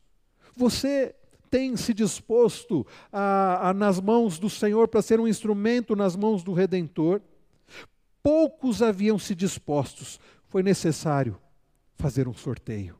Você 0.56 1.14
tem 1.50 1.76
se 1.76 1.94
disposto 1.94 2.86
a, 3.12 3.70
a, 3.70 3.74
nas 3.74 4.00
mãos 4.00 4.38
do 4.38 4.50
Senhor 4.50 4.88
para 4.88 5.02
ser 5.02 5.20
um 5.20 5.28
instrumento 5.28 5.96
nas 5.96 6.16
mãos 6.16 6.42
do 6.42 6.52
Redentor? 6.52 7.20
Poucos 8.22 8.82
haviam 8.82 9.18
se 9.18 9.34
dispostos, 9.34 10.18
foi 10.48 10.62
necessário 10.62 11.38
fazer 11.94 12.28
um 12.28 12.34
sorteio. 12.34 12.98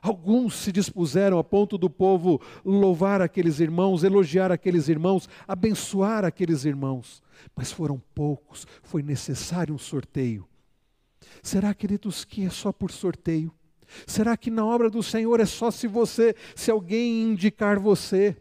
Alguns 0.00 0.54
se 0.54 0.70
dispuseram 0.70 1.36
a 1.38 1.42
ponto 1.42 1.76
do 1.76 1.90
povo 1.90 2.40
louvar 2.64 3.20
aqueles 3.20 3.58
irmãos, 3.58 4.04
elogiar 4.04 4.52
aqueles 4.52 4.88
irmãos, 4.88 5.28
abençoar 5.48 6.24
aqueles 6.24 6.64
irmãos. 6.64 7.20
Mas 7.56 7.72
foram 7.72 8.00
poucos, 8.14 8.66
foi 8.82 9.02
necessário 9.02 9.74
um 9.74 9.78
sorteio. 9.78 10.46
Será, 11.42 11.74
queridos, 11.74 12.24
que 12.24 12.44
é 12.44 12.50
só 12.50 12.72
por 12.72 12.92
sorteio? 12.92 13.52
Será 14.06 14.36
que 14.36 14.50
na 14.50 14.64
obra 14.64 14.88
do 14.88 15.02
Senhor 15.02 15.40
é 15.40 15.46
só 15.46 15.70
se 15.70 15.86
você, 15.86 16.36
se 16.54 16.70
alguém 16.70 17.22
indicar 17.22 17.78
você? 17.78 18.36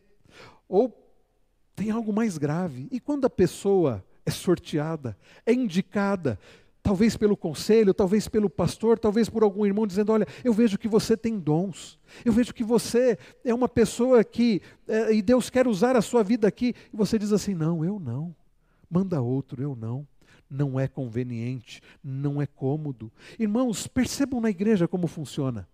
Ou 0.67 0.93
tem 1.75 1.89
algo 1.89 2.13
mais 2.13 2.37
grave? 2.37 2.87
E 2.91 2.99
quando 2.99 3.25
a 3.25 3.29
pessoa 3.29 4.05
é 4.25 4.31
sorteada, 4.31 5.17
é 5.45 5.53
indicada, 5.53 6.39
talvez 6.85 7.17
pelo 7.17 7.35
conselho, 7.35 7.95
talvez 7.95 8.27
pelo 8.27 8.47
pastor, 8.47 8.99
talvez 8.99 9.27
por 9.27 9.43
algum 9.43 9.65
irmão 9.65 9.87
dizendo: 9.87 10.11
Olha, 10.11 10.27
eu 10.43 10.53
vejo 10.53 10.77
que 10.77 10.87
você 10.87 11.17
tem 11.17 11.39
dons, 11.39 11.99
eu 12.23 12.31
vejo 12.31 12.53
que 12.53 12.63
você 12.63 13.17
é 13.43 13.53
uma 13.53 13.67
pessoa 13.67 14.23
que, 14.23 14.61
é, 14.87 15.13
e 15.13 15.21
Deus 15.21 15.49
quer 15.49 15.67
usar 15.67 15.95
a 15.95 16.01
sua 16.01 16.23
vida 16.23 16.47
aqui, 16.47 16.75
e 16.93 16.95
você 16.95 17.17
diz 17.17 17.33
assim: 17.33 17.55
Não, 17.55 17.83
eu 17.83 17.99
não, 17.99 18.35
manda 18.89 19.19
outro, 19.21 19.61
eu 19.61 19.75
não. 19.75 20.07
Não 20.47 20.79
é 20.79 20.87
conveniente, 20.87 21.81
não 22.03 22.39
é 22.39 22.45
cômodo. 22.45 23.11
Irmãos, 23.39 23.87
percebam 23.87 24.39
na 24.39 24.51
igreja 24.51 24.87
como 24.87 25.07
funciona. 25.07 25.67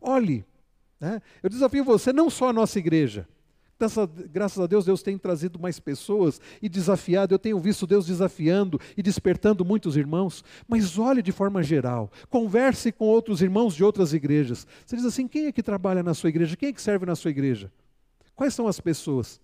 Olhe, 0.00 0.44
né? 1.00 1.20
eu 1.42 1.50
desafio 1.50 1.82
você, 1.82 2.12
não 2.12 2.30
só 2.30 2.50
a 2.50 2.52
nossa 2.52 2.78
igreja, 2.78 3.26
Graças 4.30 4.60
a 4.60 4.66
Deus, 4.66 4.84
Deus 4.84 5.02
tem 5.02 5.18
trazido 5.18 5.58
mais 5.58 5.80
pessoas 5.80 6.40
e 6.60 6.68
desafiado. 6.68 7.34
Eu 7.34 7.38
tenho 7.38 7.58
visto 7.58 7.86
Deus 7.86 8.06
desafiando 8.06 8.80
e 8.96 9.02
despertando 9.02 9.64
muitos 9.64 9.96
irmãos. 9.96 10.44
Mas 10.68 10.98
olhe 10.98 11.22
de 11.22 11.32
forma 11.32 11.62
geral, 11.62 12.10
converse 12.30 12.92
com 12.92 13.06
outros 13.06 13.42
irmãos 13.42 13.74
de 13.74 13.82
outras 13.82 14.12
igrejas. 14.12 14.66
Você 14.86 14.96
diz 14.96 15.04
assim: 15.04 15.26
quem 15.26 15.46
é 15.46 15.52
que 15.52 15.62
trabalha 15.62 16.02
na 16.02 16.14
sua 16.14 16.28
igreja? 16.28 16.56
Quem 16.56 16.68
é 16.68 16.72
que 16.72 16.80
serve 16.80 17.06
na 17.06 17.16
sua 17.16 17.30
igreja? 17.30 17.72
Quais 18.36 18.54
são 18.54 18.66
as 18.66 18.80
pessoas? 18.80 19.40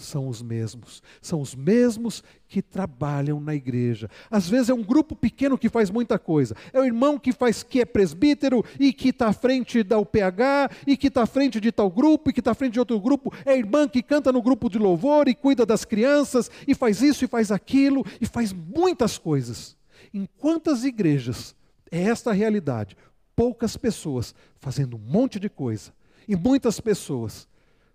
São 0.00 0.28
os 0.28 0.42
mesmos. 0.42 1.02
São 1.20 1.40
os 1.40 1.54
mesmos 1.54 2.22
que 2.48 2.60
trabalham 2.60 3.40
na 3.40 3.54
igreja. 3.54 4.08
Às 4.30 4.48
vezes 4.48 4.70
é 4.70 4.74
um 4.74 4.82
grupo 4.82 5.14
pequeno 5.14 5.56
que 5.56 5.68
faz 5.68 5.90
muita 5.90 6.18
coisa. 6.18 6.56
É 6.72 6.80
o 6.80 6.84
irmão 6.84 7.18
que 7.18 7.32
faz 7.32 7.62
que 7.62 7.80
é 7.80 7.84
presbítero 7.84 8.64
e 8.78 8.92
que 8.92 9.10
está 9.10 9.28
à 9.28 9.32
frente 9.32 9.82
da 9.82 9.98
UPH 9.98 10.74
e 10.86 10.96
que 10.96 11.06
está 11.06 11.22
à 11.22 11.26
frente 11.26 11.60
de 11.60 11.70
tal 11.70 11.90
grupo 11.90 12.30
e 12.30 12.32
que 12.32 12.40
está 12.40 12.50
à 12.50 12.54
frente 12.54 12.72
de 12.74 12.78
outro 12.80 12.98
grupo. 13.00 13.32
É 13.44 13.52
a 13.52 13.56
irmã 13.56 13.88
que 13.88 14.02
canta 14.02 14.32
no 14.32 14.42
grupo 14.42 14.68
de 14.68 14.78
louvor 14.78 15.28
e 15.28 15.34
cuida 15.34 15.64
das 15.64 15.84
crianças 15.84 16.50
e 16.66 16.74
faz 16.74 17.02
isso 17.02 17.24
e 17.24 17.28
faz 17.28 17.52
aquilo 17.52 18.04
e 18.20 18.26
faz 18.26 18.52
muitas 18.52 19.18
coisas. 19.18 19.76
Em 20.12 20.28
quantas 20.38 20.84
igrejas 20.84 21.54
é 21.90 22.02
esta 22.02 22.30
a 22.30 22.34
realidade? 22.34 22.96
Poucas 23.36 23.76
pessoas 23.76 24.34
fazendo 24.58 24.96
um 24.96 25.00
monte 25.00 25.38
de 25.38 25.48
coisa 25.48 25.92
e 26.26 26.36
muitas 26.36 26.80
pessoas 26.80 27.48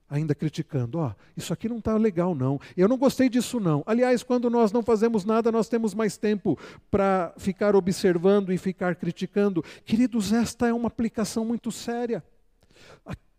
ainda 0.10 0.36
criticando, 0.36 1.00
ó, 1.00 1.08
oh, 1.08 1.12
isso 1.36 1.52
aqui 1.52 1.68
não 1.68 1.80
está 1.80 1.98
legal 1.98 2.36
não, 2.36 2.60
eu 2.78 2.88
não 2.88 2.98
gostei 2.98 3.28
disso 3.28 3.60
não. 3.60 3.84
Aliás, 3.86 4.22
quando 4.24 4.50
nós 4.50 4.72
não 4.72 4.84
fazemos 4.84 5.26
nada, 5.26 5.52
nós 5.52 5.68
temos 5.68 5.94
mais 5.94 6.16
tempo 6.16 6.58
para 6.92 7.34
ficar 7.38 7.76
observando 7.76 8.54
e 8.54 8.58
ficar 8.58 8.96
criticando. 8.96 9.64
Queridos, 9.84 10.32
esta 10.32 10.68
é 10.68 10.74
uma 10.74 10.88
aplicação 10.88 11.44
muito 11.44 11.72
séria. 11.72 12.24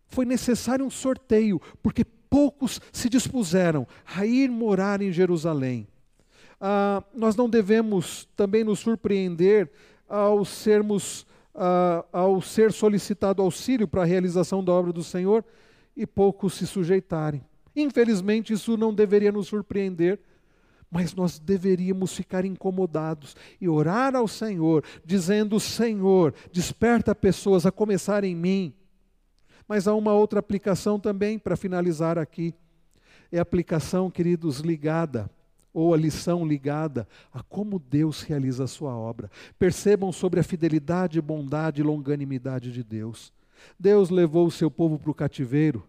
Foi 0.07 0.25
necessário 0.25 0.85
um 0.85 0.89
sorteio, 0.89 1.61
porque 1.81 2.03
poucos 2.29 2.81
se 2.91 3.09
dispuseram 3.09 3.87
a 4.15 4.25
ir 4.25 4.49
morar 4.49 5.01
em 5.01 5.11
Jerusalém. 5.11 5.87
Ah, 6.59 7.03
nós 7.13 7.35
não 7.35 7.49
devemos 7.49 8.27
também 8.35 8.63
nos 8.63 8.79
surpreender 8.79 9.69
ao 10.09 10.43
sermos, 10.43 11.25
ah, 11.53 12.03
ao 12.11 12.41
ser 12.41 12.71
solicitado 12.71 13.41
auxílio 13.41 13.87
para 13.87 14.01
a 14.01 14.05
realização 14.05 14.63
da 14.63 14.71
obra 14.71 14.91
do 14.91 15.03
Senhor, 15.03 15.43
e 15.97 16.05
poucos 16.05 16.53
se 16.53 16.67
sujeitarem. 16.67 17.43
Infelizmente, 17.75 18.53
isso 18.53 18.77
não 18.77 18.93
deveria 18.93 19.31
nos 19.31 19.47
surpreender, 19.47 20.19
mas 20.89 21.13
nós 21.13 21.37
deveríamos 21.37 22.13
ficar 22.13 22.45
incomodados 22.45 23.35
e 23.59 23.67
orar 23.67 24.15
ao 24.15 24.27
Senhor, 24.27 24.83
dizendo: 25.03 25.59
Senhor, 25.59 26.33
desperta 26.51 27.13
pessoas 27.13 27.65
a 27.65 27.71
começar 27.71 28.23
em 28.23 28.35
mim. 28.35 28.73
Mas 29.67 29.87
há 29.87 29.93
uma 29.93 30.13
outra 30.13 30.39
aplicação 30.39 30.97
também, 30.97 31.37
para 31.37 31.57
finalizar 31.57 32.17
aqui. 32.17 32.53
É 33.29 33.39
a 33.39 33.41
aplicação, 33.41 34.09
queridos, 34.09 34.59
ligada, 34.59 35.29
ou 35.73 35.93
a 35.93 35.97
lição 35.97 36.47
ligada 36.47 37.05
a 37.33 37.43
como 37.43 37.77
Deus 37.77 38.21
realiza 38.21 38.63
a 38.63 38.67
sua 38.67 38.95
obra. 38.95 39.29
Percebam 39.59 40.11
sobre 40.13 40.39
a 40.39 40.43
fidelidade, 40.43 41.21
bondade 41.21 41.81
e 41.81 41.83
longanimidade 41.83 42.71
de 42.71 42.81
Deus. 42.81 43.33
Deus 43.79 44.09
levou 44.09 44.45
o 44.45 44.51
seu 44.51 44.69
povo 44.69 44.97
para 44.97 45.11
o 45.11 45.15
cativeiro, 45.15 45.83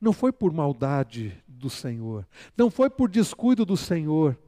não 0.00 0.12
foi 0.12 0.32
por 0.32 0.52
maldade 0.52 1.36
do 1.46 1.68
Senhor, 1.68 2.26
não 2.56 2.70
foi 2.70 2.88
por 2.88 3.08
descuido 3.08 3.64
do 3.64 3.76
Senhor, 3.76 4.38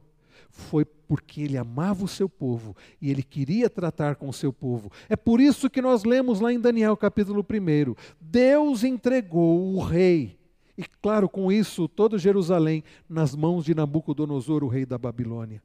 foi 0.49 0.85
porque 0.85 1.41
ele 1.41 1.57
amava 1.57 2.03
o 2.03 2.07
seu 2.07 2.29
povo 2.29 2.75
e 3.01 3.09
ele 3.09 3.23
queria 3.23 3.69
tratar 3.69 4.15
com 4.15 4.29
o 4.29 4.33
seu 4.33 4.53
povo. 4.53 4.91
É 5.09 5.15
por 5.15 5.41
isso 5.41 5.69
que 5.69 5.81
nós 5.81 6.03
lemos 6.03 6.39
lá 6.39 6.53
em 6.53 6.59
Daniel 6.59 6.95
capítulo 6.95 7.43
1: 7.43 7.95
Deus 8.19 8.83
entregou 8.83 9.75
o 9.75 9.79
rei, 9.81 10.37
e 10.77 10.83
claro, 11.01 11.29
com 11.29 11.51
isso, 11.51 11.87
todo 11.87 12.17
Jerusalém 12.17 12.83
nas 13.07 13.35
mãos 13.35 13.65
de 13.65 13.75
Nabucodonosor, 13.75 14.63
o 14.63 14.67
rei 14.67 14.85
da 14.85 14.97
Babilônia. 14.97 15.61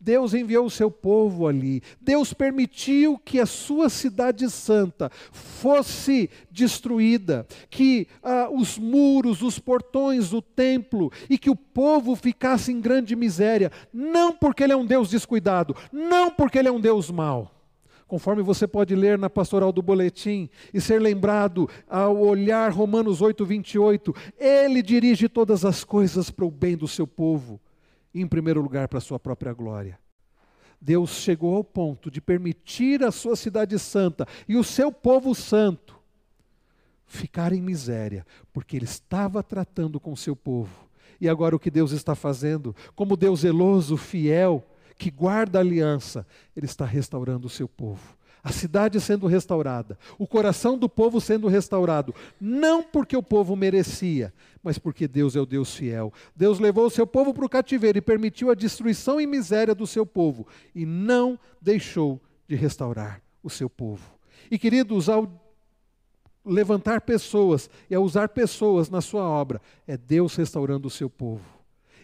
Deus 0.00 0.34
enviou 0.34 0.66
o 0.66 0.70
seu 0.70 0.90
povo 0.90 1.46
ali. 1.46 1.82
Deus 2.00 2.32
permitiu 2.32 3.18
que 3.18 3.40
a 3.40 3.46
sua 3.46 3.88
cidade 3.88 4.50
santa 4.50 5.10
fosse 5.32 6.30
destruída, 6.50 7.46
que 7.70 8.06
ah, 8.22 8.48
os 8.52 8.78
muros, 8.78 9.42
os 9.42 9.58
portões 9.58 10.30
do 10.30 10.40
templo 10.42 11.12
e 11.28 11.38
que 11.38 11.50
o 11.50 11.56
povo 11.56 12.14
ficasse 12.14 12.72
em 12.72 12.80
grande 12.80 13.14
miséria, 13.14 13.70
não 13.92 14.32
porque 14.32 14.62
ele 14.62 14.72
é 14.72 14.76
um 14.76 14.86
Deus 14.86 15.10
descuidado, 15.10 15.74
não 15.92 16.30
porque 16.30 16.58
ele 16.58 16.68
é 16.68 16.72
um 16.72 16.80
Deus 16.80 17.10
mau. 17.10 17.54
Conforme 18.08 18.42
você 18.42 18.66
pode 18.66 18.96
ler 18.96 19.18
na 19.18 19.28
pastoral 19.28 19.70
do 19.70 19.82
boletim 19.82 20.48
e 20.72 20.80
ser 20.80 20.98
lembrado 20.98 21.68
ao 21.86 22.18
olhar 22.18 22.72
Romanos 22.72 23.20
8, 23.20 23.44
28, 23.44 24.14
ele 24.38 24.80
dirige 24.80 25.28
todas 25.28 25.62
as 25.62 25.84
coisas 25.84 26.30
para 26.30 26.46
o 26.46 26.50
bem 26.50 26.74
do 26.74 26.88
seu 26.88 27.06
povo 27.06 27.60
em 28.20 28.26
primeiro 28.26 28.60
lugar 28.60 28.88
para 28.88 28.98
a 28.98 29.02
sua 29.02 29.18
própria 29.18 29.52
glória. 29.52 29.98
Deus 30.80 31.10
chegou 31.10 31.56
ao 31.56 31.64
ponto 31.64 32.10
de 32.10 32.20
permitir 32.20 33.02
a 33.02 33.10
sua 33.10 33.34
cidade 33.34 33.78
santa 33.78 34.26
e 34.48 34.56
o 34.56 34.62
seu 34.62 34.92
povo 34.92 35.34
santo 35.34 35.98
ficar 37.04 37.52
em 37.52 37.60
miséria, 37.60 38.26
porque 38.52 38.76
ele 38.76 38.84
estava 38.84 39.42
tratando 39.42 39.98
com 39.98 40.12
o 40.12 40.16
seu 40.16 40.36
povo. 40.36 40.88
E 41.20 41.28
agora 41.28 41.56
o 41.56 41.58
que 41.58 41.70
Deus 41.70 41.90
está 41.90 42.14
fazendo, 42.14 42.76
como 42.94 43.16
Deus 43.16 43.40
zeloso, 43.40 43.96
fiel, 43.96 44.64
que 44.96 45.10
guarda 45.10 45.58
a 45.58 45.62
aliança, 45.62 46.26
ele 46.54 46.66
está 46.66 46.84
restaurando 46.84 47.46
o 47.46 47.50
seu 47.50 47.66
povo 47.66 48.18
a 48.48 48.52
cidade 48.52 48.98
sendo 48.98 49.26
restaurada, 49.26 49.98
o 50.18 50.26
coração 50.26 50.78
do 50.78 50.88
povo 50.88 51.20
sendo 51.20 51.48
restaurado, 51.48 52.14
não 52.40 52.82
porque 52.82 53.14
o 53.14 53.22
povo 53.22 53.54
merecia, 53.54 54.32
mas 54.62 54.78
porque 54.78 55.06
Deus 55.06 55.36
é 55.36 55.40
o 55.40 55.44
Deus 55.44 55.76
fiel. 55.76 56.10
Deus 56.34 56.58
levou 56.58 56.86
o 56.86 56.90
seu 56.90 57.06
povo 57.06 57.34
para 57.34 57.44
o 57.44 57.48
cativeiro 57.48 57.98
e 57.98 58.00
permitiu 58.00 58.50
a 58.50 58.54
destruição 58.54 59.20
e 59.20 59.26
miséria 59.26 59.74
do 59.74 59.86
seu 59.86 60.06
povo, 60.06 60.46
e 60.74 60.86
não 60.86 61.38
deixou 61.60 62.18
de 62.48 62.56
restaurar 62.56 63.20
o 63.42 63.50
seu 63.50 63.68
povo. 63.68 64.18
E 64.50 64.58
queridos, 64.58 65.10
ao 65.10 65.30
levantar 66.42 67.02
pessoas 67.02 67.68
e 67.90 67.94
a 67.94 68.00
usar 68.00 68.30
pessoas 68.30 68.88
na 68.88 69.02
sua 69.02 69.28
obra, 69.28 69.60
é 69.86 69.94
Deus 69.94 70.34
restaurando 70.36 70.88
o 70.88 70.90
seu 70.90 71.10
povo. 71.10 71.57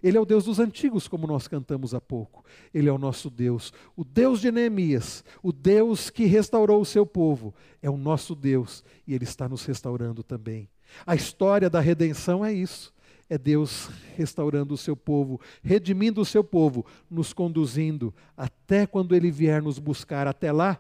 Ele 0.04 0.18
é 0.18 0.20
o 0.20 0.26
Deus 0.26 0.44
dos 0.44 0.58
antigos, 0.60 1.08
como 1.08 1.26
nós 1.26 1.48
cantamos 1.48 1.94
há 1.94 2.00
pouco. 2.00 2.44
Ele 2.74 2.90
é 2.90 2.92
o 2.92 2.98
nosso 2.98 3.30
Deus. 3.30 3.72
O 3.96 4.04
Deus 4.04 4.38
de 4.38 4.52
Neemias, 4.52 5.24
o 5.42 5.50
Deus 5.50 6.10
que 6.10 6.26
restaurou 6.26 6.82
o 6.82 6.84
seu 6.84 7.06
povo, 7.06 7.54
é 7.80 7.88
o 7.88 7.96
nosso 7.96 8.34
Deus 8.34 8.84
e 9.06 9.14
ele 9.14 9.24
está 9.24 9.48
nos 9.48 9.64
restaurando 9.64 10.22
também. 10.22 10.68
A 11.06 11.14
história 11.14 11.70
da 11.70 11.80
redenção 11.80 12.44
é 12.44 12.52
isso. 12.52 12.92
É 13.30 13.38
Deus 13.38 13.88
restaurando 14.14 14.74
o 14.74 14.76
seu 14.76 14.94
povo, 14.94 15.40
redimindo 15.62 16.20
o 16.20 16.26
seu 16.26 16.44
povo, 16.44 16.84
nos 17.10 17.32
conduzindo 17.32 18.12
até 18.36 18.86
quando 18.86 19.16
ele 19.16 19.30
vier 19.30 19.62
nos 19.62 19.78
buscar. 19.78 20.26
Até 20.26 20.52
lá, 20.52 20.78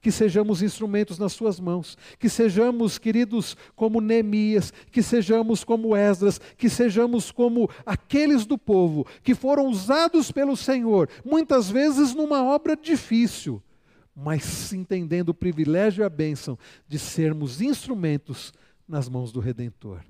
que 0.00 0.10
sejamos 0.10 0.62
instrumentos 0.62 1.18
nas 1.18 1.32
Suas 1.32 1.60
mãos, 1.60 1.96
que 2.18 2.28
sejamos, 2.28 2.98
queridos, 2.98 3.56
como 3.74 4.00
Neemias, 4.00 4.72
que 4.90 5.02
sejamos 5.02 5.64
como 5.64 5.96
Esdras, 5.96 6.40
que 6.56 6.68
sejamos 6.68 7.30
como 7.30 7.68
aqueles 7.84 8.46
do 8.46 8.56
povo 8.56 9.06
que 9.22 9.34
foram 9.34 9.66
usados 9.66 10.30
pelo 10.32 10.56
Senhor, 10.56 11.08
muitas 11.24 11.70
vezes 11.70 12.14
numa 12.14 12.42
obra 12.42 12.76
difícil, 12.76 13.62
mas 14.14 14.72
entendendo 14.72 15.30
o 15.30 15.34
privilégio 15.34 16.02
e 16.02 16.04
a 16.04 16.08
bênção 16.08 16.58
de 16.88 16.98
sermos 16.98 17.60
instrumentos 17.60 18.52
nas 18.88 19.08
mãos 19.08 19.30
do 19.30 19.40
Redentor. 19.40 20.00